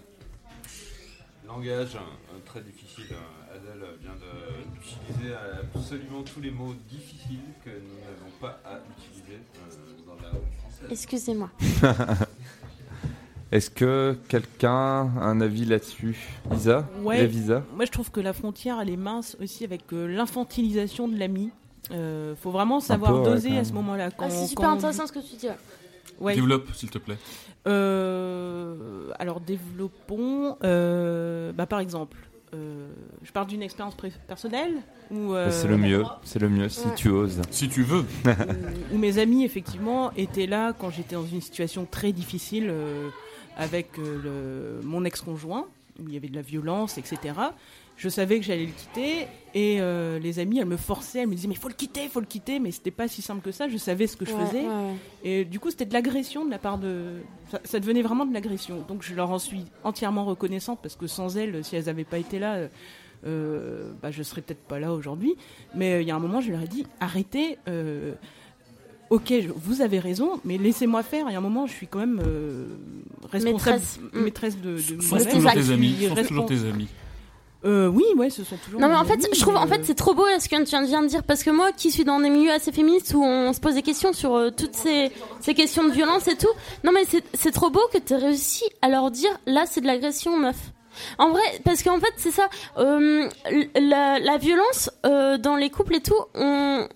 Langage 1.47 1.95
euh, 1.95 2.37
très 2.45 2.61
difficile. 2.61 3.05
euh, 3.11 3.55
Adèle 3.55 3.83
vient 4.01 4.11
de- 4.13 4.79
d'utiliser 4.79 5.35
absolument 5.75 6.21
tous 6.23 6.39
les 6.41 6.51
mots 6.51 6.75
difficiles 6.89 7.39
que 7.65 7.69
nous 7.71 7.99
n'avons 8.05 8.31
pas 8.39 8.59
à 8.63 8.79
utiliser 8.97 9.39
euh, 9.55 10.05
dans 10.07 10.15
la 10.21 10.29
langue 10.31 10.43
française. 10.59 10.87
Excusez-moi. 10.91 11.49
Est-ce 13.51 13.71
que 13.71 14.15
quelqu'un 14.27 14.69
a 15.19 15.23
un 15.25 15.41
avis 15.41 15.65
là-dessus? 15.65 16.15
Isa 16.55 16.87
Ouais. 17.01 17.27
Moi, 17.75 17.85
je 17.85 17.91
trouve 17.91 18.11
que 18.11 18.19
la 18.19 18.33
frontière, 18.33 18.79
elle 18.79 18.91
est 18.91 18.95
mince 18.97 19.35
aussi 19.41 19.63
avec 19.63 19.91
euh, 19.91 20.05
l'infantilisation 20.07 21.07
de 21.07 21.17
l'ami. 21.17 21.49
Euh, 21.91 22.35
faut 22.35 22.51
vraiment 22.51 22.79
savoir 22.79 23.23
peu, 23.23 23.29
doser 23.31 23.57
à 23.57 23.63
ce 23.63 23.73
moment-là. 23.73 24.09
Ah, 24.17 24.29
c'est 24.29 24.39
quand 24.41 24.47
super 24.47 24.69
on- 24.69 24.73
intéressant 24.73 25.07
ce 25.07 25.11
que 25.11 25.19
tu 25.19 25.35
dis. 25.37 25.47
ouais. 25.47 25.55
Ouais. 26.19 26.35
Développe, 26.35 26.67
s'il 26.75 26.89
te 26.89 26.97
plaît. 26.97 27.17
Euh, 27.67 29.09
alors 29.19 29.39
développons, 29.39 30.57
euh, 30.63 31.51
bah, 31.53 31.65
par 31.65 31.79
exemple, 31.79 32.17
euh, 32.53 32.89
je 33.23 33.31
parle 33.31 33.47
d'une 33.47 33.61
expérience 33.61 33.95
personnelle 34.27 34.77
euh, 35.13 35.49
C'est 35.51 35.67
le 35.67 35.77
mieux, 35.77 36.03
c'est 36.23 36.39
le 36.39 36.49
mieux 36.49 36.67
si 36.69 36.87
Ouais. 36.87 36.95
tu 36.95 37.09
oses. 37.09 37.41
Si 37.51 37.69
tu 37.69 37.83
veux. 37.83 38.05
où 38.93 38.97
mes 38.97 39.17
amis 39.19 39.43
effectivement 39.45 40.11
étaient 40.17 40.47
là 40.47 40.73
quand 40.73 40.89
j'étais 40.89 41.15
dans 41.15 41.25
une 41.25 41.41
situation 41.41 41.87
très 41.89 42.11
difficile 42.11 42.67
euh, 42.69 43.09
avec 43.57 43.97
euh, 43.99 44.79
le- 44.81 44.85
mon 44.87 45.05
ex-conjoint 45.05 45.65
où 45.99 46.07
il 46.07 46.13
y 46.13 46.17
avait 46.17 46.29
de 46.29 46.35
la 46.35 46.41
violence, 46.41 46.97
etc. 46.97 47.17
Je 47.99 48.07
savais 48.09 48.39
que 48.39 48.45
j'allais 48.45 48.65
le 48.65 48.71
quitter 48.71 49.27
et 49.53 49.81
euh, 49.81 50.19
les 50.19 50.39
amis, 50.39 50.57
elles 50.59 50.65
me 50.65 50.77
forçaient, 50.77 51.19
elles 51.19 51.27
me 51.27 51.35
disaient 51.35 51.49
mais 51.49 51.55
faut 51.55 51.67
le 51.67 51.73
quitter, 51.73 52.07
faut 52.07 52.21
le 52.21 52.25
quitter, 52.25 52.57
mais 52.59 52.71
c'était 52.71 52.91
pas 52.91 53.07
si 53.09 53.21
simple 53.21 53.41
que 53.41 53.51
ça. 53.51 53.67
Je 53.67 53.75
savais 53.77 54.07
ce 54.07 54.15
que 54.15 54.25
je 54.25 54.31
Ouais, 54.33 54.45
faisais 54.45 54.61
ouais, 54.65 54.93
et 55.23 55.43
du 55.43 55.59
coup 55.59 55.69
c'était 55.69 55.85
de 55.85 55.91
l'agression 55.93 56.45
de 56.45 56.49
la 56.49 56.59
part 56.59 56.77
de, 56.77 57.17
ça, 57.51 57.59
ça 57.65 57.79
devenait 57.81 58.01
vraiment 58.01 58.25
de 58.25 58.33
l'agression. 58.33 58.85
Donc 58.87 59.03
je 59.03 59.13
leur 59.13 59.29
en 59.31 59.37
suis 59.37 59.65
entièrement 59.83 60.23
reconnaissante 60.23 60.79
parce 60.81 60.95
que 60.95 61.07
sans 61.07 61.35
elles, 61.37 61.61
si 61.65 61.75
elles 61.75 61.85
n'avaient 61.85 62.05
pas 62.05 62.19
été 62.19 62.39
là. 62.39 62.53
euh, 62.55 62.67
euh, 63.27 63.91
bah, 64.01 64.11
je 64.11 64.23
serais 64.23 64.41
peut-être 64.41 64.63
pas 64.63 64.79
là 64.79 64.93
aujourd'hui, 64.93 65.35
mais 65.75 65.95
euh, 65.95 66.01
il 66.01 66.07
y 66.07 66.11
a 66.11 66.15
un 66.15 66.19
moment, 66.19 66.39
je 66.39 66.53
leur 66.53 66.61
ai 66.61 66.67
dit 66.69 66.85
arrêtez, 67.01 67.57
euh, 67.67 68.13
ok, 69.09 69.25
je- 69.41 69.49
vous 69.53 69.81
avez 69.81 69.99
raison, 69.99 70.39
mais 70.45 70.57
laissez-moi 70.57 71.03
faire. 71.03 71.25
Il 71.27 71.33
y 71.33 71.35
a 71.35 71.37
un 71.37 71.41
moment, 71.41 71.67
je 71.67 71.73
suis 71.73 71.87
quand 71.87 71.99
même 71.99 72.21
euh, 72.25 72.67
responsable, 73.29 73.81
Maîtresse. 73.81 73.99
maîtresse, 74.13 74.57
de, 74.61 74.71
de 74.95 75.01
Sont 75.01 75.17
toujours 75.17 75.51
tes 75.51 75.69
amis. 75.71 76.07
Sont 76.07 76.15
toujours 76.23 76.45
tes 76.45 76.63
amis. 76.63 76.87
Euh, 77.65 77.87
oui, 77.87 78.05
ouais, 78.15 78.29
ce 78.29 78.43
sont 78.45 78.55
toujours. 78.55 78.79
Non 78.79 78.87
mais 78.87 78.95
en 78.95 79.03
fait, 79.03 79.15
amis, 79.15 79.25
je 79.33 79.41
trouve 79.41 79.57
en 79.57 79.67
fait 79.67 79.79
euh, 79.79 79.83
c'est 79.83 79.95
trop 79.95 80.13
beau 80.13 80.23
ce 80.39 80.47
que 80.47 80.55
tu 80.63 80.77
viens 80.87 81.01
de 81.01 81.07
dire 81.07 81.23
parce 81.23 81.43
que 81.43 81.49
moi 81.49 81.71
qui 81.73 81.91
suis 81.91 82.05
dans 82.05 82.19
des 82.19 82.29
milieux 82.29 82.51
assez 82.51 82.71
féministes 82.71 83.13
où 83.13 83.21
on 83.21 83.51
se 83.51 83.59
pose 83.59 83.73
des 83.73 83.81
questions 83.81 84.13
sur 84.13 84.33
euh, 84.35 84.49
toutes 84.49 84.75
ces, 84.75 85.11
ces 85.41 85.53
questions 85.53 85.83
de 85.83 85.91
violence 85.91 86.27
et 86.29 86.37
tout, 86.37 86.47
non 86.85 86.93
mais 86.93 87.03
c'est 87.05 87.23
c'est 87.33 87.51
trop 87.51 87.69
beau 87.69 87.81
que 87.91 87.97
tu 87.97 88.13
aies 88.13 88.17
réussi 88.17 88.63
à 88.81 88.87
leur 88.87 89.11
dire 89.11 89.31
là 89.45 89.65
c'est 89.65 89.81
de 89.81 89.87
l'agression 89.87 90.37
meuf. 90.37 90.55
En 91.17 91.29
vrai, 91.31 91.41
parce 91.65 91.83
qu'en 91.83 91.99
fait 91.99 92.13
c'est 92.15 92.31
ça, 92.31 92.47
euh, 92.77 93.27
la, 93.75 94.19
la 94.19 94.37
violence 94.37 94.89
euh, 95.05 95.37
dans 95.37 95.55
les 95.57 95.69
couples 95.69 95.95
et 95.95 96.01
tout, 96.01 96.15
on 96.35 96.87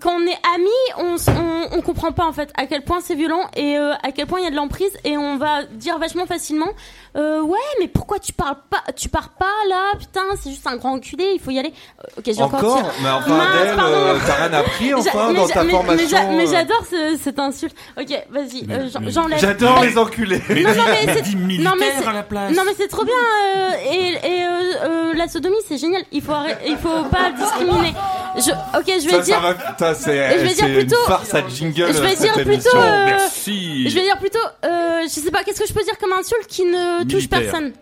quand 0.00 0.12
on 0.16 0.26
est 0.26 0.38
amis, 0.54 0.68
on, 0.98 1.16
on, 1.32 1.78
on 1.78 1.82
comprend 1.82 2.12
pas 2.12 2.24
en 2.26 2.32
fait 2.32 2.50
à 2.56 2.66
quel 2.66 2.82
point 2.84 2.98
c'est 3.02 3.14
violent 3.14 3.48
et 3.56 3.76
euh, 3.76 3.92
à 4.02 4.12
quel 4.12 4.26
point 4.26 4.38
il 4.40 4.44
y 4.44 4.46
a 4.46 4.50
de 4.50 4.56
l'emprise 4.56 4.90
et 5.04 5.16
on 5.16 5.36
va 5.38 5.64
dire 5.64 5.98
vachement 5.98 6.26
facilement 6.26 6.68
euh, 7.16 7.40
ouais 7.42 7.58
mais 7.80 7.88
pourquoi 7.88 8.18
tu 8.18 8.32
parles 8.32 8.56
pas 8.70 8.82
tu 8.94 9.08
pars 9.08 9.30
pas 9.30 9.46
là 9.68 9.92
putain 9.98 10.20
c'est 10.40 10.50
juste 10.50 10.66
un 10.66 10.76
grand 10.76 10.92
enculé 10.94 11.32
il 11.34 11.40
faut 11.40 11.50
y 11.50 11.58
aller. 11.58 11.72
Euh, 12.00 12.08
ok 12.18 12.24
j'ai 12.26 12.42
encore, 12.42 12.58
Encore 12.64 12.76
tiré. 12.82 12.90
Mais 13.02 13.08
enfin, 13.10 13.30
Mince, 13.36 13.56
Adèle, 13.60 13.76
pardon. 13.76 13.94
euh, 13.96 14.18
t'as 14.26 14.34
rien 14.34 14.52
appris 14.52 14.94
enfin 14.94 15.32
dans 15.32 15.48
ta 15.48 15.64
mais- 15.64 15.70
formation 15.70 16.32
mais 16.32 16.46
euh, 16.48 16.50
j'adore 16.52 16.84
ce- 16.90 17.18
cette 17.22 17.38
insulte. 17.38 17.76
Ok 17.98 18.08
vas-y 18.30 18.66
euh, 18.70 18.88
j'enlève. 19.08 19.38
J'adore 19.40 19.80
les 19.82 19.96
enculés. 19.98 20.42
Mais 20.48 20.62
Non, 20.62 20.70
non, 20.70 20.84
mais 20.86 21.06
c'est- 21.06 22.54
non, 22.54 22.62
mais 22.66 22.74
c'est- 22.76 22.88
trop 22.88 23.04
bien 23.04 23.14
euh, 23.14 23.70
et, 23.90 24.12
et 24.12 24.42
euh, 24.44 24.48
euh, 24.84 25.14
la 25.14 25.28
sodomie 25.28 25.56
c'est 25.66 25.78
génial. 25.78 26.02
Il 26.12 26.22
faut 26.22 26.32
arrêter- 26.32 26.68
il 26.68 26.76
faut 26.76 27.04
pas 27.10 27.30
discriminer. 27.30 27.92
Je 28.36 28.50
ok 28.78 28.84
je 28.86 29.04
vais 29.06 29.10
ça, 29.16 29.18
dire 29.20 29.34
ça 29.36 29.40
va, 29.40 29.54
putain, 29.78 29.94
je 29.94 30.42
vais 30.42 30.48
c'est 30.54 30.68
une 30.68 30.74
plutôt- 30.74 31.04
farce 31.06 31.34
à 31.34 31.46
jingle. 31.48 31.86
je 31.92 32.00
vais 32.02 32.16
dire 32.16 32.32
plutôt, 32.34 32.76
euh, 32.76 33.04
Merci. 33.06 33.88
je 33.88 33.94
vais 33.94 34.02
dire 34.02 34.18
plutôt 34.18 34.38
euh, 34.64 35.02
je 35.04 35.08
sais 35.08 35.30
pas 35.30 35.44
qu'est-ce 35.44 35.60
que 35.60 35.66
je 35.68 35.72
peux 35.72 35.82
dire 35.84 35.96
comme 35.98 36.12
insulte 36.12 36.46
qui 36.48 36.64
ne 36.64 37.02
touche 37.04 37.14
Militaire. 37.14 37.40
personne? 37.42 37.72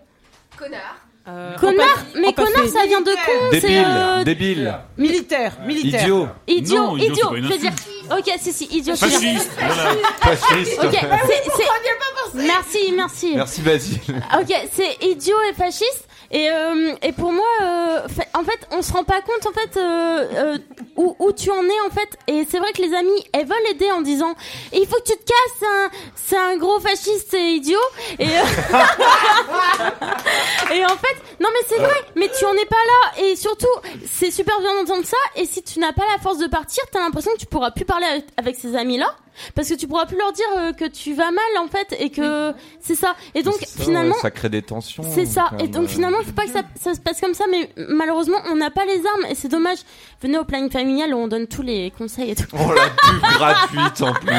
Connard. 0.59 0.97
euh, 1.29 1.55
connard? 1.57 2.05
Mais 2.15 2.33
connard 2.33 2.67
ça 2.73 2.87
vient 2.87 3.01
de 3.01 3.11
con 3.11 3.33
c'est 3.53 3.61
Débile, 3.61 3.85
euh, 3.87 4.25
débile, 4.25 4.75
Militaire, 4.97 5.53
militaire. 5.67 6.03
idiot, 6.03 6.29
idiot 6.47 6.77
Non, 6.87 6.97
idiot, 6.97 7.37
je 7.37 7.49
vais 7.49 7.59
dire 7.59 7.73
ok 8.11 8.31
si 8.41 8.53
si 8.53 8.65
idiot 8.67 8.95
Fasciste. 8.97 9.51
Voilà. 9.59 9.91
fasciste. 10.21 10.79
ok 10.85 10.93
c'est 11.27 11.43
c'est 11.57 12.43
merci 12.47 12.93
merci 12.95 13.33
Merci 13.35 13.61
Basile. 13.63 13.99
Ok, 14.39 14.55
c'est 14.73 15.05
idiot 15.07 15.37
et 15.51 15.55
fasciste. 15.55 16.06
Et, 16.31 16.51
euh, 16.51 16.95
et 17.03 17.13
pour 17.13 17.33
moi, 17.33 17.45
euh, 17.63 18.01
en 18.35 18.45
fait, 18.45 18.67
on 18.73 18.83
se 18.83 18.93
rend 18.93 19.05
pas 19.05 19.21
compte 19.23 19.47
en 19.47 19.53
fait 19.53 19.77
euh, 19.77 20.27
euh, 20.35 20.59
où, 20.97 21.15
où 21.19 21.33
tu 21.33 21.51
en 21.51 21.63
es 21.65 21.81
en 21.87 21.91
fait. 21.91 22.19
Et 22.27 22.47
c'est 22.51 22.59
vrai 22.59 22.73
que 22.73 22.83
les 22.83 22.95
amis, 22.95 23.25
elles 23.33 23.47
veulent 23.47 23.57
aider 23.71 23.91
en 23.93 24.01
disant 24.01 24.35
il 24.73 24.87
faut 24.87 24.97
que 24.97 25.13
tu 25.13 25.17
te 25.17 25.25
casses, 25.25 25.53
c'est 25.59 25.67
un, 25.67 25.91
c'est 26.15 26.37
un 26.37 26.57
gros 26.57 26.81
fasciste 26.81 27.33
et 27.35 27.55
idiot. 27.55 27.79
Et, 28.19 28.27
euh, 28.27 28.31
et 30.75 30.85
en 30.85 30.97
fait, 30.97 31.17
non 31.41 31.49
mais 31.53 31.61
c'est 31.69 31.79
vrai, 31.79 31.97
mais 32.17 32.29
tu 32.37 32.45
en 32.45 32.55
es 32.55 32.67
pas 32.67 32.77
là. 32.77 33.23
Et 33.25 33.37
surtout, 33.37 33.67
c'est 34.11 34.31
super 34.31 34.61
bien 34.61 34.75
d'entendre 34.75 35.05
ça. 35.07 35.17
Et 35.37 35.47
si 35.47 35.63
tu 35.63 35.79
n'as 35.79 35.93
pas 35.93 36.05
la 36.15 36.21
force 36.23 36.39
de 36.39 36.47
partir, 36.47 36.83
t'as 36.91 37.01
l'impression 37.01 37.33
que 37.33 37.39
tu 37.39 37.47
pourras 37.47 37.71
plus 37.71 37.85
parler 37.85 38.07
avec 38.37 38.57
ces 38.57 38.75
amis 38.77 38.99
là. 38.99 39.15
Parce 39.55 39.69
que 39.69 39.75
tu 39.75 39.87
pourras 39.87 40.07
plus 40.07 40.17
leur 40.19 40.33
dire 40.33 40.47
euh, 40.59 40.73
que 40.73 40.85
tu 40.87 41.15
vas 41.15 41.31
mal 41.31 41.63
en 41.65 41.69
fait 41.69 41.95
et 41.99 42.11
que 42.11 42.53
c'est 42.81 42.95
ça. 42.95 43.15
Et 43.35 43.43
donc 43.43 43.55
ça, 43.55 43.85
finalement, 43.85 44.15
ouais, 44.15 44.21
ça 44.21 44.31
crée 44.31 44.49
des 44.49 44.63
tensions. 44.63 45.03
c'est 45.15 45.27
ça. 45.27 45.51
Et 45.59 45.69
donc 45.69 45.85
euh. 45.85 45.89
finalement, 45.89 46.19
il 46.21 46.27
faut 46.27 46.33
pas 46.33 46.45
que 46.45 46.53
ça, 46.53 46.63
ça 46.81 46.95
se 46.95 47.01
passe 47.01 47.21
comme 47.21 47.35
ça, 47.35 47.45
mais 47.51 47.71
malheureusement, 47.89 48.39
on 48.51 48.57
n'a 48.57 48.71
pas 48.71 48.85
les 48.85 48.99
armes 49.07 49.27
et 49.31 49.35
c'est 49.35 49.49
dommage. 49.49 49.79
Venez 50.23 50.39
au 50.39 50.45
planning 50.45 50.71
familial 50.71 51.15
où 51.15 51.19
on 51.19 51.29
donne 51.29 51.47
tous 51.47 51.63
les 51.63 51.93
conseils 51.97 52.31
et 52.31 52.35
tout. 52.35 52.47
Oh 52.55 52.73
la 52.73 52.89
pub 52.91 53.21
gratuite 53.39 54.03
en 54.03 54.13
plus. 54.15 54.33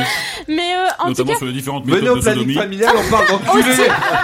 Mais 0.48 0.76
euh, 0.76 0.88
en 1.00 1.04
tout 1.04 1.10
Notamment 1.10 1.32
cas, 1.34 1.38
sur 1.38 1.46
les 1.46 1.54
différentes 1.54 1.86
Venez 1.86 2.02
méthodes 2.02 2.18
au 2.18 2.20
de 2.20 2.22
planning 2.22 2.40
sodomie. 2.42 2.54
familial, 2.56 2.96
on 2.98 3.10
parle 3.12 3.26
aussi, 3.32 3.44
d'enculé. 3.46 3.76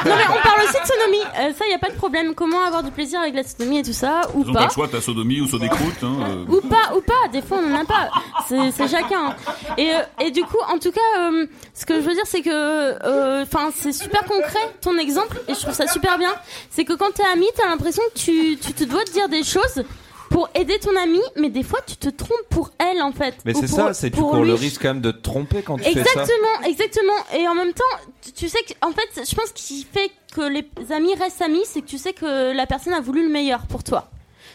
non 0.06 0.16
mais 0.18 0.26
on 0.30 0.42
parle 0.42 0.62
aussi 0.64 0.82
de 0.82 0.88
sodomie. 0.88 1.24
Euh, 1.40 1.54
ça, 1.58 1.66
y 1.70 1.74
a 1.74 1.80
pas 1.80 1.90
de 1.90 1.96
problème. 1.96 2.34
Comment 2.36 2.64
avoir 2.64 2.82
du 2.84 2.92
plaisir 2.92 3.20
avec 3.20 3.36
la 3.36 3.44
sodomie 3.44 3.80
et 3.80 3.84
tout 3.84 3.94
ça 3.94 4.22
ou 4.34 4.42
Ils 4.44 4.50
ont 4.50 4.54
pas 4.54 4.60
pas 4.62 4.66
le 4.68 4.72
choix, 4.74 4.88
t'as 4.92 5.02
sodomie 5.02 5.42
ou 5.42 5.48
sodécroute. 5.48 6.04
Hein, 6.04 6.14
euh. 6.22 6.46
ou 6.48 6.62
pas 6.62 6.96
ou 6.96 7.02
pas 7.02 7.28
des 7.32 7.42
fois 7.42 7.58
on 7.60 7.70
n'en 7.70 7.82
a 7.82 7.86
pas 7.86 8.10
c'est 8.48 8.88
chacun 8.88 9.36
et 9.78 9.92
euh, 9.94 10.00
et 10.26 10.32
du 10.32 10.42
coup 10.44 10.58
en 10.70 10.78
tout 10.80 10.92
cas 10.92 11.02
euh, 11.20 11.46
ce 11.74 11.86
que 11.86 11.96
je 11.96 12.06
veux 12.08 12.14
dire 12.14 12.26
c'est 12.26 12.42
que 12.42 12.50
euh, 12.52 13.44
enfin 13.44 13.72
c'est 13.76 13.94
super 13.94 14.24
concret 14.26 14.60
ton 14.82 14.98
exemple 14.98 15.42
et 15.48 15.54
je 15.54 15.60
trouve 15.60 15.74
ça 15.74 15.88
super 15.88 16.18
bien 16.18 16.34
c'est 16.70 16.86
que 16.86 16.94
quand 16.94 17.12
t'es 17.14 17.24
ami 17.34 17.46
t'as 17.56 17.68
l'impression 17.70 18.04
que 18.14 18.20
tu 18.20 18.58
tu 18.58 18.74
te 18.74 18.84
dois 18.84 19.04
te 19.04 19.12
dire 19.12 19.30
des 19.30 19.44
choses 19.44 19.84
pour 20.30 20.50
aider 20.56 20.80
ton 20.80 20.96
ami 20.96 21.20
mais 21.36 21.50
des 21.50 21.64
fois 21.64 21.80
tu 21.86 21.96
te 21.96 22.10
trompes 22.10 22.48
pour 22.50 22.72
elle 22.80 23.02
en 23.02 23.12
fait 23.12 23.36
Mais 23.46 23.54
c'est 23.54 23.68
ça, 23.68 23.94
c'est 23.94 24.10
tu 24.10 24.18
cours 24.18 24.44
le 24.46 24.54
risque 24.62 24.82
quand 24.82 24.90
même 24.90 25.02
de 25.02 25.12
te 25.12 25.22
tromper 25.22 25.62
quand 25.62 25.78
tu 25.78 25.84
fais 25.84 26.04
ça. 26.04 26.22
Exactement, 26.22 26.68
exactement. 26.68 27.14
Et 27.36 27.48
en 27.48 27.54
même 27.54 27.74
temps, 27.74 27.84
tu- 28.24 28.32
tu 28.32 28.50
sais 28.50 28.58
que, 28.64 28.74
en 28.86 28.92
fait, 28.92 29.26
je 29.30 29.36
pense 29.36 29.50
ce 29.50 29.54
qui 29.54 29.86
fait 29.92 30.10
que 30.36 30.42
les 30.42 30.68
amis 30.92 31.14
restent 31.16 31.44
amis, 31.44 31.62
c'est 31.66 31.82
que 31.82 31.86
tu 31.88 32.00
sais 32.00 32.14
que 32.14 32.52
la 32.52 32.66
personne 32.66 32.94
a 32.94 33.00
voulu 33.02 33.22
le 33.24 33.30
meilleur 33.30 33.68
pour 33.68 33.84
toi. 33.84 34.10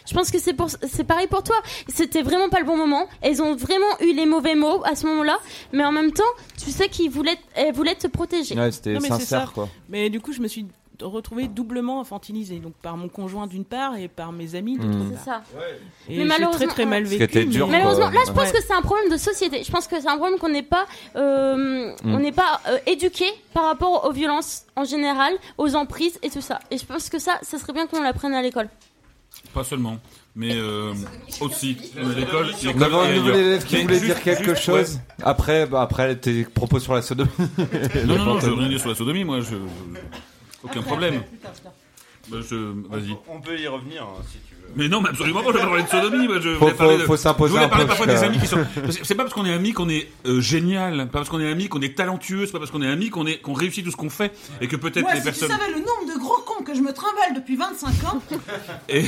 Je 0.09 0.13
pense 0.15 0.31
que 0.31 0.39
c'est 0.39 0.53
pour, 0.53 0.69
c'est 0.69 1.03
pareil 1.03 1.27
pour 1.27 1.43
toi. 1.43 1.55
C'était 1.87 2.21
vraiment 2.23 2.49
pas 2.49 2.59
le 2.59 2.65
bon 2.65 2.75
moment. 2.77 3.07
Elles 3.21 3.41
ont 3.41 3.55
vraiment 3.55 3.85
eu 4.01 4.13
les 4.13 4.25
mauvais 4.25 4.55
mots 4.55 4.81
à 4.85 4.95
ce 4.95 5.05
moment-là, 5.05 5.37
mais 5.71 5.85
en 5.85 5.91
même 5.91 6.11
temps, 6.11 6.23
tu 6.61 6.71
sais 6.71 6.89
qu'ils 6.89 7.11
voulaient, 7.11 7.37
elles 7.55 7.73
voulaient 7.73 7.95
te 7.95 8.07
protéger. 8.07 8.55
Ouais, 8.55 8.71
c'était 8.71 8.93
mais 8.93 9.07
sincère 9.07 9.47
ça. 9.47 9.51
quoi. 9.53 9.69
Mais 9.87 10.09
du 10.09 10.19
coup, 10.19 10.33
je 10.33 10.41
me 10.41 10.47
suis 10.47 10.65
retrouvée 11.01 11.47
doublement 11.47 12.01
infantilisée, 12.01 12.59
donc 12.59 12.73
par 12.73 12.97
mon 12.97 13.07
conjoint 13.07 13.47
d'une 13.47 13.63
part 13.63 13.95
et 13.97 14.09
par 14.09 14.33
mes 14.33 14.55
amis 14.55 14.77
d'autre 14.77 14.97
Mm. 14.97 15.11
C'est 15.17 15.23
ça. 15.23 15.31
part. 15.31 15.41
Mais 16.09 16.13
Et 16.13 16.17
j'ai 16.17 16.23
malheureusement, 16.25 16.57
très 16.57 16.67
très 16.67 16.85
mal 16.85 17.03
ouais. 17.03 17.17
vécu. 17.17 17.45
Dur, 17.45 17.67
mais- 17.67 17.77
Malheureusement, 17.77 18.09
là, 18.09 18.19
je 18.27 18.31
pense 18.33 18.47
Ouais. 18.47 18.51
que 18.51 18.61
c'est 18.61 18.73
un 18.73 18.81
problème 18.81 19.09
de 19.09 19.15
société. 19.15 19.63
Je 19.63 19.71
pense 19.71 19.87
que 19.87 20.01
c'est 20.01 20.09
un 20.09 20.17
problème 20.17 20.37
qu'on 20.39 20.49
n'est 20.49 20.61
pas, 20.63 20.87
euh, 21.15 21.93
on 22.03 22.19
n'est 22.19 22.33
pas 22.33 22.59
euh, 22.67 22.77
éduqué 22.85 23.25
par 23.53 23.63
rapport 23.65 24.05
aux 24.05 24.11
violences 24.11 24.63
en 24.75 24.83
général, 24.83 25.33
aux 25.57 25.75
emprises 25.75 26.19
et 26.21 26.29
tout 26.29 26.41
ça. 26.41 26.59
Et 26.69 26.77
je 26.77 26.85
pense 26.85 27.09
que 27.09 27.17
ça, 27.19 27.39
ça 27.43 27.57
serait 27.57 27.71
bien 27.73 27.87
qu'on 27.87 28.01
l'apprenne 28.01 28.33
à 28.33 28.41
l'école. 28.41 28.67
Pas 29.53 29.63
seulement, 29.63 29.99
mais 30.35 30.51
euh, 30.55 30.93
aussi. 31.41 31.75
L'école. 31.95 32.51
On 32.63 32.67
l'école 32.67 32.83
avait 32.83 32.95
un 32.95 33.15
nouvel 33.15 33.35
élève 33.35 33.65
qui 33.65 33.75
Mais 33.77 33.81
voulait 33.81 33.93
juste- 33.95 34.05
dire 34.05 34.21
quelque 34.23 34.49
juste, 34.53 34.61
chose. 34.63 34.95
ouais. 34.95 35.23
Après, 35.23 35.65
bah, 35.65 35.81
après 35.81 36.15
tes 36.17 36.43
propos 36.43 36.79
sur 36.79 36.93
la 36.93 37.01
sodomie. 37.01 37.29
Non, 38.05 38.15
non, 38.17 38.25
non, 38.25 38.39
je 38.39 38.45
veux 38.47 38.53
rien 38.53 38.69
dire 38.69 38.79
sur 38.79 38.89
la 38.89 38.95
sodomie, 38.95 39.23
moi. 39.23 39.39
Je... 39.41 39.55
Aucun 40.63 40.81
problème. 40.83 41.23
Bah, 42.29 42.37
je... 42.47 42.55
Vas-y. 42.89 43.15
On 43.27 43.41
peut 43.41 43.57
y 43.59 43.67
revenir 43.67 44.03
hein, 44.03 44.21
si 44.31 44.37
tu 44.47 44.48
veux. 44.48 44.48
Mais 44.75 44.87
non, 44.87 45.01
mais 45.01 45.09
absolument 45.09 45.41
pas, 45.41 45.47
je 45.47 45.53
vais 45.53 45.59
pas 45.59 45.65
parler 45.67 45.83
de 45.83 45.87
sodomie. 45.89 46.27
Moi, 46.27 46.39
je 46.39 46.53
Faut- 46.53 46.59
voulais 46.65 46.73
parler 46.73 46.93
faut- 46.95 47.01
de- 47.01 47.05
faut 47.07 47.17
s'imposer 47.17 47.49
Je 47.49 47.53
voulais 47.53 47.65
un 47.65 47.69
parler 47.69 47.83
peu, 47.85 47.89
parfois 47.89 48.05
des 48.07 48.23
amis 48.23 48.39
qui 48.39 48.47
sont. 48.47 48.63
parce 48.81 48.97
que 48.97 49.05
C'est 49.05 49.15
pas 49.15 49.23
parce 49.23 49.33
qu'on 49.33 49.45
est 49.45 49.53
amis 49.53 49.73
qu'on 49.73 49.89
est 49.89 50.07
euh, 50.25 50.39
génial, 50.41 50.97
pas 51.07 51.19
parce 51.19 51.29
qu'on 51.29 51.39
est 51.39 51.49
amis 51.51 51.67
qu'on 51.69 51.81
est 51.81 51.95
talentueux, 51.97 52.45
c'est 52.45 52.51
pas 52.51 52.59
parce 52.59 52.71
qu'on 52.71 52.81
est 52.81 52.87
amis 52.87 53.09
qu'on 53.09 53.25
est 53.25 53.37
qu'on 53.39 53.53
réussit 53.53 53.83
tout 53.83 53.91
ce 53.91 53.97
qu'on 53.97 54.09
fait 54.09 54.31
et 54.61 54.67
que 54.67 54.75
peut-être 54.75 55.01
Moi, 55.01 55.13
les 55.13 55.19
si 55.19 55.25
personnes. 55.25 55.49
tu 55.49 55.55
savais 55.55 55.71
le 55.71 55.79
nombre 55.79 56.13
de 56.13 56.19
gros 56.19 56.41
cons 56.45 56.63
que 56.63 56.75
je 56.75 56.81
me 56.81 56.93
trimballe 56.93 57.33
depuis 57.35 57.55
25 57.55 57.87
ans, 58.05 58.21
Et 58.89 59.05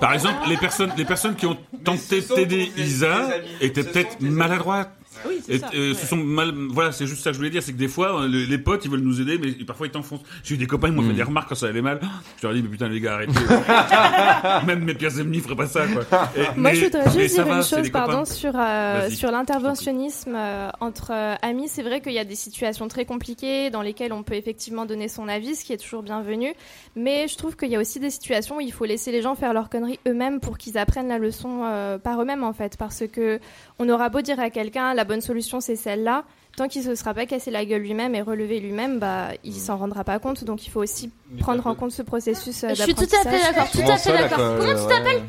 par 0.00 0.12
exemple, 0.14 0.48
les 0.48 0.56
personnes, 0.56 0.92
les 0.96 1.04
personnes 1.04 1.34
qui 1.36 1.46
ont 1.46 1.56
tenté 1.84 2.20
d'aider 2.20 2.72
Isa 2.76 3.28
étaient 3.60 3.84
peut-être 3.84 4.20
maladroites. 4.20 4.90
Oui, 5.26 5.40
c'est 5.44 5.58
ça. 5.58 5.70
euh, 5.74 5.94
se 5.94 6.06
sont 6.06 6.16
mal, 6.16 6.52
voilà, 6.70 6.92
c'est 6.92 7.06
juste 7.06 7.22
ça 7.22 7.30
que 7.30 7.34
je 7.34 7.38
voulais 7.38 7.50
dire, 7.50 7.62
c'est 7.62 7.72
que 7.72 7.78
des 7.78 7.88
fois, 7.88 8.22
euh, 8.22 8.28
les, 8.28 8.46
les 8.46 8.58
potes, 8.58 8.84
ils 8.84 8.90
veulent 8.90 9.00
nous 9.00 9.20
aider, 9.20 9.38
mais 9.38 9.52
parfois 9.64 9.86
ils 9.86 9.90
t'enfoncent. 9.90 10.22
J'ai 10.42 10.54
eu 10.54 10.58
des 10.58 10.66
copains, 10.66 10.88
ils 10.88 10.94
m'ont 10.94 11.02
Mm. 11.02 11.08
fait 11.08 11.14
des 11.14 11.22
remarques 11.22 11.48
quand 11.48 11.54
ça 11.54 11.66
allait 11.66 11.82
mal. 11.82 12.00
Je 12.38 12.46
leur 12.46 12.52
ai 12.52 12.56
dit, 12.56 12.62
mais 12.62 12.68
putain, 12.70 12.88
les 12.88 13.00
gars, 13.00 13.14
arrêtez. 13.14 13.32
Même 14.66 14.84
mes 14.84 14.94
pires 14.94 15.18
ennemis 15.18 15.40
feraient 15.40 15.56
pas 15.56 15.66
ça, 15.66 15.86
quoi. 15.86 16.02
Et- 16.36 16.40
Moi, 16.58 16.70
mais- 16.70 16.74
je 16.74 16.84
voudrais 16.84 17.10
juste 17.10 17.34
dire 17.34 17.46
va, 17.46 17.56
une 17.56 17.62
chose, 17.64 17.90
pardon, 17.90 18.24
sur, 18.24 18.52
euh, 18.56 19.10
sur 19.10 19.30
l'interventionnisme 19.30 20.34
euh, 20.34 20.70
entre 20.80 21.10
euh, 21.12 21.34
amis. 21.42 21.68
C'est 21.68 21.82
vrai 21.82 22.00
qu'il 22.00 22.12
y 22.12 22.18
a 22.18 22.24
des 22.24 22.34
situations 22.34 22.88
très 22.88 23.04
compliquées 23.04 23.70
dans 23.70 23.82
lesquelles 23.82 24.12
on 24.12 24.22
peut 24.22 24.34
effectivement 24.34 24.86
donner 24.86 25.08
son 25.08 25.28
avis, 25.28 25.54
ce 25.56 25.64
qui 25.64 25.72
est 25.72 25.76
toujours 25.78 26.02
bienvenu. 26.02 26.52
Mais 26.96 27.28
je 27.28 27.36
trouve 27.36 27.56
qu'il 27.56 27.70
y 27.70 27.76
a 27.76 27.80
aussi 27.80 28.00
des 28.00 28.10
situations 28.10 28.56
où 28.56 28.60
il 28.60 28.72
faut 28.72 28.84
laisser 28.84 29.12
les 29.12 29.22
gens 29.22 29.34
faire 29.34 29.52
leurs 29.52 29.68
conneries 29.70 29.98
eux-mêmes 30.06 30.40
pour 30.40 30.58
qu'ils 30.58 30.78
apprennent 30.78 31.08
la 31.08 31.18
leçon 31.18 31.62
euh, 31.64 31.98
par 31.98 32.20
eux-mêmes, 32.20 32.44
en 32.44 32.52
fait. 32.52 32.76
Parce 32.76 33.04
que 33.12 33.38
on 33.78 33.88
aura 33.88 34.08
beau 34.08 34.20
dire 34.20 34.38
à 34.40 34.50
quelqu'un, 34.50 34.94
la 34.94 35.04
bonne 35.04 35.13
solution, 35.20 35.60
c'est 35.60 35.76
celle-là. 35.76 36.24
Tant 36.56 36.68
qu'il 36.68 36.82
ne 36.82 36.86
se 36.86 36.94
sera 36.94 37.14
pas 37.14 37.26
cassé 37.26 37.50
la 37.50 37.64
gueule 37.64 37.82
lui-même 37.82 38.14
et 38.14 38.22
relevé 38.22 38.60
lui-même, 38.60 39.00
bah, 39.00 39.30
il 39.42 39.54
s'en 39.54 39.76
rendra 39.76 40.04
pas 40.04 40.18
compte. 40.18 40.44
Donc 40.44 40.66
il 40.66 40.70
faut 40.70 40.80
aussi 40.80 41.10
prendre 41.40 41.66
en 41.66 41.74
compte 41.74 41.90
ce 41.90 42.02
processus 42.02 42.62
euh, 42.64 42.70
Je 42.74 42.82
suis 42.82 42.94
tout 42.94 43.02
à 43.02 43.28
fait 43.28 43.40
d'accord, 43.40 43.70
tout 43.70 43.80
à 43.80 43.96
fait 43.96 44.12
d'accord. 44.12 44.58
Comment 44.58 44.80
tu 44.80 44.88
t'appelles 44.88 45.22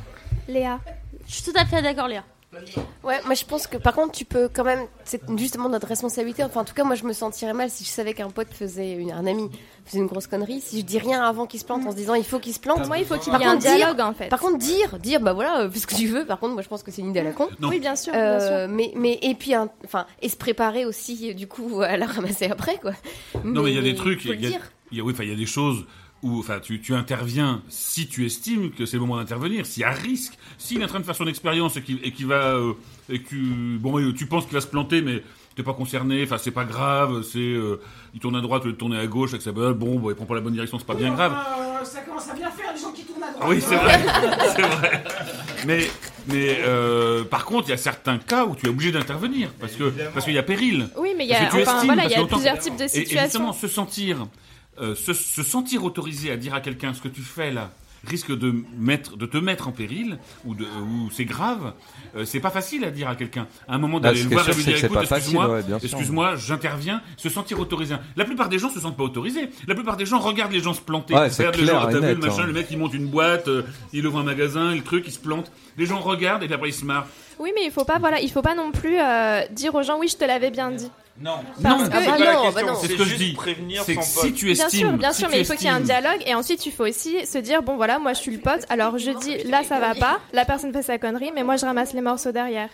Léa. 0.48 0.80
Je 1.28 1.34
suis 1.34 1.52
tout 1.52 1.58
à 1.60 1.66
fait 1.66 1.82
d'accord, 1.82 2.08
Léa. 2.08 2.24
Ouais, 3.04 3.20
moi 3.26 3.34
je 3.36 3.46
pense 3.46 3.68
que 3.68 3.78
par 3.78 3.94
contre 3.94 4.12
tu 4.14 4.26
peux 4.26 4.50
quand 4.52 4.64
même, 4.64 4.86
c'est 5.04 5.22
justement 5.38 5.70
notre 5.70 5.88
responsabilité. 5.88 6.44
Enfin, 6.44 6.62
en 6.62 6.66
tout 6.66 6.74
cas, 6.74 6.84
moi 6.84 6.96
je 6.96 7.04
me 7.04 7.14
sentirais 7.14 7.54
mal 7.54 7.70
si 7.70 7.84
je 7.84 7.90
savais 7.90 8.14
qu'un 8.14 8.30
pote 8.30 8.48
faisait 8.52 8.94
une, 8.94 9.12
un 9.12 9.26
ami 9.28 9.50
faisait 9.86 10.00
une 10.00 10.08
grosse 10.08 10.28
connerie. 10.28 10.62
Si 10.62 10.80
je 10.80 10.86
dis 10.86 10.98
rien 10.98 11.22
avant 11.22 11.46
qu'il 11.46 11.60
se 11.60 11.66
plante 11.66 11.86
en 11.86 11.92
se 11.92 11.96
disant 11.96 12.16
il 12.16 12.24
faut 12.26 12.40
qu'il 12.40 12.54
se 12.54 12.60
plante. 12.60 12.88
Moi, 12.88 12.98
il 12.98 13.06
faut 13.06 13.18
qu'il 13.18 13.32
Par 13.32 13.42
y 13.42 13.44
ait 13.44 13.48
un 13.48 13.56
dire- 13.58 13.76
dialogue, 13.76 14.00
en 14.02 14.14
fait. 14.14 14.30
Par 14.30 14.40
contre, 14.40 14.58
dire, 14.58 14.98
dire 15.00 15.20
bah 15.22 15.34
voilà, 15.34 15.62
euh, 15.62 15.70
fais 15.70 15.80
ce 15.80 15.88
que 15.88 15.96
tu 15.96 16.08
veux. 16.08 16.26
Par 16.26 16.40
contre, 16.40 16.54
moi 16.54 16.62
je 16.62 16.68
pense 16.68 16.82
que 16.84 16.92
c'est 16.92 17.02
une 17.02 17.10
idée 17.10 17.20
à 17.20 17.24
la 17.24 17.32
con. 17.34 17.48
Oui, 17.62 17.80
bien 17.80 17.96
sûr, 17.96 18.14
Euh, 18.16 18.38
bien 18.38 18.48
sûr. 18.68 18.76
Mais 18.76 18.92
mais 18.96 19.20
et 19.22 19.36
puis 19.36 19.54
enfin 19.84 20.06
et 20.22 20.30
se 20.30 20.38
préparer 20.38 20.86
aussi 20.86 21.36
du 21.36 21.48
coup 21.48 21.82
à 21.82 21.98
la 21.98 22.06
ramasser 22.08 22.46
après 22.48 22.78
quoi. 22.78 22.92
Non, 23.44 23.64
mais 23.64 23.72
il 23.72 23.76
y 23.76 23.80
a 23.80 23.82
des 23.82 23.96
trucs, 23.96 24.26
il 24.26 24.42
y 24.42 24.48
a, 24.48 24.50
y 24.92 25.00
a- 25.00 25.04
oui, 25.04 25.14
enfin, 25.14 25.24
il 25.24 25.30
y 25.30 25.34
a 25.34 25.38
des 25.38 25.46
choses 25.46 25.86
où, 26.24 26.40
enfin, 26.40 26.60
tu, 26.60 26.82
tu 26.82 26.96
interviens 26.96 27.62
si 27.70 28.08
tu 28.08 28.26
estimes 28.26 28.72
que 28.72 28.86
c'est 28.86 28.98
le 28.98 29.02
moment 29.02 29.18
d'intervenir, 29.18 29.66
s'il 29.66 29.82
y 29.82 29.84
a 29.84 29.92
risque, 29.92 30.34
s'il 30.58 30.82
est 30.82 30.86
en 30.86 30.88
train 30.88 31.00
de 31.00 31.06
faire 31.06 31.16
son 31.16 31.28
expérience 31.28 31.78
et 31.78 31.82
qu'il 31.84 32.26
va, 32.28 32.56
euh, 32.56 32.74
et 33.10 33.20
que 33.22 33.30
tu, 33.30 33.78
bon, 33.80 34.00
euh, 34.00 34.14
tu 34.14 34.26
penses 34.26 34.46
qu'il 34.46 34.54
va 34.54 34.62
se 34.62 34.68
planter, 34.68 35.02
mais 35.02 35.22
t'es 35.56 35.62
pas 35.64 35.74
concerné, 35.74 36.24
enfin, 36.24 36.38
c'est 36.38 36.52
pas 36.52 36.64
grave, 36.66 37.22
c'est, 37.22 37.40
euh, 37.40 37.80
il 38.14 38.20
tourne 38.20 38.36
à 38.36 38.42
droite, 38.42 38.64
au 38.64 38.68
lieu 38.68 38.74
de 38.74 38.78
tourner 38.78 38.98
à 38.98 39.06
gauche 39.08 39.32
balle, 39.52 39.74
bon, 39.74 40.00
bon, 40.00 40.10
il 40.10 40.16
prend 40.16 40.26
pas 40.26 40.36
la 40.36 40.42
bonne 40.42 40.54
direction, 40.54 40.80
c'est 40.80 40.88
pas 40.88 40.96
bien 40.96 41.14
grave. 41.14 41.34
Euh, 41.34 41.86
ça 41.86 42.00
commence 42.02 42.28
à 42.30 42.34
bien 42.34 42.50
faire 42.50 42.74
les 42.74 42.82
gens 42.82 42.92
qui 42.92 43.04
tournent 43.04 43.24
à 43.24 43.32
droite. 43.32 43.48
Oui, 43.50 43.62
c'est 43.62 43.76
vrai, 43.76 44.00
c'est 44.56 44.62
vrai. 44.64 45.04
Mais, 45.68 45.88
mais 46.28 46.58
euh, 46.66 47.24
par 47.24 47.46
contre, 47.46 47.68
il 47.68 47.72
y 47.72 47.74
a 47.74 47.78
certains 47.78 48.18
cas 48.18 48.46
où 48.46 48.56
tu 48.56 48.66
es 48.66 48.70
obligé 48.70 48.92
d'intervenir 48.92 49.50
parce 49.60 49.74
que 49.74 49.92
parce 50.14 50.26
qu'il 50.26 50.34
y 50.34 50.38
a 50.40 50.44
péril. 50.44 50.90
Oui, 50.98 51.10
mais 51.16 51.26
il 51.26 51.30
y 51.30 51.34
a- 51.34 51.48
enfin, 51.54 51.84
voilà, 51.86 52.06
il 52.06 52.12
y 52.20 52.26
plusieurs 52.26 52.60
types 52.60 52.76
de 52.78 52.84
Et- 52.84 52.86
Et, 52.86 52.88
situations. 52.88 53.22
justement, 53.24 53.54
se 53.54 53.68
sentir, 53.68 54.28
euh, 54.80 54.96
se, 54.96 55.14
se 55.14 55.44
sentir 55.44 55.84
autorisé 55.84 56.32
à 56.32 56.38
dire 56.38 56.54
à 56.54 56.62
quelqu'un 56.62 56.94
ce 56.94 57.02
que 57.02 57.08
tu 57.08 57.22
fais 57.22 57.52
là 57.52 57.72
risque 58.06 58.32
de 58.38 58.54
mettre, 58.78 59.18
de 59.18 59.26
te 59.26 59.38
mettre 59.38 59.68
en 59.68 59.72
péril 59.72 60.20
ou 60.46 60.54
ou 60.54 61.10
c'est 61.12 61.26
grave. 61.26 61.74
euh, 62.16 62.24
c'est 62.24 62.40
pas 62.40 62.52
facile 62.52 62.86
à 62.86 62.92
dire 62.92 63.10
à 63.10 63.16
quelqu'un. 63.16 63.48
À 63.68 63.76
un 63.76 63.78
moment 63.78 63.98
Là, 63.98 64.10
d'aller 64.10 64.24
le 64.24 64.30
voir 64.30 64.48
et 64.48 64.54
lui 64.54 64.62
c'est 64.64 64.74
dire 64.74 64.86
écoute, 64.86 64.94
pas 64.94 65.06
facile, 65.06 65.36
excuse-moi, 65.38 65.50
ouais, 65.50 65.64
excuse-moi, 65.84 66.36
j'interviens, 66.36 67.02
se 67.18 67.30
sentir 67.30 67.60
autorisé. 67.60 67.96
La 68.16 68.26
plupart 68.26 68.50
des 68.50 68.60
gens 68.60 68.70
se 68.70 68.80
sentent 68.80 68.98
pas 68.98 69.04
autorisés. 69.04 69.50
La 69.68 69.76
plupart 69.76 69.98
des 69.98 70.06
gens 70.06 70.20
regardent 70.20 70.52
les 70.52 70.60
gens 70.60 70.74
se 70.74 70.82
planter. 70.82 71.14
Ouais, 71.16 71.30
Regardent 71.30 71.56
les 71.56 71.66
gens, 71.66 71.88
vu 71.88 72.00
le 72.00 72.16
machin, 72.16 72.44
hein. 72.44 72.46
le 72.48 72.54
mec 72.54 72.68
il 72.70 72.78
monte 72.78 72.94
une 72.94 73.08
boîte, 73.08 73.48
euh, 73.48 73.64
il 73.92 74.06
ouvre 74.06 74.20
un 74.20 74.24
magasin, 74.24 74.76
le 74.76 74.84
truc, 74.84 75.06
il 75.08 75.12
se 75.12 75.20
plante. 75.20 75.52
Les 75.78 75.86
gens 75.86 76.00
regardent 76.00 76.44
et 76.44 76.46
puis 76.46 76.54
après 76.56 76.70
ils 76.70 76.74
se 76.74 76.86
marrent. 76.86 77.08
Oui, 77.40 77.52
mais 77.56 77.66
il 77.66 77.72
faut 77.72 77.86
pas, 77.86 77.98
voilà, 78.00 78.22
il 78.22 78.32
faut 78.32 78.42
pas 78.42 78.56
non 78.56 78.72
plus 78.72 78.98
euh, 79.00 79.42
dire 79.52 79.76
aux 79.76 79.84
gens, 79.84 79.98
oui, 80.00 80.08
je 80.08 80.16
te 80.16 80.24
l'avais 80.26 80.52
bien 80.52 80.72
dit. 80.72 80.90
Non, 81.18 81.40
Parce 81.64 81.80
Non, 81.80 81.88
que- 81.88 81.92
ah 81.94 82.00
bah 82.02 82.18
non, 82.18 82.44
non, 82.44 82.52
bah 82.52 82.64
non. 82.64 82.76
c'est 82.76 82.88
ce 82.88 82.92
que 82.94 83.04
je 83.06 83.10
juste 83.10 83.22
dis. 83.22 83.34
prévenir 83.34 83.84
C'est 83.86 83.94
son 83.94 84.00
que 84.02 84.06
si 84.06 84.16
pote. 84.16 84.34
tu 84.36 84.54
Bien 84.54 84.70
sûr, 84.70 84.92
bien 84.94 85.12
si 85.14 85.20
sûr, 85.20 85.28
tu 85.30 85.34
mais 85.34 85.40
il 85.42 85.46
faut 85.46 85.54
qu'il 85.54 85.64
y 85.64 85.68
ait 85.68 85.70
un 85.70 85.80
estimes- 85.82 85.86
dialogue 86.02 86.22
et 86.26 86.36
ensuite 86.36 86.66
il 86.66 86.72
faut 86.74 86.86
aussi 86.86 87.26
se 87.26 87.38
dire 87.38 87.64
bon 87.64 87.78
voilà, 87.78 88.00
moi 88.00 88.12
je 88.14 88.20
suis 88.20 88.32
le 88.32 88.42
pote, 88.42 88.66
alors 88.68 88.98
je 88.98 89.12
dis 89.12 89.38
là 89.46 89.64
ça 89.64 89.80
va 89.80 89.96
pas, 89.96 90.20
la 90.34 90.44
personne 90.44 90.74
fait 90.74 90.82
sa 90.84 90.98
connerie, 90.98 91.32
mais 91.34 91.44
moi 91.44 91.56
je 91.56 91.66
ramasse 91.66 91.94
les 91.94 92.02
morceaux 92.02 92.32
derrière. 92.34 92.70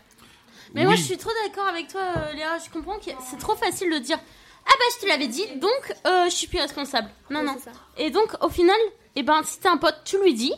Mais 0.73 0.85
moi, 0.85 0.95
je 0.95 1.01
suis 1.01 1.17
trop 1.17 1.29
d'accord 1.45 1.67
avec 1.67 1.89
toi, 1.89 1.99
euh, 2.01 2.33
Léa. 2.33 2.57
Je 2.65 2.71
comprends 2.71 2.97
que 2.97 3.11
c'est 3.29 3.37
trop 3.37 3.55
facile 3.55 3.91
de 3.91 3.97
dire 3.99 4.17
Ah 4.65 4.69
bah, 4.71 4.85
je 4.95 5.01
te 5.01 5.05
l'avais 5.07 5.27
dit, 5.27 5.45
donc 5.57 5.93
euh, 6.07 6.25
je 6.25 6.29
suis 6.35 6.47
plus 6.47 6.59
responsable. 6.61 7.09
Non, 7.29 7.43
non. 7.43 7.57
Et 7.97 8.09
donc, 8.09 8.29
au 8.41 8.47
final, 8.49 8.77
eh 9.17 9.23
ben, 9.23 9.41
si 9.43 9.59
t'es 9.59 9.67
un 9.67 9.75
pote, 9.77 9.97
tu 10.05 10.17
lui 10.23 10.33
dis. 10.33 10.53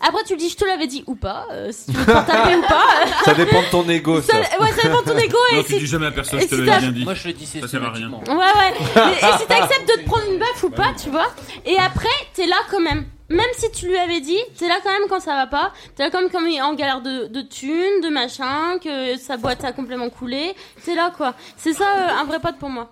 Après, 0.00 0.22
tu 0.24 0.32
lui 0.34 0.40
dis 0.40 0.48
Je 0.50 0.56
te 0.56 0.64
l'avais 0.64 0.86
dit 0.86 1.04
ou 1.06 1.14
pas, 1.14 1.46
euh, 1.52 1.70
si 1.72 1.86
tu 1.92 1.96
veux 1.98 2.06
t'en 2.06 2.22
taper 2.24 2.56
ou 2.56 2.62
pas. 2.62 2.84
Ça 3.24 3.34
dépend 3.34 3.60
de 3.62 3.66
ton 3.70 3.88
ego, 3.88 4.20
ça. 4.22 4.32
Ça- 4.42 4.58
ouais, 4.60 4.72
ça 4.72 4.82
dépend 4.88 5.02
de 5.02 5.10
ton 5.10 5.18
ego. 5.18 5.36
Non, 5.52 5.60
et 5.60 5.64
tu 5.64 5.72
si- 5.74 5.78
dis 5.80 5.86
jamais 5.86 6.06
à 6.06 6.10
personne, 6.10 6.40
je 6.40 6.46
te 6.46 6.54
si 6.54 6.60
l'avais 6.62 6.80
bien 6.80 6.92
dit. 6.92 7.04
Moi, 7.04 7.14
je 7.14 7.28
le 7.28 7.34
dis 7.34 7.46
Ça 7.46 7.68
sert 7.68 7.84
à 7.84 7.90
rien. 7.90 8.10
Ouais, 8.10 8.34
ouais. 8.34 8.74
Et, 9.12 9.26
et 9.26 9.38
si 9.38 9.46
t'acceptes 9.46 9.88
de 9.96 10.02
te 10.02 10.06
prendre 10.06 10.24
une 10.30 10.38
baffe 10.38 10.62
ou 10.64 10.70
pas, 10.70 10.92
tu 11.02 11.10
vois. 11.10 11.26
Et 11.66 11.76
après, 11.78 12.08
t'es 12.34 12.46
là 12.46 12.56
quand 12.70 12.80
même. 12.80 13.04
Même 13.28 13.46
si 13.56 13.70
tu 13.70 13.86
lui 13.86 13.96
avais 13.96 14.20
dit, 14.20 14.38
t'es 14.58 14.66
là 14.66 14.78
quand 14.82 14.90
même 14.90 15.08
quand 15.08 15.20
ça 15.20 15.34
va 15.36 15.46
pas. 15.46 15.72
T'es 15.94 16.02
là 16.02 16.10
quand 16.10 16.20
même, 16.20 16.30
comme 16.30 16.48
il 16.48 16.56
est 16.56 16.62
en 16.62 16.74
galère 16.74 17.00
de, 17.00 17.26
de 17.28 17.42
thunes, 17.42 18.00
de 18.02 18.08
machin, 18.08 18.78
que 18.82 19.16
sa 19.18 19.36
boîte 19.36 19.62
a 19.64 19.72
complètement 19.72 20.10
coulé. 20.10 20.54
T'es 20.84 20.94
là 20.96 21.12
quoi. 21.16 21.34
C'est 21.56 21.72
ça 21.74 21.84
euh, 21.96 22.20
un 22.20 22.24
vrai 22.24 22.40
pote 22.40 22.56
pour 22.58 22.70
moi. 22.70 22.90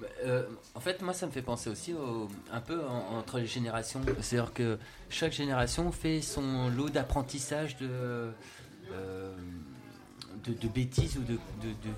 Bah, 0.00 0.06
euh, 0.26 0.42
en 0.74 0.80
fait, 0.80 1.02
moi, 1.02 1.14
ça 1.14 1.26
me 1.26 1.30
fait 1.30 1.42
penser 1.42 1.70
aussi 1.70 1.92
au- 1.94 2.28
un 2.52 2.60
peu 2.60 2.84
en- 2.84 3.18
entre 3.18 3.38
les 3.38 3.46
générations. 3.46 4.00
C'est-à-dire 4.20 4.52
que 4.52 4.78
chaque 5.08 5.32
génération 5.32 5.92
fait 5.92 6.20
son 6.20 6.68
lot 6.68 6.88
d'apprentissage 6.88 7.76
de, 7.76 7.88
euh, 8.92 9.32
de, 10.44 10.68
bêtises 10.68 11.16
ou 11.16 11.22
de, 11.22 11.38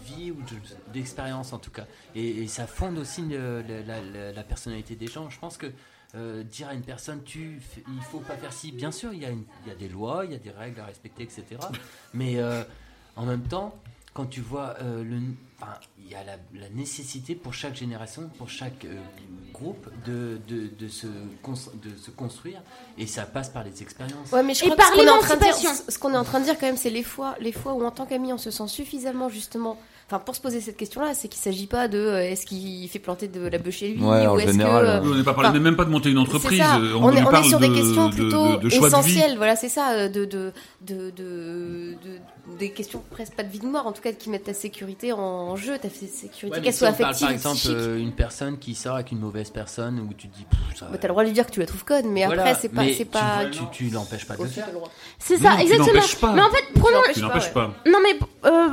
vie 0.05 0.31
ou 0.31 0.37
de- 0.43 0.93
d'expérience 0.93 1.53
en 1.53 1.59
tout 1.59 1.70
cas. 1.70 1.87
Et, 2.14 2.47
ça 2.49 2.66
fonde 2.66 2.99
aussi 2.99 3.22
la, 3.29 4.43
personnalité 4.45 4.95
des 4.95 5.07
gens. 5.09 5.31
Je 5.31 5.39
pense 5.39 5.57
que 5.57 5.66
euh, 6.14 6.45
dire 6.45 6.68
à 6.68 6.74
une 6.74 6.83
personne, 6.83 7.22
tu, 7.24 7.61
il 7.89 8.03
faut 8.03 8.20
pas 8.20 8.37
faire 8.37 8.53
ci, 8.53 8.70
bien 8.72 8.93
sûr, 8.93 9.12
il 9.12 9.20
y, 9.20 9.27
a 9.27 9.31
une- 9.31 9.45
il 9.64 9.68
y 9.68 9.72
a 9.72 9.74
des 9.74 9.89
lois, 9.89 10.24
il 10.24 10.33
y 10.33 10.35
a 10.35 10.39
des 10.39 10.51
règles 10.51 10.81
à 10.81 10.87
respecter, 10.87 11.24
etc. 11.24 11.45
Mais 12.14 12.37
euh, 12.39 12.62
en 13.16 13.27
même 13.27 13.43
temps, 13.43 13.77
quand 14.17 14.25
tu 14.25 14.41
vois 14.41 14.75
euh, 14.81 15.05
le, 15.05 15.19
enfin, 15.61 15.75
il 16.03 16.11
y 16.11 16.14
a 16.14 16.25
la, 16.25 16.37
la 16.55 16.71
nécessité 16.71 17.35
pour 17.35 17.53
chaque 17.53 17.77
génération, 17.77 18.31
pour 18.39 18.49
chaque 18.49 18.87
euh, 18.87 18.95
groupe 19.53 19.89
de, 20.07 20.41
de, 20.49 20.69
de 20.79 20.89
se 20.89 21.07
de 21.07 21.95
se 22.05 22.11
construire, 22.11 22.62
et 22.97 23.07
ça 23.07 23.27
passe 23.27 23.51
par 23.51 23.62
les 23.62 23.83
expériences. 23.83 24.33
Ouais, 24.33 24.43
mais 24.43 24.55
je 24.55 24.64
Et 24.64 24.71
crois 24.71 24.77
que 24.77 24.83
ce 24.85 24.93
qu'on 24.93 25.07
est 25.07 25.11
en 25.11 25.19
train 25.19 25.37
de 25.37 25.41
dire, 25.43 25.49
l'émancipation. 25.55 25.85
ce 25.93 25.99
qu'on 25.99 26.14
est 26.14 26.17
en 26.17 26.25
train 26.25 26.41
de 26.41 26.45
dire 26.45 26.59
quand 26.59 26.67
même, 26.67 26.79
c'est 26.79 26.89
les 26.91 27.03
fois, 27.03 27.37
les 27.41 27.53
fois 27.53 27.75
où 27.75 27.85
en 27.85 27.91
tant 27.91 28.07
qu'ami 28.07 28.33
on 28.33 28.39
se 28.39 28.51
sent 28.51 28.69
suffisamment 28.69 29.29
justement, 29.29 29.79
enfin 30.09 30.18
pour 30.20 30.34
se 30.36 30.40
poser 30.40 30.61
cette 30.61 30.76
question-là, 30.76 31.14
c'est 31.14 31.28
qu'il 31.28 31.40
s'agit 31.40 31.66
pas 31.66 31.88
de 31.88 31.98
euh, 31.98 32.20
est-ce 32.30 32.46
qu'il 32.46 32.88
fait 32.88 32.98
planter 32.98 33.26
de 33.28 33.46
la 33.48 33.59
bœuf 33.59 33.74
chez 33.74 33.88
lui 33.88 34.02
Ouais, 34.02 34.26
en 34.26 34.34
ou 34.36 34.38
est-ce 34.38 34.52
général, 34.52 34.84
que, 35.02 35.07
euh, 35.07 35.11
on 35.12 35.14
n'est 35.16 35.24
pas 35.24 35.34
parlé 35.34 35.48
enfin, 35.50 35.59
même 35.59 35.76
pas 35.76 35.84
de 35.84 35.90
monter 35.90 36.11
une 36.11 36.18
entreprise. 36.18 36.61
euh, 36.61 36.94
On, 37.00 37.11
est, 37.11 37.22
on 37.22 37.28
est 37.28 37.30
parle 37.30 37.44
sur 37.44 37.59
de- 37.59 37.66
des 37.66 37.72
questions 37.74 38.09
de- 38.09 38.14
plutôt 38.14 38.57
de- 38.57 38.62
de 38.62 38.68
choix 38.68 38.88
de 38.88 38.94
vie. 38.94 39.00
essentielles, 39.00 39.36
voilà, 39.36 39.57
c'est 39.57 39.68
ça, 39.68 40.09
de, 40.09 40.24
de, 40.24 40.52
de, 40.82 41.11
de, 41.11 41.94
de- 42.04 42.57
des 42.59 42.70
questions 42.70 43.02
presque 43.11 43.34
pas 43.34 43.42
de 43.42 43.48
vie 43.50 43.59
de 43.59 43.66
mort, 43.66 43.86
en 43.88 43.92
tout 43.92 44.00
cas 44.02 44.12
qui 44.12 44.30
mettent 44.30 44.44
ta 44.44 44.54
sécurité 44.54 45.12
en 45.12 45.57
jeu, 45.57 45.76
ta 45.78 45.88
sécurité, 45.90 46.57
Ouais, 46.59 46.62
qu'elle 46.62 46.72
si 46.72 46.78
soit 46.78 46.90
on 46.90 46.92
parle 46.92 47.11
affective 47.11 47.26
par 47.42 47.52
ou 47.52 47.54
exemple 47.57 47.80
euh, 47.80 47.98
une 47.98 48.12
personne 48.12 48.59
qui 48.59 48.74
sort 48.76 48.94
avec 48.94 49.11
une 49.11 49.18
mauvaise 49.18 49.50
personne 49.50 49.98
où 49.98 50.12
tu 50.14 50.28
te 50.28 50.36
dis 50.36 50.46
ça 50.78 50.86
Bah, 50.90 50.98
t'as 51.00 51.09
le 51.09 51.12
droit 51.12 51.24
de 51.24 51.28
lui 51.28 51.34
dire 51.34 51.46
que 51.46 51.50
tu 51.50 51.59
la 51.61 51.66
trouves 51.66 51.84
conne, 51.84 52.09
mais 52.11 52.24
Voilà, 52.26 52.42
après 52.42 52.54
c'est 52.61 52.68
pas, 52.68 52.84
tu- 52.86 53.04
pas. 53.07 53.44
tu, 53.50 53.61
tu 53.72 53.90
l'empêches 53.90 54.26
pas 54.26 54.36
de 54.36 54.42
le 54.44 54.48
faire. 54.48 54.68
C'est 55.18 55.38
ça, 55.38 55.57
exactement. 55.61 55.86
l'empêches 55.94 56.16
pas. 56.16 56.32
Mais 56.32 56.42
en 56.42 56.50
fait, 56.50 56.64
prenons. 56.78 56.98
Tu 57.12 57.20
l'empêches 57.20 57.52
pas. 57.52 57.74
Non, 57.86 57.98
mais 58.02 58.18
euh, 58.48 58.68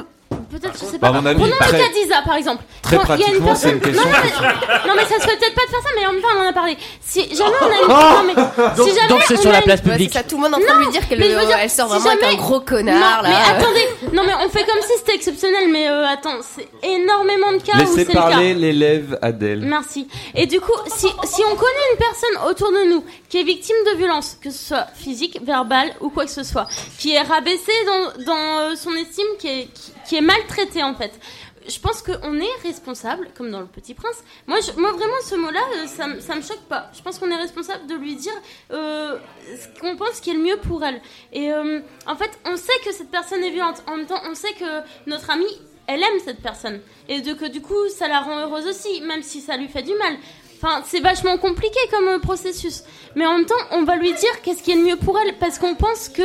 peut-être, 0.59 0.73
je 0.79 0.85
sais 0.85 0.97
Bah, 0.97 1.09
pas. 1.11 1.17
à 1.17 1.21
mon 1.21 1.25
avis, 1.25 1.39
Prenons 1.39 1.55
très- 1.59 1.77
le 1.79 1.83
cas 1.85 1.89
d'Isa, 1.93 2.21
par 2.25 2.35
exemple. 2.35 2.63
très 2.81 2.97
Quand 2.97 3.03
il 3.15 3.21
y 3.21 3.23
a 3.23 3.27
une 3.27 3.41
pratiquement, 3.43 3.55
c'est 3.55 3.71
une 3.71 3.79
personne- 3.79 4.03
question 4.03 4.41
Non, 4.41 4.49
mais, 4.83 4.87
non, 4.87 4.93
mais 4.95 5.05
ça 5.05 5.19
se 5.21 5.27
fait 5.27 5.37
peut-être 5.37 5.55
pas 5.55 5.65
de 5.65 5.69
faire 5.71 5.81
ça, 5.81 5.89
mais 5.95 6.05
en 6.05 6.11
même 6.13 6.21
temps, 6.21 6.27
on 6.37 6.41
en 6.45 6.49
a 6.49 6.53
parlé. 6.53 6.77
Si 7.01 7.35
jamais 7.35 7.51
on 7.61 7.65
a 7.65 7.81
une. 7.81 7.87
non, 7.87 8.23
mais, 8.27 8.35
Donc- 8.77 8.87
si 8.89 8.95
jamais 8.95 9.07
donc 9.09 9.21
c'est 9.27 9.37
on 9.37 9.41
sur 9.41 9.49
a 9.49 9.53
la 9.53 9.59
une- 9.59 9.63
place 9.65 9.79
Ouais, 9.81 9.91
publique. 9.91 10.11
c'est 10.13 10.19
ça, 10.19 10.23
tout 10.23 10.35
le 10.37 10.41
monde 10.43 10.53
est 10.53 10.63
en 10.63 10.65
train 10.67 10.79
de 10.79 10.85
lui 10.85 10.91
dire 10.91 11.07
qu'elle 11.07 11.19
mais 11.19 11.29
je 11.29 11.35
veux 11.37 11.45
dire, 11.45 11.57
elle 11.59 11.69
sort 11.69 11.87
si 11.87 11.93
vraiment 11.93 12.09
avec 12.11 12.21
jamais- 12.21 12.33
un 12.33 12.37
gros 12.37 12.59
connard 12.61 13.23
non, 13.23 13.29
là. 13.29 13.35
mais 13.35 13.59
attendez, 13.59 13.87
non 14.13 14.23
mais 14.25 14.33
on 14.45 14.49
fait 14.49 14.63
comme 14.65 14.81
si 14.81 14.93
c'était 14.97 15.15
exceptionnel, 15.15 15.69
mais 15.71 15.89
euh, 15.89 16.05
attends, 16.07 16.37
c'est 16.41 16.67
énormément 16.87 17.51
de 17.53 17.57
cas 17.59 17.73
où 17.75 17.79
Laissez 17.79 17.93
c'est 17.93 17.99
le 18.05 18.13
cas. 18.13 18.21
parler 18.21 18.53
l'élève 18.53 19.17
Adèle. 19.21 19.59
Merci. 19.61 20.07
Et 20.35 20.45
du 20.45 20.59
coup, 20.59 20.71
si, 20.87 21.07
si 21.23 21.41
on 21.51 21.55
connaît 21.55 21.87
une 21.93 21.97
personne 21.97 22.49
autour 22.49 22.71
de 22.71 22.89
nous 22.89 23.03
qui 23.29 23.39
est 23.39 23.43
victime 23.43 23.75
de 23.91 23.97
violence, 23.97 24.37
que 24.41 24.49
ce 24.51 24.67
soit 24.69 24.87
physique, 24.95 25.39
verbale 25.43 25.91
ou 26.01 26.09
quoi 26.09 26.25
que 26.25 26.31
ce 26.31 26.43
soit, 26.43 26.67
qui 26.99 27.13
est 27.15 27.21
rabaissée 27.21 27.71
dans, 27.85 28.25
dans 28.25 28.59
euh, 28.59 28.75
son 28.75 28.91
estime, 28.95 29.25
qui 29.39 29.47
est, 29.47 29.67
qui, 29.73 29.92
qui 30.05 30.15
est 30.15 30.21
maltraitée 30.21 30.83
en 30.83 30.95
fait, 30.95 31.19
je 31.67 31.79
pense 31.79 32.01
qu'on 32.01 32.39
est 32.39 32.61
responsable, 32.63 33.29
comme 33.35 33.51
dans 33.51 33.61
Le 33.61 33.67
Petit 33.67 33.93
Prince. 33.93 34.23
Moi, 34.47 34.59
moi 34.77 34.91
vraiment, 34.91 35.13
ce 35.23 35.35
mot-là, 35.35 35.61
euh, 35.75 35.87
ça, 35.87 36.07
ça 36.19 36.35
me 36.35 36.41
choque 36.41 36.63
pas. 36.69 36.89
Je 36.93 37.01
pense 37.01 37.19
qu'on 37.19 37.31
est 37.31 37.35
responsable 37.35 37.87
de 37.87 37.95
lui 37.95 38.15
dire 38.15 38.33
euh, 38.71 39.17
ce 39.45 39.79
qu'on 39.79 39.95
pense 39.95 40.19
qui 40.19 40.31
est 40.31 40.33
le 40.33 40.41
mieux 40.41 40.57
pour 40.57 40.83
elle. 40.83 41.01
Et 41.31 41.51
euh, 41.51 41.79
en 42.05 42.15
fait, 42.15 42.31
on 42.45 42.57
sait 42.57 42.79
que 42.85 42.91
cette 42.91 43.11
personne 43.11 43.43
est 43.43 43.51
violente. 43.51 43.83
En 43.87 43.97
même 43.97 44.05
temps, 44.05 44.21
on 44.29 44.35
sait 44.35 44.53
que 44.53 44.81
notre 45.07 45.29
amie, 45.29 45.45
elle 45.87 46.01
aime 46.01 46.19
cette 46.23 46.41
personne. 46.41 46.81
Et 47.07 47.21
de, 47.21 47.33
que 47.33 47.45
du 47.45 47.61
coup, 47.61 47.87
ça 47.89 48.07
la 48.07 48.19
rend 48.19 48.39
heureuse 48.39 48.67
aussi, 48.67 49.01
même 49.01 49.23
si 49.23 49.41
ça 49.41 49.57
lui 49.57 49.67
fait 49.67 49.83
du 49.83 49.93
mal. 49.95 50.17
Enfin, 50.61 50.81
c'est 50.85 51.01
vachement 51.01 51.37
compliqué 51.37 51.79
comme 51.91 52.19
processus. 52.21 52.83
Mais 53.15 53.25
en 53.25 53.37
même 53.37 53.45
temps, 53.45 53.55
on 53.71 53.83
va 53.83 53.97
lui 53.97 54.13
dire 54.13 54.41
qu'est-ce 54.43 54.63
qui 54.63 54.71
est 54.71 54.75
le 54.75 54.83
mieux 54.83 54.97
pour 54.97 55.17
elle, 55.19 55.37
parce 55.37 55.59
qu'on 55.59 55.75
pense 55.75 56.07
que 56.07 56.23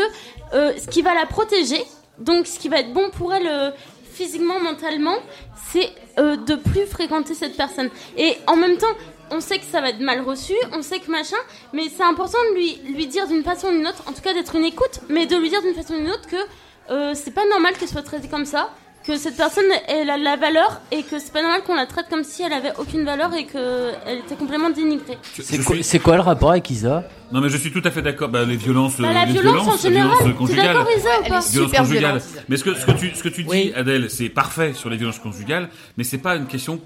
ce 0.52 0.88
qui 0.88 1.02
va 1.02 1.12
la 1.12 1.26
protéger, 1.26 1.84
donc 2.18 2.46
ce 2.46 2.58
qui 2.58 2.68
va 2.68 2.80
être 2.80 2.92
bon 2.92 3.10
pour 3.10 3.32
elle 3.32 3.46
euh, 3.46 3.70
physiquement, 4.12 4.60
mentalement, 4.60 5.16
c'est 5.70 5.90
euh, 6.18 6.36
de 6.36 6.56
plus 6.56 6.86
fréquenter 6.86 7.34
cette 7.34 7.56
personne. 7.56 7.90
Et 8.16 8.36
en 8.46 8.56
même 8.56 8.76
temps, 8.76 8.94
on 9.30 9.40
sait 9.40 9.58
que 9.58 9.64
ça 9.64 9.80
va 9.80 9.90
être 9.90 10.00
mal 10.00 10.20
reçu, 10.22 10.54
on 10.72 10.82
sait 10.82 11.00
que 11.00 11.10
machin, 11.10 11.36
mais 11.72 11.84
c'est 11.94 12.02
important 12.02 12.38
de 12.50 12.54
lui, 12.56 12.80
lui 12.94 13.06
dire 13.06 13.28
d'une 13.28 13.44
façon 13.44 13.68
ou 13.68 13.72
d'une 13.72 13.86
autre, 13.86 14.02
en 14.06 14.12
tout 14.12 14.22
cas 14.22 14.32
d'être 14.34 14.54
une 14.56 14.64
écoute, 14.64 15.00
mais 15.08 15.26
de 15.26 15.36
lui 15.36 15.50
dire 15.50 15.62
d'une 15.62 15.74
façon 15.74 15.94
ou 15.94 15.98
d'une 15.98 16.10
autre 16.10 16.26
que 16.26 16.36
euh, 16.90 17.12
c'est 17.14 17.32
pas 17.32 17.46
normal 17.46 17.74
qu'elle 17.76 17.88
soit 17.88 18.02
traitée 18.02 18.28
comme 18.28 18.46
ça, 18.46 18.70
que 19.08 19.16
cette 19.16 19.36
personne 19.38 19.64
elle 19.88 20.10
a 20.10 20.18
de 20.18 20.22
la 20.22 20.36
valeur 20.36 20.82
et 20.92 21.02
que 21.02 21.18
c'est 21.18 21.32
pas 21.32 21.40
normal 21.40 21.62
qu'on 21.66 21.74
la 21.74 21.86
traite 21.86 22.06
comme 22.10 22.24
si 22.24 22.42
elle 22.42 22.52
avait 22.52 22.72
aucune 22.78 23.04
valeur 23.06 23.32
et 23.34 23.46
qu'elle 23.46 24.18
était 24.18 24.34
complètement 24.36 24.68
dénigrée. 24.68 25.16
C'est 25.40 25.64
quoi, 25.64 25.74
suis- 25.76 25.82
c'est 25.84 25.98
quoi 25.98 26.16
le 26.16 26.20
rapport 26.22 26.50
avec 26.50 26.68
Isa? 26.70 27.04
Non, 27.32 27.40
mais 27.40 27.48
je 27.48 27.56
suis 27.56 27.72
tout 27.72 27.80
à 27.84 27.90
fait 27.90 28.02
d'accord. 28.02 28.28
Bah, 28.28 28.44
les 28.44 28.56
violences, 28.56 29.00
Bah, 29.00 29.08
euh, 29.08 29.12
la 29.14 29.24
les 29.24 29.32
violence, 29.32 29.54
violences, 29.62 29.74
en 29.74 29.88
général, 29.88 30.08
violences 30.10 30.50
d'accord 30.50 30.86
Isa 30.94 31.08
ou 31.20 31.28
pas? 31.28 31.40
Conjugales. 31.78 31.86
violente. 32.00 32.22
Mais 32.50 32.56
ce 32.58 32.64
que, 32.64 32.74
ce 32.74 32.84
que 32.86 32.90
tu, 32.92 33.14
ce 33.14 33.22
que 33.22 33.28
tu 33.30 33.44
dis, 33.44 33.48
Oui. 33.50 33.72
Adèle, 33.74 34.10
c'est 34.10 34.28
parfait 34.28 34.74
sur 34.74 34.90
les 34.90 34.96
violences 34.98 35.18
conjugales, 35.18 35.68
mais 35.96 36.04
c'est 36.04 36.18
pas 36.18 36.36
une 36.36 36.46
question 36.46 36.78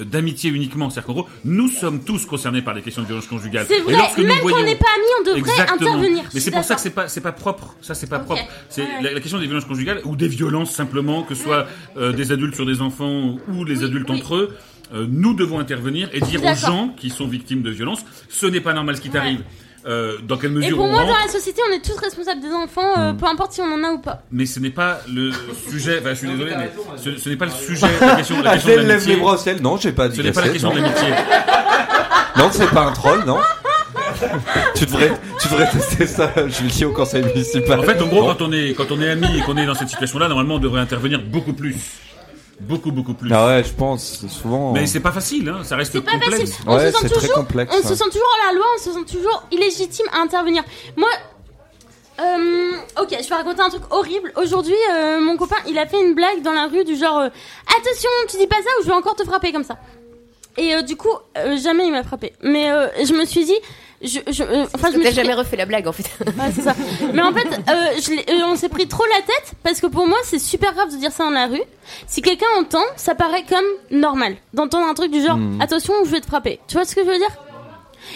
d'amitié 0.00 0.50
uniquement. 0.50 0.88
C'est-à-dire 0.90 1.06
qu'en 1.06 1.12
gros, 1.12 1.28
nous 1.44 1.68
sommes 1.68 2.02
tous 2.04 2.24
concernés 2.26 2.62
par 2.62 2.74
les 2.74 2.82
questions 2.82 3.02
de 3.02 3.06
violences 3.06 3.26
conjugales. 3.26 3.66
C'est 3.68 3.78
Et 3.78 3.80
vrai, 3.80 3.92
même 3.92 4.00
quand 4.00 4.40
voyons- 4.42 4.56
on 4.58 4.62
n'est 4.64 4.74
pas 4.76 4.86
amis, 4.96 5.06
on 5.20 5.24
devrait 5.24 5.40
Exactement. 5.40 5.92
intervenir. 5.92 6.24
Mais 6.32 6.40
c'est 6.40 6.50
pour 6.50 6.64
ça 6.64 6.74
que 6.74 6.80
c'est 6.80 6.90
pas 6.90 7.08
c'est 7.08 7.20
pas 7.20 7.32
propre. 7.32 7.76
Ça 7.82 7.94
c'est 7.94 8.08
pas 8.08 8.18
propre. 8.20 8.42
C'est 8.68 8.82
Ouais. 8.82 8.88
la, 9.02 9.12
la 9.14 9.20
question 9.20 9.38
des 9.38 9.46
violences 9.46 9.64
conjugales 9.66 10.00
ou 10.04 10.16
des 10.16 10.28
violences 10.28 10.70
simplement, 10.72 11.22
que 11.22 11.34
ce 11.34 11.42
soit 11.44 11.66
euh, 11.96 12.12
des 12.12 12.32
adultes 12.32 12.54
sur 12.54 12.66
des 12.66 12.80
enfants 12.80 13.36
ou 13.48 13.64
les 13.64 13.78
Oui, 13.80 13.84
adultes 13.84 14.08
oui. 14.10 14.16
entre 14.18 14.36
eux. 14.36 14.56
euh, 14.94 15.06
nous 15.10 15.32
devons 15.32 15.58
intervenir 15.58 16.10
et 16.12 16.20
dire 16.20 16.42
aux 16.44 16.54
gens 16.54 16.88
qui 16.96 17.08
sont 17.08 17.26
victimes 17.26 17.62
de 17.62 17.70
violences, 17.70 18.04
ce 18.28 18.44
n'est 18.46 18.60
pas 18.60 18.74
normal 18.74 18.94
ce 18.96 19.00
qui 19.00 19.08
t'arrive. 19.08 19.40
Euh, 19.84 20.18
dans 20.22 20.36
quelle 20.36 20.52
Et 20.52 20.54
mesure 20.54 20.76
pour 20.76 20.84
on 20.86 20.90
moi, 20.90 21.00
rentre, 21.00 21.12
dans 21.12 21.26
la 21.26 21.32
société, 21.32 21.60
on 21.68 21.74
est 21.74 21.84
tous 21.84 21.96
responsables 21.98 22.40
des 22.40 22.52
enfants, 22.52 22.92
euh, 22.98 23.12
peu 23.14 23.26
importe 23.26 23.52
si 23.52 23.60
on 23.60 23.64
en 23.72 23.82
a 23.82 23.90
ou 23.92 23.98
pas. 23.98 24.22
mais 24.30 24.46
ce 24.46 24.60
n'est 24.60 24.70
pas 24.70 25.00
le 25.12 25.32
sujet. 25.68 25.98
Enfin, 26.00 26.10
je 26.10 26.18
suis 26.18 26.28
désolé, 26.28 26.52
mais 26.56 26.70
ce, 26.96 27.16
ce 27.16 27.28
n'est 27.28 27.36
pas 27.36 27.46
le 27.46 27.50
sujet. 27.50 27.86
La 28.00 28.14
question, 28.16 28.40
la 28.42 28.52
question 28.54 28.76
de 28.76 28.80
lève 28.82 29.08
les 29.08 29.16
bras 29.16 29.32
au 29.34 29.36
ciel. 29.38 29.60
Non, 29.60 29.76
j'ai 29.78 29.92
pas 29.92 30.08
dit 30.08 30.16
Ce 30.18 30.22
n'est 30.22 30.30
pas 30.32 30.42
la 30.42 30.48
question 30.50 30.70
de 30.70 30.76
non. 30.78 30.82
l'amitié. 30.82 31.08
Non, 32.36 32.48
c'est 32.50 32.70
pas 32.70 32.86
un 32.86 32.92
troll, 32.92 33.24
non. 33.26 33.36
tu 34.74 34.86
devrais, 34.86 35.12
tu 35.40 35.48
devrais 35.48 35.68
tester 35.70 36.06
ça, 36.06 36.30
je 36.36 36.62
le 36.62 36.68
dis 36.70 36.84
au 36.84 36.92
conseil 36.92 37.22
municipal. 37.22 37.78
En 37.80 37.82
fait, 37.82 38.00
en 38.00 38.06
gros, 38.06 38.22
Non. 38.22 38.28
quand 38.34 38.42
on 38.42 38.52
est 38.52 38.72
quand 38.74 38.90
on 38.90 39.00
est 39.00 39.10
amis 39.10 39.38
et 39.38 39.42
qu'on 39.42 39.56
est 39.56 39.66
dans 39.66 39.74
cette 39.74 39.88
situation-là, 39.90 40.28
normalement, 40.28 40.54
on 40.54 40.58
devrait 40.58 40.80
intervenir 40.80 41.20
beaucoup 41.22 41.52
plus, 41.52 41.76
beaucoup 42.68 42.90
beaucoup 42.92 43.14
plus. 43.14 43.30
Ah 43.32 43.46
ouais, 43.46 43.64
je 43.64 43.72
pense, 43.72 44.26
souvent. 44.28 44.72
Mais 44.72 44.86
c'est 44.86 45.00
pas 45.00 45.12
facile, 45.12 45.48
hein. 45.48 45.62
Ça 45.64 45.76
reste 45.76 45.92
C'est 45.92 46.00
pas 46.00 46.12
complexe. 46.12 46.38
facile. 46.52 46.64
On 46.66 46.76
Ouais, 46.76 46.86
se 46.86 46.92
sent 46.92 46.98
c'est 47.02 47.08
très 47.08 47.20
toujours, 47.28 47.34
complexe, 47.36 47.74
on 47.76 47.88
se 47.88 47.94
sent 47.94 48.04
toujours 48.10 48.36
la 48.46 48.54
loi, 48.54 48.64
on 48.76 48.82
se 48.82 48.92
sent 48.92 49.04
toujours 49.18 49.42
illégitime 49.50 50.06
à 50.12 50.18
intervenir. 50.20 50.62
Moi, 50.96 51.08
euh, 52.20 52.72
ok, 53.00 53.16
je 53.22 53.28
vais 53.28 53.34
raconter 53.34 53.62
un 53.62 53.68
truc 53.70 53.82
horrible. 53.90 54.32
Aujourd'hui, 54.36 54.74
euh, 54.94 55.20
mon 55.20 55.36
copain, 55.36 55.56
il 55.68 55.78
a 55.78 55.86
fait 55.86 56.00
une 56.00 56.14
blague 56.14 56.42
dans 56.42 56.52
la 56.52 56.66
rue 56.66 56.84
du 56.84 56.94
genre 56.96 57.18
euh, 57.20 57.28
attention, 57.66 58.10
tu 58.28 58.36
dis 58.36 58.46
pas 58.46 58.56
ça 58.56 58.68
ou 58.78 58.82
je 58.84 58.88
vais 58.88 58.94
encore 58.94 59.16
te 59.16 59.24
frapper 59.24 59.50
comme 59.52 59.64
ça. 59.64 59.78
Et 60.58 60.74
euh, 60.74 60.82
du 60.82 60.96
coup, 60.96 61.08
euh, 61.38 61.56
jamais 61.56 61.86
il 61.86 61.92
m'a 61.92 62.02
frappé. 62.02 62.34
Mais 62.42 62.70
euh, 62.70 62.88
je 63.04 63.14
me 63.14 63.24
suis 63.24 63.44
dit, 63.46 63.56
je, 64.02 64.18
je, 64.30 64.42
euh, 64.42 64.64
enfin, 64.74 64.88
je 64.92 65.00
suis 65.00 65.12
jamais 65.12 65.34
refait 65.34 65.56
la 65.56 65.66
blague 65.66 65.86
en 65.88 65.92
fait. 65.92 66.04
Ouais, 66.26 66.50
c'est 66.54 66.62
ça. 66.62 66.74
Mais 67.12 67.22
en 67.22 67.32
fait, 67.32 67.46
euh, 67.46 68.00
je 68.02 68.10
l'ai- 68.10 68.24
euh, 68.30 68.46
on 68.46 68.56
s'est 68.56 68.68
pris 68.68 68.86
trop 68.88 69.04
la 69.06 69.20
tête 69.22 69.52
parce 69.62 69.80
que 69.80 69.86
pour 69.86 70.06
moi, 70.06 70.18
c'est 70.24 70.38
super 70.38 70.72
grave 70.74 70.90
de 70.90 70.96
dire 70.96 71.12
ça 71.12 71.24
dans 71.24 71.30
la 71.30 71.46
rue. 71.46 71.62
Si 72.06 72.22
quelqu'un 72.22 72.46
entend, 72.58 72.82
ça 72.96 73.14
paraît 73.14 73.44
comme 73.48 73.64
normal 73.90 74.36
d'entendre 74.54 74.86
un 74.86 74.94
truc 74.94 75.10
du 75.10 75.20
genre 75.22 75.36
Mhm. 75.36 75.60
attention, 75.60 75.94
je 76.04 76.10
vais 76.10 76.20
te 76.20 76.26
frapper. 76.26 76.58
Tu 76.68 76.74
vois 76.74 76.84
ce 76.84 76.94
que 76.94 77.02
je 77.04 77.10
veux 77.10 77.18
dire? 77.18 77.30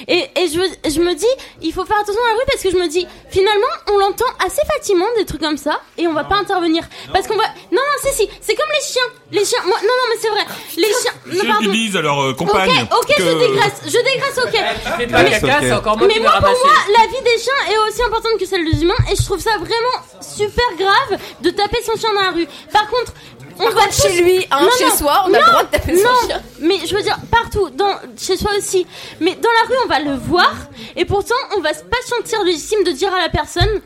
Et, 0.08 0.28
et 0.36 0.48
je, 0.48 0.90
je 0.90 1.00
me 1.00 1.14
dis, 1.14 1.26
il 1.62 1.72
faut 1.72 1.84
faire 1.84 1.96
attention 1.98 2.20
dans 2.20 2.28
la 2.28 2.34
rue 2.34 2.46
parce 2.46 2.62
que 2.62 2.70
je 2.70 2.76
me 2.76 2.88
dis, 2.88 3.06
finalement, 3.30 3.66
on 3.92 3.98
l'entend 3.98 4.24
assez 4.44 4.62
facilement 4.76 5.06
des 5.18 5.24
trucs 5.24 5.40
comme 5.40 5.56
ça 5.56 5.80
et 5.98 6.06
on 6.06 6.12
va 6.12 6.24
pas 6.24 6.36
intervenir. 6.36 6.82
Parce 7.12 7.26
qu'on 7.26 7.36
va. 7.36 7.44
Non, 7.72 7.80
non, 7.82 8.10
si, 8.10 8.12
si, 8.16 8.30
c'est 8.40 8.54
comme 8.54 8.68
les 8.72 8.84
chiens. 8.86 9.10
Les 9.32 9.44
chiens, 9.44 9.60
moi, 9.66 9.76
non, 9.82 9.88
non, 9.88 10.06
mais 10.10 10.20
c'est 10.20 10.28
vrai. 10.30 10.44
Les 10.76 10.92
chiens. 10.92 11.12
Les 11.26 11.36
non, 11.38 11.44
chiens 11.44 11.58
qui 11.60 11.68
disent 11.68 11.96
à 11.96 12.02
leur 12.02 12.20
euh, 12.20 12.30
Ok, 12.30 12.36
compagne 12.38 12.86
ok, 12.90 13.14
que... 13.16 13.22
je 13.22 13.38
dégraisse, 13.38 13.80
je 13.84 13.90
dégraisse, 13.90 14.38
ok. 14.44 14.60
Mais- 14.98 15.72
encore 15.72 15.98
moi, 15.98 16.08
pour 16.08 16.48
moi, 16.48 16.76
la 16.98 17.06
vie 17.08 17.22
des 17.24 17.38
chiens 17.40 17.72
est 17.72 17.78
aussi 17.88 18.02
importante 18.02 18.38
que 18.38 18.46
celle 18.46 18.64
des 18.70 18.82
humains 18.82 18.94
et 19.10 19.16
je 19.16 19.22
trouve 19.24 19.40
ça 19.40 19.56
vraiment 19.58 19.98
super 20.20 20.64
grave 20.78 21.18
de 21.40 21.50
taper 21.50 21.82
son 21.84 21.96
chien 21.96 22.12
dans 22.14 22.20
la 22.22 22.30
rue. 22.30 22.46
Par 22.72 22.88
contre, 22.88 23.12
on 23.58 23.70
va 23.70 23.90
chez 23.90 24.22
lui, 24.22 24.46
hein, 24.50 24.58
Non, 24.62 24.68
chez 24.78 24.84
non, 24.86 24.96
soi, 24.96 25.24
on 25.26 25.34
a 25.34 25.38
le 25.38 25.44
non, 25.44 25.50
droit 25.50 25.62
de 25.64 25.68
taper 25.70 25.96
son 25.96 26.02
non, 26.04 26.10
chien. 26.26 26.42
mais 26.60 26.76
je 26.86 26.94
veux 26.94 27.02
dire 27.02 27.18
partout, 27.30 27.70
dans 27.70 27.94
chez 28.18 28.36
soi 28.36 28.50
aussi. 28.58 28.86
Mais 29.20 29.34
dans 29.34 29.50
la 29.50 29.68
rue, 29.68 29.80
on 29.84 29.88
va 29.88 30.00
le 30.00 30.14
voir 30.16 30.52
et 30.96 31.04
pourtant, 31.04 31.34
on 31.56 31.60
va 31.60 31.70
pas 31.70 32.02
se 32.02 32.08
sentir 32.08 32.42
légitime 32.44 32.84
de 32.84 32.90
dire 32.92 33.12
à 33.14 33.20
la 33.20 33.28
personne, 33.28 33.80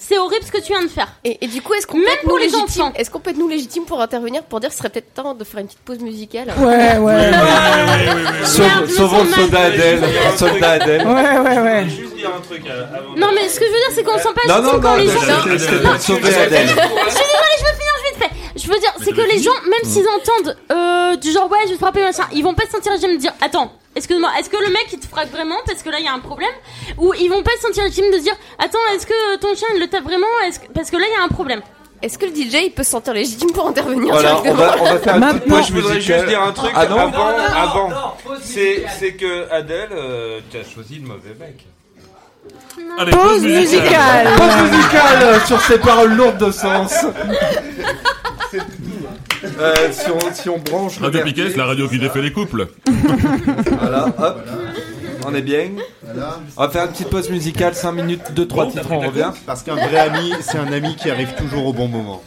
c'est 0.00 0.18
horrible 0.18 0.44
ce 0.44 0.50
que 0.50 0.58
tu 0.58 0.72
viens 0.72 0.82
de 0.82 0.88
faire. 0.88 1.06
Et, 1.22 1.38
et 1.44 1.46
du 1.46 1.62
coup, 1.62 1.74
est-ce 1.74 1.86
qu'on 1.86 1.98
peut 1.98 2.08
être 2.08 2.26
nous 2.26 2.36
les 2.36 2.46
légitimes 2.46 2.82
enfants. 2.86 2.92
Est-ce 2.96 3.10
qu'on 3.10 3.20
peut 3.20 3.30
être 3.30 3.36
nous 3.38 3.46
légitimes 3.48 3.84
pour 3.84 4.00
intervenir 4.00 4.42
pour 4.42 4.58
dire 4.58 4.70
que 4.70 4.74
ce 4.74 4.78
serait 4.78 4.88
peut-être 4.88 5.14
temps 5.14 5.34
de 5.34 5.44
faire 5.44 5.60
une 5.60 5.66
petite 5.66 5.80
pause 5.80 5.98
musicale 6.00 6.52
Ouais, 6.58 6.96
ouais. 6.98 7.30
Me 7.30 8.86
Sauvons 8.88 9.24
le 9.24 9.30
soldat 9.32 9.60
Adèle. 9.60 10.00
Soldat 10.36 10.70
Adèle. 10.72 11.06
Ouais, 11.06 11.38
ouais, 11.38 11.58
ouais. 11.60 11.84
Juste 11.88 12.16
dire 12.16 12.30
un 12.36 12.40
truc 12.40 12.62
euh, 12.68 12.84
avant. 12.94 13.14
Non, 13.16 13.28
mais 13.34 13.48
ce 13.48 13.60
que 13.60 13.66
je 13.66 13.70
veux 13.70 13.76
dire, 13.78 13.88
c'est 13.94 14.02
qu'on 14.02 14.18
sent 14.18 14.28
pas 14.34 14.48
Non, 14.48 14.56
légitime 14.58 14.76
non, 14.76 14.80
quand 14.82 14.90
non, 14.90 14.96
les 14.96 15.10
Adèle, 15.10 15.58
gens. 15.58 15.58
c'était 15.58 15.82
pour 15.82 16.00
sauver 16.00 16.34
Adèle. 16.36 16.66
Je 16.68 16.72
suis 16.72 16.78
désolée, 16.78 17.56
je 17.58 17.64
veux 17.64 17.72
finir, 17.78 17.81
je 18.62 18.68
veux 18.70 18.78
dire, 18.78 18.92
c'est 19.02 19.12
que 19.12 19.20
les 19.20 19.42
gens, 19.42 19.50
même 19.64 19.84
s'ils 19.84 20.06
entendent 20.08 20.56
euh, 20.70 21.16
du 21.16 21.30
genre 21.32 21.50
ouais, 21.50 21.58
je 21.64 21.68
vais 21.70 21.74
te 21.74 21.78
frapper 21.80 22.02
machin, 22.02 22.24
ils 22.32 22.42
vont 22.42 22.54
pas 22.54 22.64
se 22.66 22.70
sentir 22.72 22.92
légitimes 22.92 23.16
de 23.16 23.20
dire 23.20 23.32
attends, 23.40 23.72
excuse-moi, 23.96 24.30
est-ce 24.38 24.48
que 24.50 24.56
le 24.56 24.68
mec 24.70 24.86
il 24.92 24.98
te 24.98 25.06
frappe 25.06 25.30
vraiment 25.30 25.56
parce 25.66 25.82
que 25.82 25.90
là 25.90 25.98
il 25.98 26.04
y 26.04 26.08
a 26.08 26.12
un 26.12 26.18
problème? 26.20 26.52
Ou 26.98 27.12
ils 27.14 27.28
vont 27.28 27.42
pas 27.42 27.52
se 27.56 27.62
sentir 27.66 27.84
légitimes 27.84 28.10
de 28.12 28.18
dire 28.18 28.34
attends, 28.58 28.78
est-ce 28.94 29.06
que 29.06 29.36
ton 29.36 29.54
chien 29.54 29.68
il 29.74 29.80
le 29.80 29.88
tape 29.88 30.04
vraiment? 30.04 30.26
Est-ce 30.46 30.60
que- 30.60 30.72
Parce 30.72 30.90
que 30.90 30.96
là 30.96 31.04
il 31.08 31.12
y 31.18 31.20
a 31.20 31.24
un 31.24 31.28
problème. 31.28 31.60
Est-ce 32.02 32.18
que 32.18 32.26
le 32.26 32.32
DJ 32.34 32.64
il 32.64 32.72
peut 32.72 32.82
se 32.82 32.90
sentir 32.90 33.12
légitime 33.14 33.52
pour 33.52 33.68
intervenir 33.68 34.12
Voilà, 34.12 34.38
on 34.38 34.42
directement 34.42 34.66
va, 34.66 34.76
on 34.80 34.84
va 34.84 34.98
faire 34.98 35.16
une 35.16 35.20
petite 35.22 35.34
Maintenant- 35.46 35.56
pause. 35.56 35.66
Je 35.68 35.72
voudrais 35.72 36.00
juste 36.00 36.24
dire 36.26 36.42
un 36.42 36.52
truc 36.52 36.72
Ah 36.74 36.86
non 36.86 36.98
avant. 36.98 37.10
Non, 37.10 37.30
non, 37.30 37.38
non, 37.38 37.54
avant. 37.56 37.88
non, 37.90 37.96
C'est 38.42 38.84
c'est 38.98 39.12
que 39.14 39.48
Adèle, 39.52 39.88
euh, 39.92 40.40
tu 40.50 40.56
as 40.58 40.64
choisi 40.64 40.96
le 40.96 41.06
mauvais 41.06 41.34
mec. 41.38 41.64
Allez, 42.98 43.12
Pause 43.12 43.42
musicale. 43.42 44.28
Pause 44.36 44.70
musicale 44.72 45.40
sur 45.46 45.60
ces 45.60 45.78
paroles 45.78 46.12
lourdes 46.14 46.38
de 46.38 46.50
sens. 46.50 46.92
Euh, 49.44 49.74
si, 49.92 50.10
on, 50.10 50.34
si 50.34 50.48
on 50.48 50.58
branche 50.58 50.98
le 51.00 51.06
Radio 51.06 51.22
Piquet, 51.24 51.50
c'est 51.50 51.56
la 51.56 51.66
radio 51.66 51.88
qui 51.88 51.98
défait 51.98 52.22
les 52.22 52.32
couples. 52.32 52.68
Voilà, 53.80 54.06
hop. 54.06 54.40
On 55.26 55.34
est 55.34 55.42
bien. 55.42 55.70
Voilà. 56.02 56.40
On 56.56 56.62
va 56.62 56.68
faire 56.70 56.84
une 56.84 56.90
petite 56.90 57.08
pause 57.10 57.30
musicale, 57.30 57.74
5 57.74 57.92
minutes, 57.92 58.22
2-3 58.34 58.72
titres, 58.72 58.90
on 58.90 59.00
revient. 59.00 59.30
Parce 59.46 59.62
qu'un 59.62 59.74
vrai 59.76 59.98
ami, 59.98 60.32
c'est 60.40 60.58
un 60.58 60.72
ami 60.72 60.96
qui 60.96 61.10
arrive 61.10 61.34
toujours 61.34 61.66
au 61.66 61.72
bon 61.72 61.88
moment. 61.88 62.22